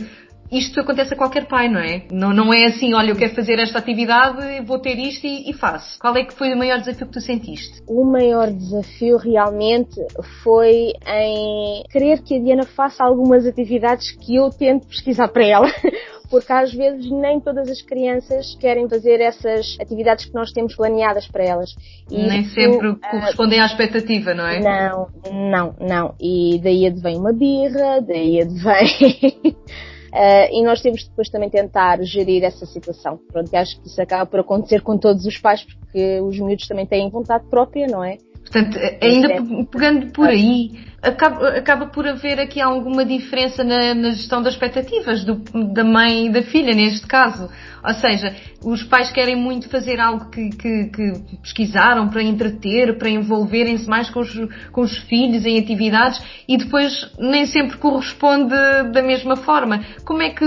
isto 0.50 0.80
acontece 0.80 1.14
a 1.14 1.16
qualquer 1.16 1.46
pai, 1.46 1.68
não 1.68 1.80
é? 1.80 2.04
Não, 2.10 2.32
não 2.32 2.52
é 2.52 2.66
assim, 2.66 2.94
olha, 2.94 3.10
eu 3.10 3.16
quero 3.16 3.34
fazer 3.34 3.58
esta 3.58 3.78
atividade, 3.78 4.62
vou 4.64 4.78
ter 4.78 4.98
isto 4.98 5.26
e, 5.26 5.50
e, 5.50 5.52
faço. 5.52 5.98
Qual 5.98 6.16
é 6.16 6.24
que 6.24 6.34
foi 6.34 6.52
o 6.54 6.56
maior 6.56 6.78
desafio 6.78 7.06
que 7.06 7.12
tu 7.12 7.20
sentiste? 7.20 7.82
O 7.86 8.04
maior 8.04 8.50
desafio 8.50 9.16
realmente 9.18 10.00
foi 10.42 10.92
em 11.06 11.82
querer 11.90 12.22
que 12.22 12.36
a 12.36 12.40
Diana 12.40 12.64
faça 12.64 13.04
algumas 13.04 13.46
atividades 13.46 14.12
que 14.12 14.36
eu 14.36 14.50
tento 14.50 14.86
pesquisar 14.86 15.28
para 15.28 15.44
ela. 15.44 15.68
Porque 16.30 16.52
às 16.52 16.70
vezes 16.74 17.10
nem 17.10 17.40
todas 17.40 17.70
as 17.70 17.80
crianças 17.80 18.54
querem 18.60 18.86
fazer 18.86 19.18
essas 19.18 19.78
atividades 19.80 20.26
que 20.26 20.34
nós 20.34 20.52
temos 20.52 20.76
planeadas 20.76 21.26
para 21.26 21.42
elas. 21.42 21.74
E 22.10 22.22
nem 22.22 22.42
isso, 22.42 22.54
sempre 22.54 22.96
correspondem 22.96 23.58
uh, 23.58 23.62
à 23.62 23.66
expectativa, 23.66 24.34
não 24.34 24.46
é? 24.46 24.60
Não, 24.60 25.08
não, 25.32 25.74
não. 25.80 26.14
E 26.20 26.60
daí 26.62 26.86
advém 26.86 27.16
uma 27.16 27.32
birra, 27.32 28.02
daí 28.02 28.42
advém 28.42 29.56
Uh, 30.08 30.48
e 30.52 30.62
nós 30.62 30.80
temos 30.80 31.06
depois 31.06 31.28
também 31.28 31.50
tentar 31.50 32.02
gerir 32.02 32.42
essa 32.42 32.64
situação. 32.64 33.18
Pronto, 33.30 33.54
acho 33.54 33.80
que 33.80 33.88
isso 33.88 34.00
acaba 34.00 34.24
por 34.24 34.40
acontecer 34.40 34.82
com 34.82 34.96
todos 34.96 35.26
os 35.26 35.38
pais, 35.38 35.64
porque 35.64 36.20
os 36.20 36.38
miúdos 36.38 36.66
também 36.66 36.86
têm 36.86 37.10
vontade 37.10 37.44
própria, 37.48 37.86
não 37.86 38.02
é? 38.02 38.16
Portanto, 38.50 38.78
ainda 39.02 39.32
é. 39.32 39.40
pegando 39.70 40.10
por 40.12 40.26
aí, 40.26 40.70
acaba, 41.02 41.48
acaba 41.50 41.86
por 41.86 42.08
haver 42.08 42.40
aqui 42.40 42.60
alguma 42.60 43.04
diferença 43.04 43.62
na, 43.62 43.94
na 43.94 44.10
gestão 44.10 44.42
das 44.42 44.54
expectativas 44.54 45.22
do, 45.22 45.36
da 45.72 45.84
mãe 45.84 46.26
e 46.26 46.30
da 46.30 46.42
filha, 46.42 46.74
neste 46.74 47.06
caso. 47.06 47.50
Ou 47.84 47.94
seja, 47.94 48.34
os 48.64 48.82
pais 48.82 49.12
querem 49.12 49.36
muito 49.36 49.68
fazer 49.68 50.00
algo 50.00 50.30
que, 50.30 50.48
que, 50.50 50.84
que 50.86 51.12
pesquisaram 51.42 52.08
para 52.08 52.22
entreter, 52.22 52.96
para 52.96 53.10
envolverem-se 53.10 53.88
mais 53.88 54.08
com 54.08 54.20
os, 54.20 54.34
com 54.72 54.80
os 54.80 54.96
filhos 54.96 55.44
em 55.44 55.58
atividades 55.58 56.20
e 56.48 56.56
depois 56.56 57.10
nem 57.18 57.44
sempre 57.44 57.76
corresponde 57.76 58.54
da 58.92 59.02
mesma 59.02 59.36
forma. 59.36 59.84
Como 60.04 60.22
é 60.22 60.30
que 60.30 60.44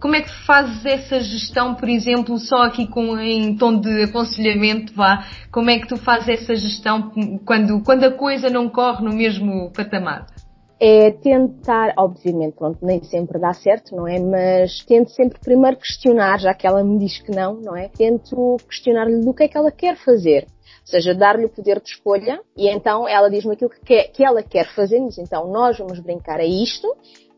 como 0.00 0.16
é 0.16 0.22
que 0.22 0.46
fazes 0.46 0.84
essa 0.84 1.20
gestão, 1.20 1.74
por 1.74 1.88
exemplo, 1.88 2.38
só 2.38 2.62
aqui 2.62 2.86
com, 2.86 3.18
em 3.18 3.54
tom 3.56 3.78
de 3.78 4.04
aconselhamento, 4.04 4.94
vá? 4.94 5.26
Como 5.52 5.70
é 5.70 5.78
que 5.78 5.86
tu 5.86 5.96
fazes 5.96 6.40
essa 6.40 6.54
gestão 6.54 7.12
quando, 7.44 7.82
quando 7.84 8.04
a 8.04 8.10
coisa 8.10 8.48
não 8.48 8.68
corre 8.68 9.04
no 9.04 9.14
mesmo 9.14 9.70
patamar? 9.72 10.26
é 10.82 11.10
tentar, 11.10 11.92
obviamente, 11.98 12.54
pronto, 12.54 12.78
nem 12.80 13.04
sempre 13.04 13.38
dá 13.38 13.52
certo, 13.52 13.94
não 13.94 14.08
é? 14.08 14.18
Mas 14.18 14.82
tento 14.86 15.10
sempre 15.10 15.38
primeiro 15.38 15.76
questionar, 15.76 16.40
já 16.40 16.54
que 16.54 16.66
ela 16.66 16.82
me 16.82 16.98
diz 16.98 17.18
que 17.18 17.30
não, 17.30 17.60
não 17.60 17.76
é? 17.76 17.88
Tento 17.88 18.56
questionar-lhe 18.66 19.20
do 19.20 19.34
que 19.34 19.42
é 19.42 19.48
que 19.48 19.58
ela 19.58 19.70
quer 19.70 19.94
fazer. 19.98 20.46
Ou 20.80 20.86
seja, 20.86 21.14
dar-lhe 21.14 21.44
o 21.44 21.50
poder 21.50 21.80
de 21.80 21.90
escolha 21.90 22.40
e 22.56 22.66
então 22.66 23.06
ela 23.06 23.28
diz-me 23.28 23.52
aquilo 23.52 23.68
que, 23.68 23.80
quer, 23.80 24.04
que 24.04 24.24
ela 24.24 24.42
quer 24.42 24.74
fazer, 24.74 24.98
diz 25.06 25.18
então 25.18 25.46
nós 25.52 25.76
vamos 25.78 26.00
brincar 26.00 26.40
a 26.40 26.46
isto 26.46 26.88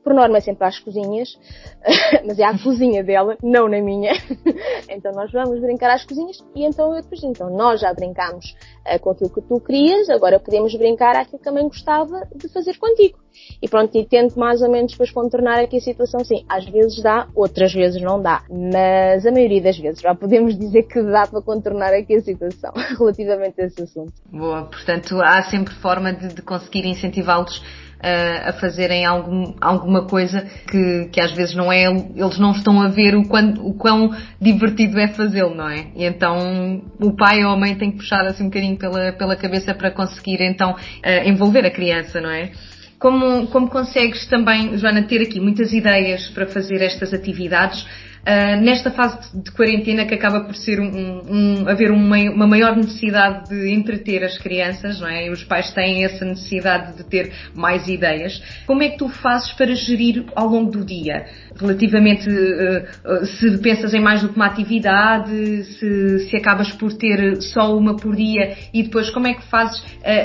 por 0.03 0.15
norma 0.15 0.39
é 0.39 0.41
sempre 0.41 0.67
às 0.67 0.79
cozinhas, 0.79 1.39
mas 2.27 2.39
é 2.39 2.45
à 2.45 2.59
cozinha 2.59 3.03
dela, 3.03 3.37
não 3.43 3.69
na 3.69 3.81
minha. 3.81 4.13
então 4.89 5.13
nós 5.13 5.31
vamos 5.33 5.61
brincar 5.61 5.91
às 5.95 6.05
cozinhas 6.05 6.39
e 6.55 6.65
então 6.65 6.95
eu 6.95 7.03
depois, 7.03 7.23
então 7.23 7.51
nós 7.51 7.81
já 7.81 7.93
brincámos 7.93 8.57
uh, 8.87 8.99
com 9.01 9.11
aquilo 9.11 9.31
que 9.31 9.43
tu 9.43 9.61
querias, 9.61 10.11
agora 10.11 10.39
podemos 10.39 10.75
brincar 10.75 11.17
aquilo 11.17 11.39
que 11.39 11.45
também 11.45 11.67
gostava 11.67 12.29
de 12.35 12.49
fazer 12.49 12.77
contigo. 12.79 13.19
E 13.63 13.69
pronto, 13.69 13.97
e 13.97 14.05
tento 14.05 14.39
mais 14.39 14.61
ou 14.61 14.71
menos 14.71 14.93
depois 14.93 15.11
contornar 15.11 15.59
aqui 15.61 15.79
a 15.79 15.81
situação, 15.81 16.23
sim, 16.25 16.45
às 16.49 16.67
vezes 16.67 17.03
dá, 17.03 17.29
outras 17.35 17.73
vezes 17.73 18.01
não 18.03 18.21
dá, 18.21 18.43
mas 18.51 19.25
a 19.25 19.31
maioria 19.31 19.63
das 19.63 19.79
vezes 19.79 20.01
já 20.01 20.15
podemos 20.15 20.59
dizer 20.59 20.83
que 20.83 21.03
dá 21.03 21.27
para 21.27 21.41
contornar 21.41 21.95
aqui 21.95 22.17
a 22.17 22.21
situação 22.21 22.73
relativamente 22.99 23.61
a 23.61 23.65
esse 23.65 23.83
assunto. 23.83 24.13
Boa, 24.31 24.65
portanto 24.65 25.19
há 25.23 25.43
sempre 25.45 25.75
forma 25.77 26.13
de, 26.13 26.29
de 26.29 26.43
conseguir 26.43 26.85
incentivá-los 26.87 27.63
uh, 28.03 28.49
a 28.49 28.53
fazerem 28.55 29.05
algum, 29.07 29.55
alguma 29.61 30.07
coisa 30.07 30.45
que, 30.69 31.09
que 31.13 31.21
às 31.21 31.33
vezes 31.33 31.55
não 31.55 31.73
é, 31.73 31.85
eles 31.85 32.39
não 32.39 32.51
estão 32.51 32.83
a 32.83 32.89
ver 32.89 33.15
o, 33.15 33.27
quão, 33.29 33.55
o 33.61 33.75
quão 33.75 34.11
divertido 34.41 34.99
é 34.99 35.09
fazê-lo, 35.09 35.55
não 35.55 35.69
é? 35.69 35.87
E 35.95 36.05
então 36.05 36.83
o 37.01 37.15
pai 37.17 37.45
ou 37.45 37.53
a 37.53 37.57
mãe 37.57 37.75
tem 37.75 37.93
que 37.93 37.99
puxar 37.99 38.27
assim 38.27 38.45
um 38.45 38.47
bocadinho 38.47 38.77
pela, 38.77 39.13
pela 39.13 39.37
cabeça 39.37 39.73
para 39.75 39.91
conseguir 39.91 40.41
então 40.41 40.73
uh, 40.73 41.29
envolver 41.29 41.65
a 41.65 41.71
criança, 41.71 42.21
não 42.21 42.31
é? 42.31 42.51
Como, 42.99 43.49
como 43.49 43.69
consegues 43.69 44.27
também, 44.29 44.79
Joana, 44.79 45.03
ter 45.03 45.21
aqui 45.23 45.41
muitas 45.41 45.73
ideias 45.73 46.29
para 46.29 46.47
fazer 46.47 46.81
estas 46.81 47.13
atividades, 47.13 47.85
Uh, 48.23 48.61
nesta 48.62 48.93
fase 48.93 49.18
de 49.35 49.51
quarentena 49.51 50.07
que 50.07 50.14
acaba 50.14 50.45
por 50.45 50.55
ser 50.55 50.79
um, 50.79 51.23
um 51.29 51.68
haver 51.68 51.91
uma, 51.91 52.47
maior 52.47 52.77
necessidade 52.77 53.49
de 53.49 53.73
entreter 53.73 54.23
as 54.23 54.39
crianças, 54.39 55.01
não 55.01 55.09
é? 55.09 55.27
E 55.27 55.31
os 55.31 55.43
pais 55.43 55.73
têm 55.73 56.05
essa 56.05 56.25
necessidade 56.25 56.97
de 56.97 57.03
ter 57.03 57.33
mais 57.53 57.89
ideias. 57.89 58.41
Como 58.64 58.81
é 58.81 58.91
que 58.91 58.99
tu 58.99 59.09
fazes 59.09 59.51
para 59.55 59.75
gerir 59.75 60.25
ao 60.37 60.47
longo 60.47 60.70
do 60.70 60.85
dia? 60.85 61.27
Relativamente, 61.57 62.29
uh, 62.29 63.23
uh, 63.23 63.27
se 63.27 63.59
pensas 63.59 63.93
em 63.93 64.01
mais 64.01 64.23
do 64.23 64.29
que 64.29 64.37
uma 64.37 64.47
atividade, 64.47 65.64
se, 65.64 66.29
se 66.31 66.37
acabas 66.37 66.70
por 66.70 66.93
ter 66.93 67.43
só 67.43 67.77
uma 67.77 67.97
por 67.97 68.14
dia 68.14 68.57
e 68.73 68.85
depois 68.85 69.11
como 69.11 69.27
é 69.27 69.35
que 69.35 69.43
fazes 69.49 69.83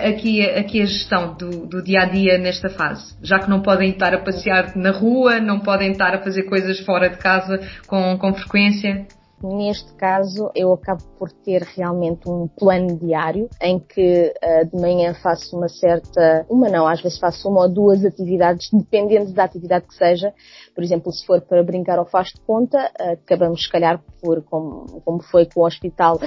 aqui, 0.07 0.47
aqui 0.47 0.81
a 0.83 0.85
gestão 0.85 1.33
do, 1.33 1.65
do 1.65 1.83
dia 1.83 2.01
a 2.01 2.05
dia 2.05 2.37
nesta 2.37 2.69
fase? 2.69 3.15
Já 3.23 3.39
que 3.39 3.49
não 3.49 3.63
podem 3.63 3.89
estar 3.89 4.13
a 4.13 4.19
passear 4.19 4.75
na 4.75 4.91
rua, 4.91 5.39
não 5.39 5.59
podem 5.59 5.91
estar 5.91 6.13
a 6.13 6.19
fazer 6.19 6.43
coisas 6.43 6.79
fora 6.81 7.09
de 7.09 7.17
casa, 7.17 7.59
com, 7.87 8.17
com 8.17 8.33
frequência? 8.33 9.07
Neste 9.43 9.93
caso, 9.93 10.49
eu 10.55 10.73
acabo 10.73 11.03
por 11.19 11.31
ter 11.31 11.61
realmente 11.61 12.27
um 12.27 12.47
plano 12.47 12.97
diário 12.97 13.47
em 13.61 13.77
que 13.77 14.33
uh, 14.43 14.65
de 14.65 14.81
manhã 14.81 15.13
faço 15.13 15.55
uma 15.55 15.69
certa, 15.69 16.43
uma 16.49 16.69
não, 16.69 16.87
às 16.87 17.01
vezes 17.01 17.19
faço 17.19 17.47
uma 17.47 17.61
ou 17.61 17.69
duas 17.69 18.03
atividades, 18.03 18.67
dependendo 18.73 19.31
da 19.33 19.43
atividade 19.43 19.85
que 19.85 19.93
seja. 19.93 20.33
Por 20.73 20.83
exemplo, 20.83 21.11
se 21.11 21.23
for 21.23 21.39
para 21.41 21.63
brincar 21.63 21.99
ao 21.99 22.05
faz 22.07 22.29
de 22.29 22.41
conta, 22.41 22.91
uh, 22.99 23.11
acabamos 23.11 23.61
se 23.61 23.69
calhar 23.69 24.01
por, 24.23 24.41
como, 24.41 25.01
como 25.05 25.21
foi 25.21 25.45
com 25.45 25.61
o 25.61 25.65
hospital 25.67 26.19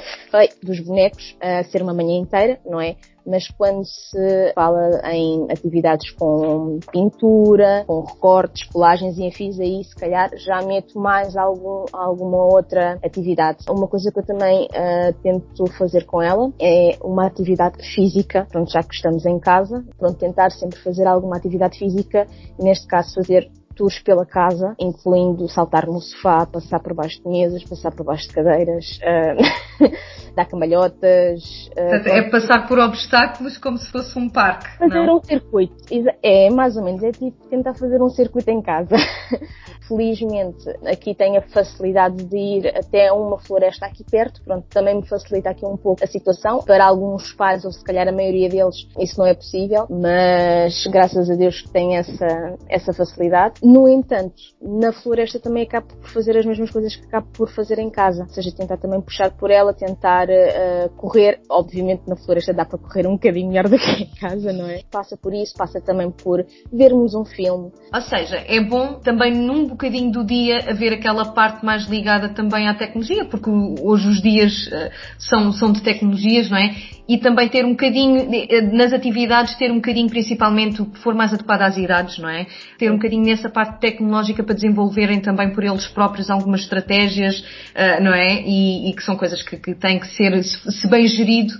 dos 0.63 0.79
bonecos, 0.79 1.37
uh, 1.43 1.69
ser 1.69 1.83
uma 1.83 1.93
manhã 1.93 2.17
inteira, 2.17 2.61
não 2.65 2.81
é? 2.81 2.95
Mas 3.27 3.49
quando 3.49 3.85
se 3.85 4.53
fala 4.55 5.01
em 5.13 5.47
atividades 5.51 6.11
com 6.13 6.79
pintura, 6.93 7.85
com 7.87 8.03
recortes, 8.03 8.69
colagens 8.69 9.19
e 9.19 9.27
afins, 9.27 9.59
aí 9.59 9.85
se 9.85 9.95
calhar 9.97 10.31
já 10.37 10.63
meto 10.63 10.99
mais 10.99 11.37
algum, 11.37 11.85
alguma 11.93 12.45
outra 12.45 12.99
atividade. 13.05 13.65
Uma 13.69 13.87
coisa 13.87 14.11
que 14.13 14.19
eu 14.19 14.27
também 14.27 14.67
uh, 14.67 15.13
tento 15.23 15.67
fazer 15.79 16.05
com 16.05 16.23
ela 16.23 16.53
é 16.61 16.99
uma 17.03 17.27
atividade 17.27 17.79
física, 17.95 18.47
pronto, 18.51 18.71
já 18.71 18.83
que 18.83 18.95
estamos 18.95 19.25
em 19.27 19.39
casa, 19.39 19.85
pronto, 19.99 20.19
tentar 20.19 20.51
sempre 20.51 20.79
fazer 20.81 21.07
alguma 21.07 21.37
atividade 21.37 21.79
física, 21.79 22.27
neste 22.59 22.87
caso 22.87 23.15
fazer 23.15 23.51
tours 23.81 23.99
pela 24.01 24.27
casa, 24.27 24.75
incluindo 24.79 25.49
saltar 25.49 25.87
no 25.87 26.01
sofá, 26.01 26.45
passar 26.45 26.81
por 26.81 26.93
baixo 26.93 27.23
de 27.23 27.29
mesas, 27.29 27.65
passar 27.65 27.91
por 27.91 28.05
baixo 28.05 28.29
de 28.29 28.35
cadeiras, 28.35 28.99
uh, 28.99 30.30
dar 30.41 30.47
camalhotas. 30.47 31.69
Uh, 31.77 32.09
é 32.09 32.31
passar 32.31 32.67
por 32.67 32.79
obstáculos 32.79 33.59
como 33.59 33.79
se 33.79 33.91
fosse 33.91 34.19
um 34.19 34.29
parque. 34.29 34.67
Fazer 34.79 35.07
não? 35.07 35.19
um 35.19 35.23
circuito. 35.23 35.75
É 36.23 36.51
mais 36.51 36.77
ou 36.77 36.85
menos, 36.85 37.03
é 37.03 37.13
tipo 37.13 37.37
tentar 37.49 37.75
fazer 37.75 38.03
um 38.03 38.09
circuito 38.09 38.51
em 38.51 38.63
casa. 38.63 38.97
felizmente 39.91 40.69
aqui 40.87 41.15
tenho 41.15 41.39
a 41.39 41.43
facilidade 41.43 42.23
de 42.25 42.37
ir 42.37 42.69
até 42.69 43.13
uma 43.13 43.39
floresta 43.41 43.87
aqui 43.87 44.05
perto, 44.05 44.41
pronto, 44.45 44.65
também 44.71 44.95
me 44.95 45.07
facilita 45.07 45.51
aqui 45.51 45.67
um 45.67 45.77
pouco 45.77 46.05
a 46.05 46.07
situação. 46.07 46.61
Para 46.61 46.87
alguns 46.87 47.33
pais, 47.33 47.65
ou 47.65 47.73
se 47.73 47.83
calhar 47.83 48.07
a 48.07 48.13
maioria 48.13 48.49
deles, 48.49 48.87
isso 48.99 49.19
não 49.19 49.27
é 49.27 49.35
possível, 49.35 49.87
mas 49.91 50.87
graças 50.87 51.29
a 51.29 51.35
Deus 51.35 51.61
que 51.61 51.71
tem 51.71 51.97
essa, 51.97 52.57
essa 52.69 52.93
facilidade. 52.93 53.55
No 53.63 53.89
entanto, 53.89 54.35
na 54.63 54.93
floresta 54.93 55.41
também 55.41 55.65
acabo 55.65 55.89
por 55.89 56.09
fazer 56.11 56.37
as 56.37 56.47
mesmas 56.47 56.71
coisas 56.71 56.95
que 56.95 57.05
acabo 57.07 57.27
por 57.33 57.51
fazer 57.51 57.79
em 57.81 57.91
casa, 57.91 58.23
ou 58.23 58.29
seja, 58.29 58.55
tentar 58.55 58.77
também 58.77 59.01
puxar 59.01 59.31
por 59.33 59.51
ela, 59.51 59.75
tentar 59.75 60.29
uh, 60.29 60.89
correr. 60.97 61.41
Obviamente 61.51 62.03
na 62.07 62.17
floresta 62.17 62.53
dá 62.53 62.65
para 62.65 62.79
correr 62.79 63.07
um 63.07 63.15
bocadinho 63.15 63.49
melhor 63.49 63.69
do 63.69 63.77
que 63.77 64.05
em 64.05 64.11
casa, 64.21 64.53
não 64.53 64.67
é? 64.67 64.83
Passa 64.91 65.17
por 65.17 65.35
isso, 65.35 65.55
passa 65.57 65.81
também 65.81 66.11
por 66.11 66.45
vermos 66.73 67.15
um 67.15 67.25
filme. 67.25 67.73
Ou 67.93 68.01
seja, 68.03 68.37
é 68.47 68.61
bom 68.61 69.01
também 69.01 69.35
num 69.35 69.67
bocadinho 69.81 70.13
do 70.13 70.23
dia 70.23 70.71
haver 70.71 70.93
aquela 70.93 71.33
parte 71.33 71.65
mais 71.65 71.87
ligada 71.87 72.29
também 72.29 72.69
à 72.69 72.75
tecnologia, 72.75 73.25
porque 73.25 73.49
hoje 73.49 74.09
os 74.09 74.21
dias 74.21 74.67
uh, 74.67 74.91
são, 75.19 75.53
são 75.53 75.73
de 75.73 75.81
tecnologias, 75.83 76.51
não 76.51 76.59
é? 76.59 76.77
E 77.09 77.19
também 77.19 77.49
ter 77.49 77.65
um 77.65 77.71
bocadinho, 77.71 78.29
eh, 78.33 78.61
nas 78.61 78.93
atividades, 78.93 79.57
ter 79.57 79.73
um 79.73 79.77
bocadinho 79.77 80.09
principalmente 80.09 80.81
o 80.81 80.87
que 80.87 80.99
for 81.01 81.13
mais 81.13 81.33
adequado 81.33 81.63
às 81.63 81.77
idades, 81.77 82.19
não 82.19 82.29
é? 82.29 82.47
Ter 82.79 82.89
um 82.89 82.97
bocadinho 82.97 83.25
nessa 83.25 83.49
parte 83.49 83.81
tecnológica 83.81 84.45
para 84.45 84.55
desenvolverem 84.55 85.19
também 85.21 85.51
por 85.51 85.65
eles 85.65 85.89
próprios 85.89 86.31
algumas 86.31 86.61
estratégias, 86.61 87.41
uh, 87.41 88.03
não 88.03 88.15
é? 88.15 88.43
E, 88.43 88.91
e, 88.91 88.93
que 88.93 89.03
são 89.03 89.17
coisas 89.17 89.43
que, 89.43 89.57
que 89.57 89.75
têm 89.75 89.99
que 89.99 90.07
ser, 90.09 90.45
se 90.45 90.89
bem 90.89 91.07
gerido, 91.07 91.53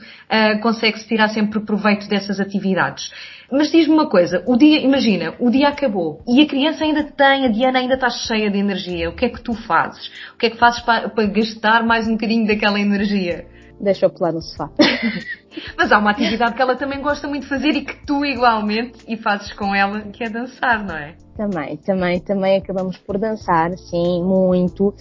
consegue-se 0.63 1.09
tirar 1.09 1.29
sempre 1.31 1.59
proveito 1.59 2.09
dessas 2.09 2.39
atividades. 2.39 3.11
Mas 3.51 3.71
diz-me 3.71 3.95
uma 3.95 4.09
coisa, 4.09 4.45
o 4.47 4.57
dia, 4.57 4.79
imagina, 4.81 5.35
o 5.41 5.51
dia 5.51 5.69
acabou 5.69 6.23
e 6.27 6.41
a 6.41 6.47
criança 6.47 6.85
ainda 6.85 7.05
tem, 7.05 7.45
a 7.45 7.49
Diana 7.49 7.81
ainda 7.81 7.95
está 7.95 8.09
cheia 8.09 8.49
de 8.49 8.59
energia. 8.59 9.11
O 9.11 9.15
que 9.15 9.25
é 9.25 9.29
que 9.29 9.43
tu 9.43 9.55
fazes? 9.55 10.07
O 10.35 10.39
que 10.39 10.47
é 10.47 10.51
que 10.51 10.57
fazes 10.57 10.81
para, 10.81 11.09
para 11.09 11.27
gastar 11.27 11.85
mais 11.85 12.07
um 12.07 12.13
bocadinho 12.13 12.47
daquela 12.47 12.79
energia? 12.79 13.47
Deixa-o 13.81 14.11
pular 14.11 14.33
no 14.33 14.43
sofá. 14.43 14.69
Mas 15.77 15.91
há 15.91 15.99
uma 15.99 16.11
atividade 16.11 16.55
que 16.55 16.63
ela 16.63 16.77
também 16.77 17.01
gosta 17.01 17.27
muito 17.27 17.45
de 17.45 17.49
fazer 17.49 17.71
e 17.71 17.85
que 17.85 18.07
tu 18.07 18.25
igualmente 18.25 18.99
e 19.09 19.17
fazes 19.17 19.53
com 19.55 19.75
ela, 19.75 20.03
que 20.03 20.23
é 20.23 20.29
dançar, 20.29 20.85
não 20.85 20.95
é? 20.95 21.17
Também, 21.35 21.77
também, 21.79 22.21
também 22.21 22.59
acabamos 22.59 22.99
por 22.99 23.19
dançar, 23.19 23.71
sim, 23.79 24.23
muito. 24.23 24.95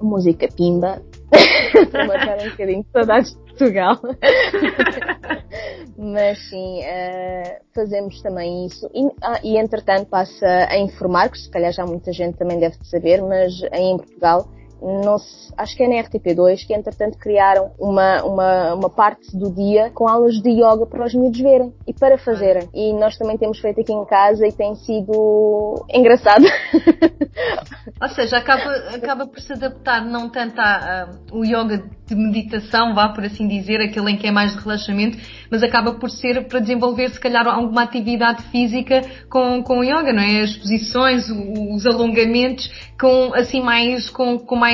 Música 0.00 0.46
pimba. 0.54 1.00
para 1.90 2.06
matar 2.06 2.38
um 2.46 2.50
bocadinho 2.50 2.82
de 2.82 2.90
saudades 2.90 3.34
de 3.34 3.45
Portugal. 3.56 4.00
Mas 5.96 6.38
sim, 6.50 6.80
uh, 6.80 7.56
fazemos 7.74 8.20
também 8.20 8.66
isso. 8.66 8.88
E, 8.94 9.06
ah, 9.22 9.40
e 9.42 9.56
entretanto 9.56 10.08
passa 10.08 10.46
a 10.68 10.78
informar, 10.78 11.30
que 11.30 11.38
se 11.38 11.50
calhar 11.50 11.72
já 11.72 11.84
muita 11.86 12.12
gente 12.12 12.36
também 12.36 12.58
deve 12.60 12.76
saber, 12.84 13.22
mas 13.22 13.54
em 13.72 13.96
Portugal 13.96 14.46
não 14.82 15.18
se, 15.18 15.52
acho 15.56 15.76
que 15.76 15.82
é 15.82 15.88
na 15.88 16.02
RTP2, 16.02 16.66
que 16.66 16.74
entretanto 16.74 17.18
criaram 17.18 17.70
uma, 17.78 18.22
uma, 18.22 18.74
uma 18.74 18.90
parte 18.90 19.36
do 19.36 19.50
dia 19.50 19.90
com 19.94 20.08
aulas 20.08 20.40
de 20.40 20.50
yoga 20.50 20.86
para 20.86 21.04
os 21.04 21.14
miúdos 21.14 21.40
verem 21.40 21.72
e 21.86 21.92
para 21.92 22.18
fazerem. 22.18 22.68
E 22.74 22.92
nós 22.92 23.16
também 23.16 23.38
temos 23.38 23.58
feito 23.58 23.80
aqui 23.80 23.92
em 23.92 24.04
casa 24.04 24.46
e 24.46 24.52
tem 24.52 24.74
sido 24.76 25.84
engraçado. 25.92 26.44
Ou 28.00 28.08
seja, 28.10 28.38
acaba, 28.38 28.70
acaba 28.94 29.26
por 29.26 29.40
se 29.40 29.52
adaptar 29.52 30.04
não 30.04 30.28
tanto 30.28 30.60
ao 30.60 31.44
yoga 31.44 31.82
de 32.06 32.14
meditação, 32.14 32.94
vá 32.94 33.08
por 33.08 33.24
assim 33.24 33.48
dizer, 33.48 33.80
aquele 33.80 34.12
em 34.12 34.16
que 34.16 34.26
é 34.26 34.30
mais 34.30 34.52
de 34.52 34.58
relaxamento, 34.58 35.18
mas 35.50 35.62
acaba 35.62 35.94
por 35.94 36.10
ser 36.10 36.46
para 36.46 36.60
desenvolver 36.60 37.10
se 37.10 37.18
calhar 37.18 37.46
alguma 37.48 37.82
atividade 37.82 38.42
física 38.44 39.02
com, 39.28 39.62
com 39.62 39.78
o 39.78 39.84
yoga, 39.84 40.12
não 40.12 40.22
é? 40.22 40.42
As 40.42 40.56
posições, 40.56 41.24
os 41.28 41.86
alongamentos 41.86 42.70
com 43.00 43.34
assim 43.34 43.60
mais 43.60 44.08
com, 44.10 44.38
com 44.38 44.56
mais 44.56 44.65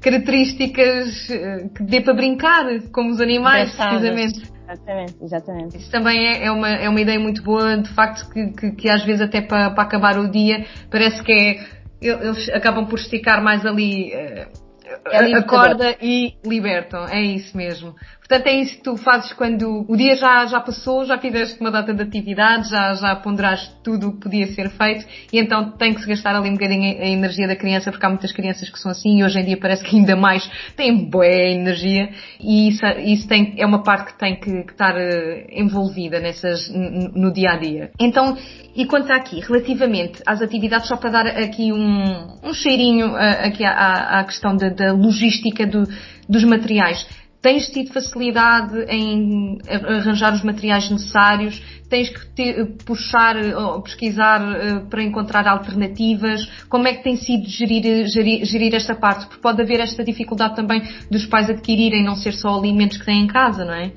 características 0.00 1.30
eh, 1.30 1.68
que 1.74 1.82
dê 1.82 2.00
para 2.00 2.14
brincar, 2.14 2.64
como 2.92 3.10
os 3.10 3.20
animais, 3.20 3.74
precisamente. 3.74 4.54
Exatamente, 4.68 5.14
exatamente. 5.22 5.76
Isso 5.76 5.90
também 5.90 6.26
é, 6.26 6.46
é, 6.46 6.50
uma, 6.50 6.68
é 6.68 6.88
uma 6.88 7.00
ideia 7.00 7.20
muito 7.20 7.42
boa, 7.42 7.76
de 7.76 7.90
facto, 7.90 8.28
que, 8.30 8.46
que, 8.52 8.70
que 8.72 8.88
às 8.88 9.04
vezes 9.04 9.20
até 9.20 9.40
para, 9.42 9.70
para 9.70 9.82
acabar 9.84 10.18
o 10.18 10.30
dia 10.30 10.64
parece 10.90 11.22
que 11.22 11.32
é 11.32 11.84
eles 12.00 12.48
acabam 12.50 12.86
por 12.86 12.98
esticar 12.98 13.42
mais 13.42 13.64
ali 13.64 14.12
uh, 14.12 14.64
é 15.10 15.36
a 15.36 15.42
corda 15.42 15.96
e 16.00 16.34
libertam. 16.44 17.06
É 17.08 17.20
isso 17.20 17.56
mesmo. 17.56 17.94
Portanto, 18.34 18.48
é 18.48 18.60
isso 18.62 18.76
que 18.78 18.82
tu 18.82 18.96
fazes 18.96 19.32
quando 19.34 19.86
o 19.88 19.96
dia 19.96 20.16
já, 20.16 20.44
já 20.46 20.58
passou, 20.58 21.04
já 21.04 21.16
fizeste 21.18 21.60
uma 21.60 21.70
data 21.70 21.94
de 21.94 22.02
atividade, 22.02 22.68
já, 22.68 22.92
já 22.94 23.14
ponderaste 23.14 23.70
tudo 23.84 24.08
o 24.08 24.12
que 24.14 24.22
podia 24.22 24.48
ser 24.48 24.70
feito 24.70 25.06
e 25.32 25.38
então 25.38 25.70
tem 25.70 25.94
que 25.94 26.00
se 26.00 26.08
gastar 26.08 26.34
ali 26.34 26.50
um 26.50 26.54
bocadinho 26.54 27.00
a 27.00 27.06
energia 27.06 27.46
da 27.46 27.54
criança 27.54 27.92
porque 27.92 28.04
há 28.04 28.08
muitas 28.08 28.32
crianças 28.32 28.68
que 28.68 28.76
são 28.76 28.90
assim 28.90 29.20
e 29.20 29.24
hoje 29.24 29.38
em 29.38 29.44
dia 29.44 29.56
parece 29.56 29.84
que 29.84 29.96
ainda 29.96 30.16
mais 30.16 30.50
têm 30.74 31.08
boa 31.08 31.24
energia 31.24 32.08
e 32.40 32.70
isso, 32.70 32.84
isso 33.04 33.28
tem, 33.28 33.54
é 33.56 33.64
uma 33.64 33.84
parte 33.84 34.12
que 34.12 34.18
tem 34.18 34.34
que, 34.34 34.64
que 34.64 34.72
estar 34.72 34.96
uh, 34.96 35.46
envolvida 35.52 36.18
nessas, 36.18 36.68
no 36.68 37.32
dia 37.32 37.52
a 37.52 37.56
dia. 37.56 37.92
Então, 38.00 38.36
e 38.74 38.84
quanto 38.84 39.12
aqui, 39.12 39.38
relativamente 39.38 40.20
às 40.26 40.42
atividades, 40.42 40.88
só 40.88 40.96
para 40.96 41.10
dar 41.10 41.26
aqui 41.28 41.72
um, 41.72 42.26
um 42.42 42.52
cheirinho 42.52 43.12
uh, 43.12 43.46
aqui 43.46 43.64
à, 43.64 44.18
à 44.18 44.24
questão 44.24 44.56
da, 44.56 44.70
da 44.70 44.92
logística 44.92 45.64
do, 45.64 45.84
dos 46.28 46.42
materiais 46.42 47.06
Tens 47.44 47.68
tido 47.68 47.92
facilidade 47.92 48.74
em 48.88 49.58
arranjar 49.68 50.32
os 50.32 50.42
materiais 50.42 50.88
necessários? 50.88 51.62
Tens 51.90 52.08
que 52.08 52.26
ter, 52.28 52.64
puxar 52.86 53.36
ou 53.36 53.82
pesquisar 53.82 54.40
eh, 54.40 54.78
para 54.88 55.02
encontrar 55.02 55.46
alternativas? 55.46 56.40
Como 56.70 56.88
é 56.88 56.94
que 56.94 57.04
tem 57.04 57.16
sido 57.16 57.46
gerir, 57.46 58.06
gerir, 58.06 58.46
gerir 58.46 58.74
esta 58.74 58.94
parte? 58.94 59.26
Porque 59.26 59.42
pode 59.42 59.60
haver 59.60 59.78
esta 59.80 60.02
dificuldade 60.02 60.56
também 60.56 60.84
dos 61.10 61.26
pais 61.26 61.50
adquirirem, 61.50 62.02
não 62.02 62.16
ser 62.16 62.32
só 62.32 62.58
alimentos 62.58 62.96
que 62.96 63.04
têm 63.04 63.24
em 63.24 63.26
casa, 63.26 63.62
não 63.62 63.74
é? 63.74 63.92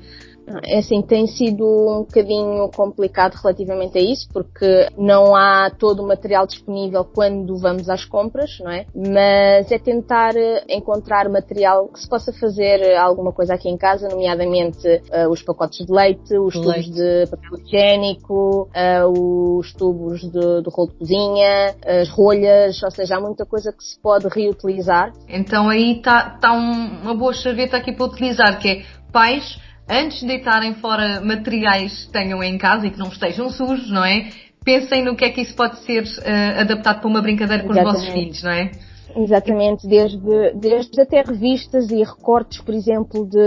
É 0.64 0.78
assim, 0.78 1.02
tem 1.02 1.26
sido 1.26 1.64
um 1.64 2.00
bocadinho 2.00 2.68
complicado 2.70 3.34
relativamente 3.34 3.98
a 3.98 4.00
isso, 4.00 4.28
porque 4.32 4.88
não 4.96 5.34
há 5.34 5.70
todo 5.70 6.02
o 6.02 6.06
material 6.06 6.46
disponível 6.46 7.04
quando 7.04 7.56
vamos 7.58 7.88
às 7.88 8.04
compras, 8.04 8.58
não 8.60 8.70
é? 8.70 8.86
Mas 8.94 9.70
é 9.70 9.78
tentar 9.78 10.36
eh, 10.36 10.64
encontrar 10.68 11.28
material 11.28 11.88
que 11.88 12.00
se 12.00 12.08
possa 12.08 12.32
fazer 12.32 12.96
alguma 12.96 13.32
coisa 13.32 13.54
aqui 13.54 13.68
em 13.68 13.76
casa, 13.76 14.08
nomeadamente 14.08 14.86
uh, 14.86 15.28
os 15.30 15.42
pacotes 15.42 15.86
de 15.86 15.92
leite, 15.92 16.36
os 16.36 16.54
leite. 16.54 16.90
tubos 16.90 16.94
de 16.94 17.26
papel 17.30 17.58
higiênico, 17.64 18.68
uh, 18.68 19.58
os 19.58 19.72
tubos 19.74 20.20
de, 20.20 20.62
do 20.62 20.70
rolo 20.70 20.90
de 20.90 20.98
cozinha, 20.98 21.74
as 21.84 22.08
rolhas, 22.08 22.82
ou 22.82 22.90
seja, 22.90 23.16
há 23.16 23.20
muita 23.20 23.44
coisa 23.44 23.72
que 23.72 23.82
se 23.82 24.00
pode 24.00 24.28
reutilizar. 24.28 25.12
Então 25.28 25.68
aí 25.68 25.96
está 25.98 26.30
tá 26.40 26.52
um, 26.52 27.02
uma 27.02 27.14
boa 27.14 27.32
chaveta 27.32 27.76
aqui 27.76 27.92
para 27.92 28.06
utilizar, 28.06 28.58
que 28.58 28.68
é 28.68 28.82
pais 29.12 29.58
antes 29.88 30.20
de 30.20 30.26
deitarem 30.26 30.74
fora 30.74 31.20
materiais 31.20 32.04
que 32.04 32.12
tenham 32.12 32.42
em 32.42 32.58
casa 32.58 32.86
e 32.86 32.90
que 32.90 32.98
não 32.98 33.08
estejam 33.08 33.50
sujos, 33.50 33.90
não 33.90 34.04
é? 34.04 34.30
Pensem 34.64 35.02
no 35.02 35.16
que 35.16 35.24
é 35.24 35.30
que 35.30 35.40
isso 35.40 35.54
pode 35.54 35.78
ser 35.84 36.02
uh, 36.02 36.60
adaptado 36.60 37.00
para 37.00 37.08
uma 37.08 37.22
brincadeira 37.22 37.62
com 37.62 37.70
Exatamente. 37.70 37.96
os 37.96 38.02
vossos 38.02 38.14
filhos, 38.14 38.42
não 38.42 38.50
é? 38.50 38.70
Exatamente, 39.16 39.86
desde, 39.86 40.52
desde 40.54 41.00
até 41.00 41.22
revistas 41.22 41.90
e 41.90 42.02
recortes, 42.02 42.60
por 42.60 42.74
exemplo, 42.74 43.26
de 43.26 43.38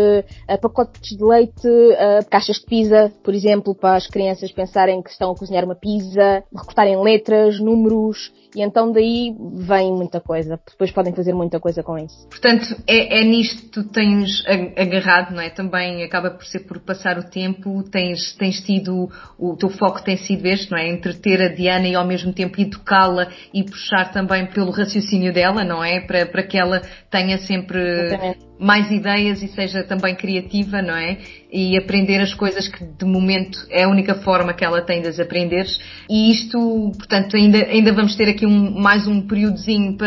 uh, 0.50 0.60
pacotes 0.60 1.16
de 1.16 1.24
leite, 1.24 1.68
uh, 1.68 2.28
caixas 2.30 2.58
de 2.58 2.66
pizza, 2.66 3.12
por 3.24 3.34
exemplo, 3.34 3.76
para 3.76 3.96
as 3.96 4.08
crianças 4.08 4.52
pensarem 4.52 5.02
que 5.02 5.10
estão 5.10 5.32
a 5.32 5.36
cozinhar 5.36 5.64
uma 5.64 5.76
pizza, 5.76 6.44
recortarem 6.54 7.00
letras, 7.02 7.60
números, 7.60 8.34
e 8.56 8.62
então 8.62 8.91
daí 8.91 9.36
vem 9.54 9.91
muita 9.93 10.20
coisa. 10.20 10.60
Depois 10.70 10.91
podem 10.91 11.14
fazer 11.14 11.34
muita 11.34 11.60
coisa 11.60 11.82
com 11.82 11.97
isso. 11.97 12.28
Portanto, 12.30 12.76
é, 12.88 13.22
é 13.22 13.24
nisto 13.24 13.64
que 13.64 13.70
tu 13.70 13.84
tens 13.86 14.43
agarrado, 14.78 15.34
não 15.34 15.41
é? 15.41 15.49
Também 15.49 16.04
acaba 16.04 16.32
por 16.32 16.45
ser 16.45 16.62
por 16.62 16.80
passar 16.80 17.18
o 17.18 17.24
tempo, 17.24 17.84
tens, 17.84 18.36
tens 18.36 18.62
tido, 18.62 19.10
o 19.39 19.56
teu 19.56 19.70
foco 19.70 20.04
tem 20.04 20.18
sido 20.18 20.45
este, 20.45 20.72
não 20.72 20.78
é? 20.78 20.88
Entreter 20.88 21.41
a 21.41 21.47
Diana 21.47 21.88
e 21.88 21.95
ao 21.95 22.06
mesmo 22.06 22.34
tempo 22.34 22.60
educá-la 22.60 23.30
e 23.54 23.64
puxar 23.64 24.12
também 24.12 24.45
pelo 24.47 24.72
raciocínio 24.72 25.34
dela, 25.34 25.64
não 25.64 25.84
é? 25.84 26.02
Para, 26.02 26.26
para 26.26 26.43
que 26.43 26.58
ela 26.58 26.82
tenha 27.10 27.38
sempre 27.38 27.80
Exatamente 27.80 28.51
mais 28.62 28.91
ideias 28.91 29.41
e 29.41 29.47
seja 29.47 29.84
também 29.84 30.14
criativa, 30.14 30.84
não 30.84 30.95
é? 30.95 31.18
E 31.51 31.76
aprender 31.76 32.22
as 32.22 32.32
coisas 32.34 32.68
que 32.68 32.86
de 32.86 33.05
momento 33.05 33.57
é 33.72 33.84
a 33.84 33.89
única 33.89 34.14
forma 34.16 34.53
que 34.53 34.64
ela 34.64 34.82
tem 34.84 35.01
de 35.01 35.07
as 35.07 35.20
aprenderes. 35.20 35.80
E 36.07 36.32
isto, 36.32 36.91
portanto, 36.95 37.36
ainda, 37.36 37.57
ainda 37.57 37.91
vamos 37.91 38.16
ter 38.16 38.30
aqui 38.30 38.45
um, 38.45 38.80
mais 38.80 39.07
um 39.07 39.22
períodozinho 39.22 39.97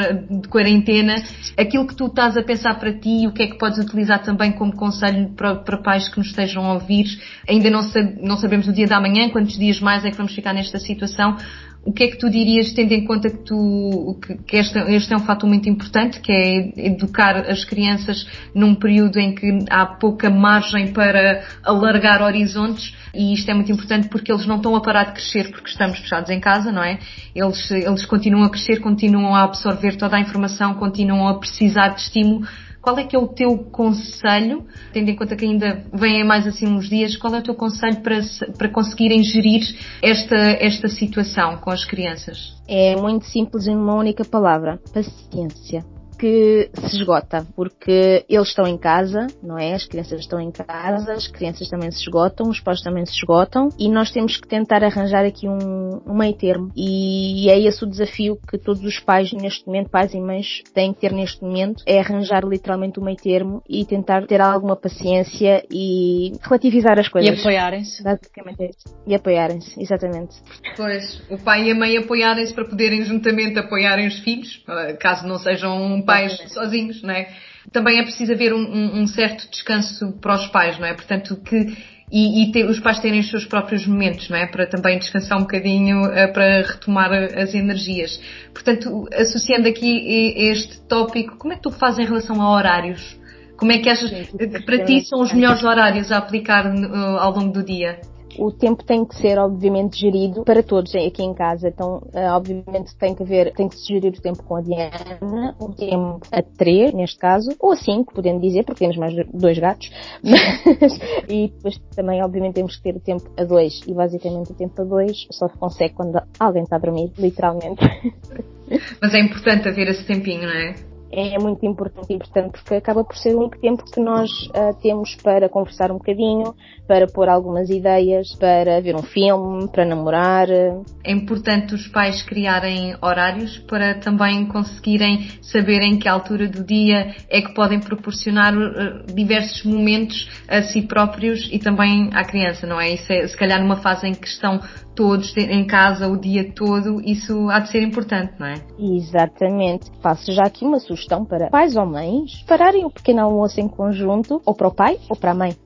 de 0.40 0.48
quarentena. 0.48 1.16
Aquilo 1.58 1.84
que 1.84 1.96
tu 1.96 2.06
estás 2.06 2.36
a 2.36 2.42
pensar 2.44 2.78
para 2.78 2.92
ti, 2.92 3.26
o 3.26 3.32
que 3.32 3.42
é 3.42 3.46
que 3.48 3.58
podes 3.58 3.78
utilizar 3.78 4.22
também 4.22 4.52
como 4.52 4.74
conselho 4.76 5.30
para, 5.30 5.56
para 5.56 5.78
pais 5.78 6.08
que 6.08 6.18
nos 6.18 6.28
estejam 6.28 6.64
a 6.64 6.74
ouvir. 6.74 7.06
Ainda 7.48 7.68
não, 7.68 7.80
não 8.22 8.36
sabemos 8.36 8.68
o 8.68 8.72
dia 8.72 8.86
da 8.86 9.00
manhã, 9.00 9.28
quantos 9.30 9.58
dias 9.58 9.80
mais 9.80 10.04
é 10.04 10.10
que 10.12 10.16
vamos 10.16 10.32
ficar 10.32 10.52
nesta 10.52 10.78
situação 10.78 11.36
o 11.84 11.92
que 11.92 12.04
é 12.04 12.08
que 12.08 12.16
tu 12.16 12.30
dirias, 12.30 12.72
tendo 12.72 12.92
em 12.92 13.04
conta 13.04 13.28
que, 13.28 13.44
tu, 13.44 14.18
que, 14.46 14.56
este, 14.56 14.78
este, 14.78 15.12
é 15.12 15.16
um 15.16 15.20
fator 15.20 15.46
muito 15.46 15.68
importante, 15.68 16.18
que 16.20 16.32
é 16.32 16.86
educar 16.88 17.36
as 17.50 17.64
crianças 17.64 18.26
num 18.54 18.74
período 18.74 19.18
em 19.18 19.34
que 19.34 19.58
há 19.70 19.84
pouca 19.84 20.30
margem 20.30 20.92
para 20.92 21.44
alargar 21.62 22.22
horizontes 22.22 22.94
e 23.14 23.34
isto 23.34 23.50
é 23.50 23.54
muito 23.54 23.70
importante 23.70 24.08
porque 24.08 24.32
eles 24.32 24.46
não 24.46 24.56
estão 24.56 24.74
a 24.74 24.80
parar 24.80 25.04
de 25.04 25.12
crescer 25.12 25.50
porque 25.50 25.68
estamos 25.68 25.98
fechados 25.98 26.30
em 26.30 26.40
casa, 26.40 26.72
não 26.72 26.82
é? 26.82 26.98
Eles, 27.34 27.70
eles 27.70 28.06
continuam 28.06 28.44
a 28.44 28.50
crescer, 28.50 28.80
continuam 28.80 29.34
a 29.34 29.42
absorver 29.42 29.96
toda 29.96 30.16
a 30.16 30.20
informação, 30.20 30.74
continuam 30.74 31.28
a 31.28 31.38
precisar 31.38 31.88
de 31.88 32.00
estímulo 32.00 32.46
qual 32.84 32.98
é 32.98 33.04
que 33.04 33.16
é 33.16 33.18
o 33.18 33.26
teu 33.26 33.56
conselho, 33.56 34.66
tendo 34.92 35.10
em 35.10 35.16
conta 35.16 35.34
que 35.34 35.46
ainda 35.46 35.82
vêm 35.90 36.22
mais 36.22 36.46
assim 36.46 36.66
uns 36.66 36.86
dias, 36.86 37.16
qual 37.16 37.34
é 37.34 37.38
o 37.38 37.42
teu 37.42 37.54
conselho 37.54 38.02
para, 38.02 38.20
para 38.58 38.68
conseguirem 38.68 39.24
gerir 39.24 39.62
esta, 40.02 40.36
esta 40.36 40.86
situação 40.88 41.56
com 41.56 41.70
as 41.70 41.86
crianças? 41.86 42.54
É 42.68 42.94
muito 42.94 43.24
simples 43.24 43.66
em 43.66 43.74
uma 43.74 43.94
única 43.94 44.22
palavra: 44.22 44.78
paciência 44.92 45.82
que 46.18 46.70
se 46.74 46.96
esgota, 46.96 47.46
porque 47.54 48.24
eles 48.28 48.48
estão 48.48 48.66
em 48.66 48.78
casa, 48.78 49.26
não 49.42 49.58
é? 49.58 49.74
As 49.74 49.86
crianças 49.86 50.20
estão 50.20 50.40
em 50.40 50.50
casa, 50.50 51.12
as 51.12 51.26
crianças 51.26 51.68
também 51.68 51.90
se 51.90 52.00
esgotam, 52.00 52.48
os 52.48 52.60
pais 52.60 52.80
também 52.82 53.04
se 53.06 53.12
esgotam 53.12 53.68
e 53.78 53.88
nós 53.88 54.10
temos 54.10 54.36
que 54.36 54.48
tentar 54.48 54.82
arranjar 54.82 55.24
aqui 55.24 55.48
um, 55.48 56.00
um 56.06 56.16
meio 56.16 56.34
termo. 56.34 56.70
E 56.76 57.50
é 57.50 57.58
esse 57.58 57.84
o 57.84 57.88
desafio 57.88 58.38
que 58.48 58.58
todos 58.58 58.82
os 58.82 58.98
pais 59.00 59.32
neste 59.32 59.66
momento, 59.66 59.90
pais 59.90 60.12
e 60.14 60.20
mães, 60.20 60.62
têm 60.72 60.92
que 60.92 61.00
ter 61.00 61.12
neste 61.12 61.42
momento, 61.42 61.82
é 61.86 61.98
arranjar 61.98 62.44
literalmente 62.44 63.00
um 63.00 63.04
meio 63.04 63.16
termo 63.16 63.62
e 63.68 63.84
tentar 63.84 64.26
ter 64.26 64.40
alguma 64.40 64.76
paciência 64.76 65.64
e 65.70 66.32
relativizar 66.42 66.98
as 66.98 67.08
coisas. 67.08 67.36
E 67.36 67.40
apoiarem-se. 67.40 68.02
Basicamente 68.02 68.62
é 68.62 68.70
isso. 68.70 68.96
E 69.06 69.14
apoiarem-se, 69.14 69.80
exatamente. 69.80 70.36
Pois, 70.76 71.22
o 71.30 71.38
pai 71.38 71.68
e 71.68 71.72
a 71.72 71.74
mãe 71.74 71.96
apoiarem-se 71.96 72.52
para 72.52 72.64
poderem 72.64 73.04
juntamente 73.04 73.58
apoiarem 73.58 74.06
os 74.06 74.18
filhos, 74.20 74.64
caso 75.00 75.26
não 75.26 75.38
sejam 75.38 76.03
pais 76.04 76.36
sozinhos, 76.52 77.02
não 77.02 77.10
é? 77.10 77.28
Também 77.72 77.98
é 77.98 78.02
preciso 78.02 78.32
haver 78.32 78.52
um, 78.52 78.60
um, 78.60 79.02
um, 79.02 79.06
certo 79.06 79.48
descanso 79.50 80.12
para 80.20 80.34
os 80.34 80.46
pais, 80.48 80.78
não 80.78 80.86
é? 80.86 80.94
Portanto, 80.94 81.36
que 81.36 81.76
e, 82.12 82.44
e 82.44 82.52
ter, 82.52 82.68
os 82.68 82.78
pais 82.78 83.00
terem 83.00 83.20
os 83.20 83.30
seus 83.30 83.44
próprios 83.44 83.86
momentos, 83.86 84.28
não 84.28 84.36
é? 84.36 84.46
Para 84.46 84.66
também 84.66 84.98
descansar 84.98 85.38
um 85.38 85.42
bocadinho, 85.42 86.02
uh, 86.02 86.32
para 86.32 86.62
retomar 86.62 87.12
as 87.12 87.54
energias. 87.54 88.20
Portanto, 88.52 89.08
associando 89.12 89.66
aqui 89.66 90.34
este 90.36 90.80
tópico, 90.82 91.36
como 91.36 91.52
é 91.52 91.56
que 91.56 91.62
tu 91.62 91.70
fazes 91.70 92.00
em 92.00 92.04
relação 92.04 92.40
a 92.40 92.52
horários? 92.52 93.18
Como 93.56 93.72
é 93.72 93.78
que 93.78 93.88
achas 93.88 94.10
que 94.10 94.62
para 94.64 94.84
ti 94.84 95.04
são 95.04 95.20
os 95.22 95.32
melhores 95.32 95.62
horários 95.62 96.10
a 96.12 96.18
aplicar 96.18 96.66
ao 96.66 97.32
longo 97.32 97.52
do 97.52 97.64
dia? 97.64 98.00
O 98.38 98.50
tempo 98.50 98.84
tem 98.84 99.04
que 99.04 99.16
ser 99.16 99.38
obviamente 99.38 99.98
gerido 99.98 100.44
para 100.44 100.62
todos 100.62 100.94
aqui 100.94 101.22
em 101.22 101.34
casa. 101.34 101.68
Então, 101.68 102.02
uh, 102.12 102.34
obviamente 102.34 102.96
tem 102.96 103.14
que 103.14 103.22
haver, 103.22 103.52
tem 103.52 103.68
que 103.68 103.76
se 103.76 103.86
gerir 103.86 104.12
o 104.12 104.20
tempo 104.20 104.42
com 104.42 104.56
a 104.56 104.60
Diana, 104.60 105.54
o 105.58 105.72
tempo 105.72 106.20
a 106.30 106.42
três, 106.42 106.92
neste 106.92 107.18
caso, 107.18 107.50
ou 107.58 107.72
a 107.72 107.76
cinco, 107.76 108.14
podendo 108.14 108.40
dizer, 108.40 108.64
porque 108.64 108.80
temos 108.80 108.96
mais 108.96 109.14
dois 109.32 109.58
gatos. 109.58 109.90
Mas, 110.22 110.98
e 111.28 111.48
depois 111.48 111.78
também, 111.94 112.22
obviamente, 112.22 112.54
temos 112.54 112.76
que 112.76 112.82
ter 112.82 112.96
o 112.96 113.00
tempo 113.00 113.24
a 113.36 113.44
dois. 113.44 113.80
E 113.86 113.92
basicamente 113.92 114.52
o 114.52 114.54
tempo 114.54 114.80
a 114.80 114.84
dois 114.84 115.26
só 115.30 115.48
se 115.48 115.58
consegue 115.58 115.94
quando 115.94 116.20
alguém 116.38 116.62
está 116.62 116.76
a 116.76 116.78
dormir, 116.78 117.12
literalmente. 117.18 117.82
Mas 119.00 119.14
é 119.14 119.20
importante 119.20 119.68
haver 119.68 119.88
esse 119.88 120.04
tempinho, 120.06 120.42
não 120.42 120.54
é? 120.54 120.93
É 121.14 121.38
muito 121.38 121.64
importante, 121.64 122.12
importante 122.12 122.52
porque 122.52 122.74
acaba 122.74 123.04
por 123.04 123.16
ser 123.16 123.34
o 123.34 123.40
único 123.40 123.58
tempo 123.60 123.84
que 123.84 124.00
nós 124.00 124.30
uh, 124.48 124.74
temos 124.82 125.14
para 125.16 125.48
conversar 125.48 125.90
um 125.90 125.98
bocadinho, 125.98 126.54
para 126.86 127.06
pôr 127.06 127.28
algumas 127.28 127.70
ideias, 127.70 128.34
para 128.34 128.80
ver 128.80 128.96
um 128.96 129.02
filme, 129.02 129.68
para 129.68 129.84
namorar. 129.84 130.48
É 130.50 131.12
importante 131.12 131.74
os 131.74 131.86
pais 131.88 132.22
criarem 132.22 132.96
horários 133.00 133.58
para 133.58 133.94
também 133.94 134.46
conseguirem 134.46 135.28
saber 135.40 135.82
em 135.82 135.98
que 135.98 136.08
altura 136.08 136.48
do 136.48 136.64
dia 136.64 137.14
é 137.28 137.40
que 137.40 137.54
podem 137.54 137.80
proporcionar 137.80 138.54
uh, 138.56 139.06
diversos 139.14 139.64
momentos 139.64 140.28
a 140.48 140.62
si 140.62 140.82
próprios 140.82 141.48
e 141.52 141.58
também 141.58 142.10
à 142.12 142.24
criança, 142.24 142.66
não 142.66 142.80
é? 142.80 142.92
Isso 142.92 143.12
é, 143.12 143.26
se 143.26 143.36
calhar 143.36 143.60
numa 143.60 143.76
fase 143.76 144.06
em 144.06 144.14
que 144.14 144.26
estão 144.26 144.60
todos 144.94 145.36
em 145.36 145.66
casa 145.66 146.08
o 146.08 146.16
dia 146.16 146.52
todo, 146.54 147.00
isso 147.04 147.48
há 147.50 147.58
de 147.58 147.70
ser 147.70 147.82
importante, 147.82 148.34
não 148.38 148.46
é? 148.46 148.54
Exatamente. 148.78 149.90
Faço 150.00 150.32
já 150.32 150.42
aqui 150.42 150.64
uma 150.64 150.78
sugestão 150.78 151.03
para 151.06 151.50
pais 151.50 151.76
ou 151.76 151.86
mães 151.86 152.42
pararem 152.46 152.84
o 152.84 152.90
pequeno 152.90 153.22
almoço 153.22 153.60
em 153.60 153.68
conjunto, 153.68 154.40
ou 154.44 154.54
para 154.54 154.68
o 154.68 154.74
pai 154.74 154.98
ou 155.08 155.16
para 155.16 155.32
a 155.32 155.34
mãe. 155.34 155.56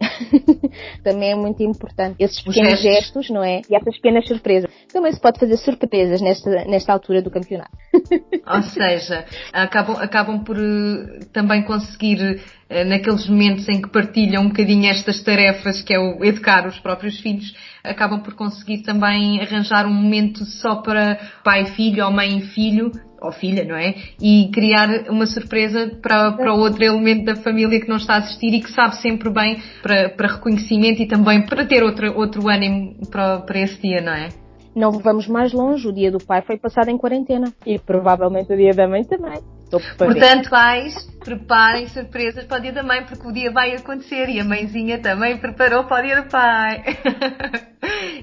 Também 1.04 1.32
é 1.32 1.34
muito 1.34 1.62
importante. 1.62 2.16
Esses 2.18 2.40
pequenos 2.40 2.80
gestos. 2.80 3.04
gestos, 3.04 3.30
não 3.30 3.42
é? 3.42 3.60
E 3.70 3.74
essas 3.74 3.94
pequenas 3.96 4.26
surpresas. 4.26 4.70
Também 4.92 5.12
se 5.12 5.20
pode 5.20 5.38
fazer 5.38 5.56
surpresas 5.56 6.20
nesta, 6.20 6.50
nesta 6.64 6.92
altura 6.92 7.22
do 7.22 7.30
campeonato. 7.30 7.76
Ou 8.46 8.62
seja, 8.62 9.24
acabam, 9.52 9.96
acabam 9.98 10.42
por 10.42 10.56
uh, 10.56 11.24
também 11.32 11.62
conseguir 11.62 12.42
naqueles 12.86 13.26
momentos 13.28 13.68
em 13.68 13.80
que 13.80 13.88
partilham 13.88 14.42
um 14.42 14.48
bocadinho 14.48 14.90
estas 14.90 15.22
tarefas, 15.22 15.80
que 15.80 15.94
é 15.94 15.98
o 15.98 16.22
educar 16.24 16.66
os 16.66 16.78
próprios 16.78 17.18
filhos, 17.20 17.54
acabam 17.82 18.20
por 18.20 18.34
conseguir 18.34 18.82
também 18.82 19.40
arranjar 19.40 19.86
um 19.86 19.92
momento 19.92 20.44
só 20.44 20.76
para 20.76 21.18
pai 21.42 21.62
e 21.62 21.66
filho 21.70 22.04
ou 22.04 22.12
mãe 22.12 22.38
e 22.38 22.42
filho, 22.42 22.92
ou 23.20 23.32
filha, 23.32 23.64
não 23.64 23.74
é? 23.74 23.94
E 24.20 24.50
criar 24.52 25.10
uma 25.10 25.26
surpresa 25.26 25.98
para, 26.00 26.32
para 26.32 26.54
outro 26.54 26.84
elemento 26.84 27.24
da 27.24 27.36
família 27.36 27.80
que 27.80 27.88
não 27.88 27.96
está 27.96 28.14
a 28.14 28.18
assistir 28.18 28.54
e 28.54 28.60
que 28.60 28.70
sabe 28.70 28.96
sempre 28.96 29.30
bem 29.30 29.60
para, 29.82 30.10
para 30.10 30.34
reconhecimento 30.34 31.02
e 31.02 31.08
também 31.08 31.44
para 31.44 31.64
ter 31.64 31.82
outro, 31.82 32.16
outro 32.16 32.48
ânimo 32.48 32.96
para, 33.10 33.40
para 33.40 33.58
esse 33.58 33.80
dia, 33.80 34.00
não 34.00 34.12
é? 34.12 34.28
Não 34.76 34.92
vamos 34.92 35.26
mais 35.26 35.52
longe, 35.52 35.88
o 35.88 35.92
dia 35.92 36.10
do 36.12 36.18
pai 36.18 36.42
foi 36.42 36.58
passado 36.58 36.88
em 36.90 36.98
quarentena 36.98 37.52
e 37.66 37.78
provavelmente 37.78 38.52
o 38.52 38.56
dia 38.56 38.72
da 38.72 38.86
mãe 38.86 39.02
também. 39.02 39.57
Portanto, 39.70 40.50
pais, 40.50 40.94
preparem 41.20 41.88
surpresas 41.88 42.44
para 42.46 42.58
o 42.58 42.60
dia 42.60 42.72
da 42.72 42.82
mãe, 42.82 43.04
porque 43.04 43.26
o 43.26 43.32
dia 43.32 43.50
vai 43.50 43.74
acontecer 43.74 44.28
e 44.28 44.40
a 44.40 44.44
mãezinha 44.44 44.98
também 45.00 45.36
preparou 45.38 45.84
para 45.84 46.02
o 46.02 46.06
dia 46.06 46.22
do 46.22 46.28
pai. 46.28 46.82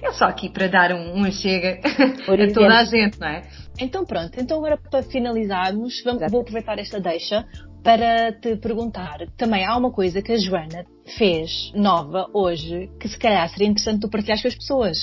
É 0.02 0.12
só 0.12 0.26
aqui 0.26 0.50
para 0.50 0.68
dar 0.68 0.91
um, 0.91 1.22
um 1.22 1.32
chega 1.32 1.80
a 1.82 2.54
toda 2.54 2.78
a 2.78 2.84
gente, 2.84 3.20
não 3.20 3.28
é? 3.28 3.41
Então 3.80 4.06
pronto, 4.06 4.39
então 4.39 4.58
agora 4.58 4.78
para 4.78 5.02
finalizarmos, 5.04 6.02
vamos, 6.04 6.22
vou 6.30 6.41
aproveitar 6.41 6.78
esta 6.78 7.00
deixa 7.00 7.46
para 7.84 8.32
te 8.34 8.56
perguntar. 8.58 9.20
Também 9.38 9.66
há 9.66 9.76
uma 9.78 9.91
coisa 9.91 10.22
que 10.22 10.32
a 10.32 10.38
Joana 10.38 10.86
fez 11.18 11.72
nova 11.74 12.28
hoje 12.34 12.89
que 13.00 13.08
se 13.08 13.18
calhar 13.18 13.48
seria 13.50 13.68
interessante 13.68 14.02
tu 14.02 14.10
partilhar 14.10 14.41
com 14.41 14.48
as 14.48 14.56
pessoas 14.56 14.98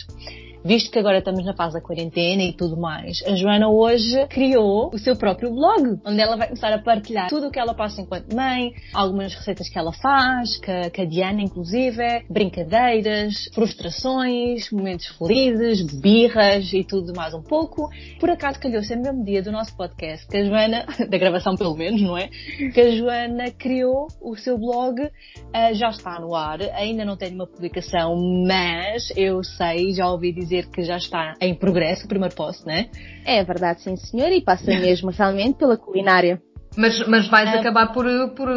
visto 0.64 0.90
que 0.90 0.98
agora 0.98 1.18
estamos 1.18 1.44
na 1.44 1.54
fase 1.54 1.74
da 1.74 1.80
quarentena 1.80 2.42
e 2.42 2.52
tudo 2.52 2.76
mais, 2.76 3.22
a 3.26 3.34
Joana 3.34 3.68
hoje 3.68 4.26
criou 4.28 4.90
o 4.92 4.98
seu 4.98 5.16
próprio 5.16 5.50
blog, 5.50 6.00
onde 6.04 6.20
ela 6.20 6.36
vai 6.36 6.48
começar 6.48 6.72
a 6.72 6.78
partilhar 6.78 7.28
tudo 7.28 7.48
o 7.48 7.50
que 7.50 7.58
ela 7.58 7.74
passa 7.74 8.00
enquanto 8.00 8.34
mãe, 8.34 8.72
algumas 8.94 9.34
receitas 9.34 9.68
que 9.68 9.78
ela 9.78 9.92
faz, 9.92 10.58
que, 10.58 10.90
que 10.90 11.00
a 11.00 11.04
Diana 11.04 11.42
inclusive, 11.42 12.24
brincadeiras, 12.30 13.48
frustrações, 13.52 14.70
momentos 14.70 15.06
felizes, 15.18 15.82
birras 16.00 16.72
e 16.72 16.84
tudo 16.84 17.12
mais 17.14 17.34
um 17.34 17.42
pouco. 17.42 17.88
Por 18.20 18.30
acaso 18.30 18.60
calhou 18.60 18.82
ser 18.82 18.96
no 18.96 19.02
mesmo 19.02 19.24
dia 19.24 19.42
do 19.42 19.50
nosso 19.50 19.76
podcast 19.76 20.26
que 20.28 20.36
a 20.36 20.44
Joana, 20.44 20.86
da 21.08 21.18
gravação 21.18 21.56
pelo 21.56 21.74
menos, 21.74 22.00
não 22.00 22.16
é? 22.16 22.28
Que 22.72 22.80
a 22.80 22.90
Joana 22.90 23.50
criou 23.50 24.06
o 24.20 24.36
seu 24.36 24.56
blog, 24.58 25.02
uh, 25.02 25.74
já 25.74 25.90
está 25.90 26.20
no 26.20 26.34
ar, 26.34 26.60
ainda 26.74 27.04
não 27.04 27.16
tem 27.16 27.34
uma 27.34 27.46
publicação, 27.46 28.14
mas 28.46 29.12
eu 29.16 29.42
sei, 29.42 29.92
já 29.92 30.08
ouvi 30.10 30.32
dizer 30.32 30.51
dizer 30.52 30.68
que 30.68 30.82
já 30.82 30.96
está 30.96 31.34
em 31.40 31.54
progresso 31.54 32.04
o 32.04 32.08
primeiro 32.08 32.34
post, 32.34 32.66
né? 32.66 32.90
É 33.24 33.42
verdade, 33.42 33.80
sim 33.80 33.96
senhor, 33.96 34.30
e 34.30 34.42
passa 34.42 34.66
mesmo 34.78 35.10
realmente 35.10 35.56
pela 35.56 35.76
culinária. 35.76 36.40
Mas, 36.74 37.06
mas 37.06 37.28
vais 37.28 37.50
é. 37.50 37.58
acabar 37.58 37.92
por, 37.92 38.06
por 38.34 38.48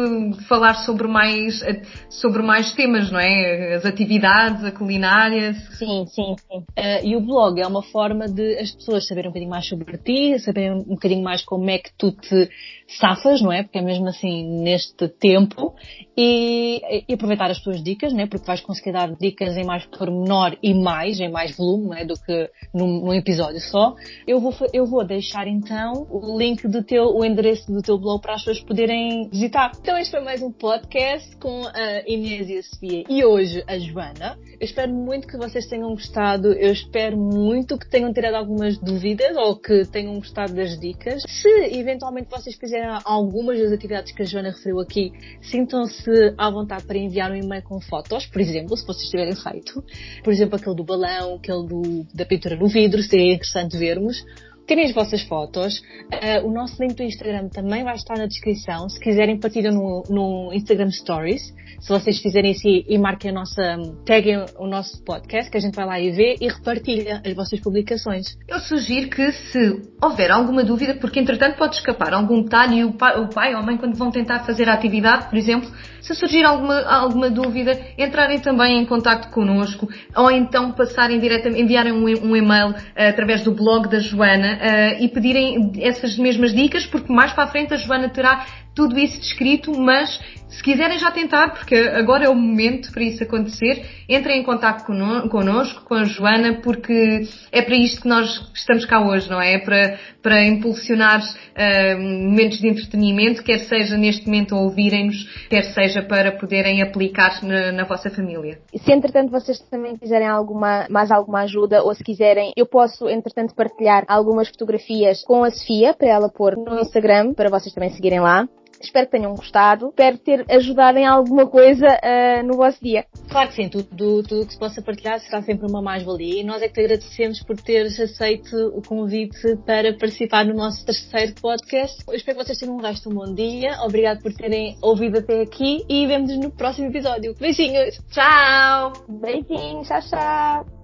falar 0.48 0.74
sobre 0.86 1.06
mais, 1.06 1.60
sobre 2.08 2.42
mais 2.42 2.72
temas, 2.72 3.10
não 3.10 3.20
é? 3.20 3.74
As 3.74 3.84
atividades, 3.84 4.64
a 4.64 4.72
culinária. 4.72 5.52
Sim, 5.78 6.06
sim, 6.06 6.34
sim. 6.50 6.58
Uh, 6.58 7.04
e 7.04 7.14
o 7.14 7.20
blog 7.20 7.60
é 7.60 7.66
uma 7.66 7.82
forma 7.82 8.26
de 8.26 8.58
as 8.58 8.70
pessoas 8.70 9.06
saberem 9.06 9.28
um 9.28 9.32
bocadinho 9.32 9.50
mais 9.50 9.68
sobre 9.68 9.98
ti, 9.98 10.38
saberem 10.38 10.72
um 10.72 10.94
bocadinho 10.94 11.22
mais 11.22 11.44
como 11.44 11.68
é 11.68 11.76
que 11.76 11.90
tu 11.98 12.10
te 12.10 12.48
safas, 12.88 13.40
não 13.40 13.52
é? 13.52 13.62
Porque 13.62 13.78
é 13.78 13.82
mesmo 13.82 14.08
assim 14.08 14.62
neste 14.62 15.08
tempo 15.08 15.74
e, 16.16 17.04
e, 17.08 17.14
aproveitar 17.14 17.50
as 17.50 17.60
tuas 17.60 17.82
dicas, 17.82 18.12
né? 18.12 18.26
Porque 18.26 18.46
vais 18.46 18.60
conseguir 18.60 18.92
dar 18.92 19.14
dicas 19.14 19.56
em 19.56 19.64
mais 19.64 19.84
pormenor 19.86 20.56
e 20.62 20.72
mais, 20.74 21.20
em 21.20 21.30
mais 21.30 21.56
volume, 21.56 21.88
né? 21.88 22.04
Do 22.04 22.14
que 22.14 22.50
num, 22.72 23.04
num, 23.04 23.14
episódio 23.14 23.60
só. 23.60 23.94
Eu 24.26 24.40
vou, 24.40 24.54
eu 24.72 24.86
vou 24.86 25.04
deixar 25.04 25.46
então 25.46 26.06
o 26.10 26.38
link 26.38 26.66
do 26.68 26.82
teu, 26.82 27.06
o 27.06 27.24
endereço 27.24 27.70
do 27.72 27.82
teu 27.82 27.98
blog 27.98 28.20
para 28.20 28.34
as 28.34 28.44
pessoas 28.44 28.60
poderem 28.60 29.28
visitar. 29.28 29.72
Então 29.80 29.98
este 29.98 30.12
foi 30.12 30.20
mais 30.20 30.42
um 30.42 30.52
podcast 30.52 31.36
com 31.36 31.62
a 31.66 32.02
Inês 32.06 32.48
e 32.48 32.58
a 32.58 32.62
Sofia 32.62 33.04
e 33.08 33.24
hoje 33.24 33.64
a 33.66 33.78
Joana. 33.78 34.38
Eu 34.58 34.64
espero 34.64 34.92
muito 34.92 35.26
que 35.26 35.36
vocês 35.36 35.66
tenham 35.66 35.90
gostado. 35.90 36.52
Eu 36.52 36.72
espero 36.72 37.16
muito 37.16 37.78
que 37.78 37.88
tenham 37.88 38.12
tirado 38.12 38.34
algumas 38.34 38.78
dúvidas 38.78 39.36
ou 39.36 39.56
que 39.56 39.84
tenham 39.86 40.14
gostado 40.14 40.54
das 40.54 40.78
dicas. 40.78 41.22
Se 41.26 41.48
eventualmente 41.78 42.30
vocês 42.30 42.56
fizerem 42.76 43.00
algumas 43.04 43.58
das 43.58 43.72
atividades 43.72 44.12
que 44.12 44.22
a 44.22 44.24
Joana 44.24 44.50
referiu 44.50 44.80
aqui, 44.80 45.12
sintam-se 45.40 46.34
à 46.36 46.50
vontade 46.50 46.84
para 46.84 46.98
enviar 46.98 47.30
um 47.30 47.36
e-mail 47.36 47.62
com 47.62 47.80
fotos, 47.80 48.26
por 48.26 48.40
exemplo, 48.40 48.76
se 48.76 48.86
vocês 48.86 49.08
tiverem 49.08 49.34
feito. 49.34 49.82
Por 50.22 50.32
exemplo, 50.32 50.56
aquele 50.56 50.76
do 50.76 50.84
balão, 50.84 51.36
aquele 51.36 51.66
do, 51.66 52.06
da 52.14 52.24
pintura 52.24 52.56
no 52.56 52.68
vidro, 52.68 53.02
seria 53.02 53.34
interessante 53.34 53.76
vermos 53.76 54.24
terem 54.66 54.84
as 54.84 54.92
vossas 54.92 55.22
fotos. 55.22 55.78
Uh, 55.78 56.46
o 56.46 56.52
nosso 56.52 56.82
link 56.82 56.94
do 56.94 57.02
Instagram 57.02 57.48
também 57.48 57.84
vai 57.84 57.94
estar 57.94 58.16
na 58.16 58.26
descrição. 58.26 58.88
Se 58.88 59.00
quiserem, 59.00 59.38
partilham 59.38 59.72
no, 59.72 60.02
no 60.08 60.52
Instagram 60.52 60.90
Stories. 60.90 61.54
Se 61.80 61.88
vocês 61.88 62.20
fizerem 62.20 62.52
assim 62.52 62.84
e 62.88 62.98
marquem 62.98 63.30
a 63.30 63.34
nossa, 63.34 63.76
taguem 64.04 64.44
o 64.58 64.66
nosso 64.66 65.02
podcast, 65.04 65.50
que 65.50 65.56
a 65.56 65.60
gente 65.60 65.74
vai 65.74 65.84
lá 65.84 66.00
e 66.00 66.10
vê 66.10 66.36
e 66.40 66.48
repartilha 66.48 67.20
as 67.24 67.34
vossas 67.34 67.60
publicações. 67.60 68.36
Eu 68.48 68.58
sugiro 68.60 69.10
que 69.10 69.30
se 69.32 69.82
houver 70.02 70.30
alguma 70.30 70.64
dúvida, 70.64 70.94
porque 70.94 71.20
entretanto 71.20 71.56
pode 71.56 71.76
escapar 71.76 72.14
algum 72.14 72.42
detalhe 72.42 72.78
e 72.78 72.84
o 72.84 72.92
pai, 72.92 73.20
o 73.20 73.28
pai 73.28 73.54
ou 73.54 73.60
a 73.60 73.62
mãe 73.62 73.76
quando 73.76 73.96
vão 73.96 74.10
tentar 74.10 74.44
fazer 74.44 74.68
a 74.68 74.74
atividade, 74.74 75.28
por 75.28 75.36
exemplo, 75.36 75.70
se 76.06 76.14
surgir 76.14 76.44
alguma, 76.44 76.82
alguma 76.82 77.28
dúvida, 77.28 77.78
entrarem 77.98 78.38
também 78.38 78.80
em 78.80 78.86
contato 78.86 79.28
connosco 79.30 79.88
ou 80.14 80.30
então 80.30 80.70
passarem 80.70 81.18
diretamente, 81.18 81.60
enviarem 81.60 81.92
um, 81.92 82.04
um 82.04 82.36
e-mail 82.36 82.70
uh, 82.70 82.74
através 83.08 83.42
do 83.42 83.50
blog 83.52 83.88
da 83.88 83.98
Joana 83.98 84.54
uh, 84.54 85.02
e 85.02 85.08
pedirem 85.08 85.72
essas 85.80 86.16
mesmas 86.16 86.54
dicas, 86.54 86.86
porque 86.86 87.12
mais 87.12 87.32
para 87.32 87.44
a 87.44 87.48
frente 87.48 87.74
a 87.74 87.76
Joana 87.76 88.08
terá 88.08 88.46
tudo 88.72 88.96
isso 88.98 89.18
descrito, 89.18 89.72
mas 89.76 90.20
se 90.48 90.62
quiserem 90.62 90.98
já 90.98 91.10
tentar, 91.10 91.50
porque 91.54 91.74
agora 91.74 92.24
é 92.24 92.28
o 92.28 92.34
momento 92.34 92.92
para 92.92 93.02
isso 93.02 93.22
acontecer, 93.22 93.84
entrem 94.08 94.40
em 94.40 94.44
contato 94.44 94.84
connosco, 94.84 95.84
com 95.84 95.94
a 95.94 96.04
Joana, 96.04 96.60
porque 96.62 97.22
é 97.50 97.62
para 97.62 97.74
isto 97.74 98.02
que 98.02 98.08
nós 98.08 98.50
estamos 98.54 98.84
cá 98.84 99.00
hoje, 99.00 99.28
não 99.28 99.40
é? 99.40 99.54
É 99.54 99.58
para, 99.58 99.98
para 100.22 100.44
impulsionar 100.44 101.20
uh, 101.20 102.00
momentos 102.00 102.58
de 102.58 102.68
entretenimento, 102.68 103.42
quer 103.42 103.58
seja 103.60 103.96
neste 103.96 104.26
momento 104.26 104.54
a 104.54 104.60
ouvirem-nos, 104.60 105.24
quer 105.48 105.62
seja 105.62 106.02
para 106.02 106.32
poderem 106.32 106.80
aplicar 106.80 107.42
na, 107.42 107.72
na 107.72 107.84
vossa 107.84 108.10
família. 108.10 108.58
Se 108.74 108.92
entretanto 108.92 109.30
vocês 109.30 109.58
também 109.70 109.96
quiserem 109.96 110.28
alguma, 110.28 110.86
mais 110.88 111.10
alguma 111.10 111.40
ajuda, 111.42 111.82
ou 111.82 111.94
se 111.94 112.04
quiserem, 112.04 112.52
eu 112.56 112.66
posso 112.66 113.08
entretanto 113.08 113.54
partilhar 113.54 114.04
algumas 114.06 114.48
fotografias 114.48 115.22
com 115.24 115.42
a 115.42 115.50
Sofia, 115.50 115.92
para 115.92 116.08
ela 116.08 116.28
pôr 116.28 116.56
no 116.56 116.78
Instagram, 116.78 117.34
para 117.34 117.50
vocês 117.50 117.74
também 117.74 117.90
seguirem 117.90 118.20
lá. 118.20 118.48
Espero 118.86 119.06
que 119.06 119.12
tenham 119.12 119.34
gostado. 119.34 119.88
Espero 119.88 120.18
ter 120.18 120.44
ajudado 120.50 120.98
em 120.98 121.06
alguma 121.06 121.46
coisa 121.46 121.86
uh, 121.86 122.46
no 122.46 122.54
vosso 122.54 122.82
dia. 122.82 123.04
Claro 123.28 123.48
que 123.48 123.54
sim, 123.54 123.68
tudo, 123.68 124.22
tudo 124.22 124.46
que 124.46 124.52
se 124.52 124.58
possa 124.58 124.80
partilhar 124.82 125.20
será 125.20 125.42
sempre 125.42 125.66
uma 125.68 125.82
mais-valia 125.82 126.40
e 126.40 126.44
nós 126.44 126.62
é 126.62 126.68
que 126.68 126.74
te 126.74 126.80
agradecemos 126.80 127.42
por 127.42 127.56
teres 127.56 127.98
aceito 127.98 128.56
o 128.74 128.82
convite 128.82 129.56
para 129.66 129.92
participar 129.96 130.44
no 130.44 130.54
nosso 130.54 130.84
terceiro 130.84 131.34
podcast. 131.40 132.02
Eu 132.06 132.14
espero 132.14 132.38
que 132.38 132.44
vocês 132.44 132.58
tenham 132.58 132.76
um 132.76 132.80
resto 132.80 133.08
de 133.08 133.14
um 133.14 133.18
bom 133.18 133.34
dia. 133.34 133.76
Obrigado 133.82 134.22
por 134.22 134.32
terem 134.32 134.76
ouvido 134.82 135.18
até 135.18 135.42
aqui 135.42 135.84
e 135.88 136.06
vemos-nos 136.06 136.38
no 136.38 136.50
próximo 136.50 136.88
episódio. 136.88 137.34
Beijinhos! 137.38 137.98
Tchau! 138.10 138.92
Beijinhos, 139.08 139.88
tchau, 139.88 140.00
tchau! 140.08 140.75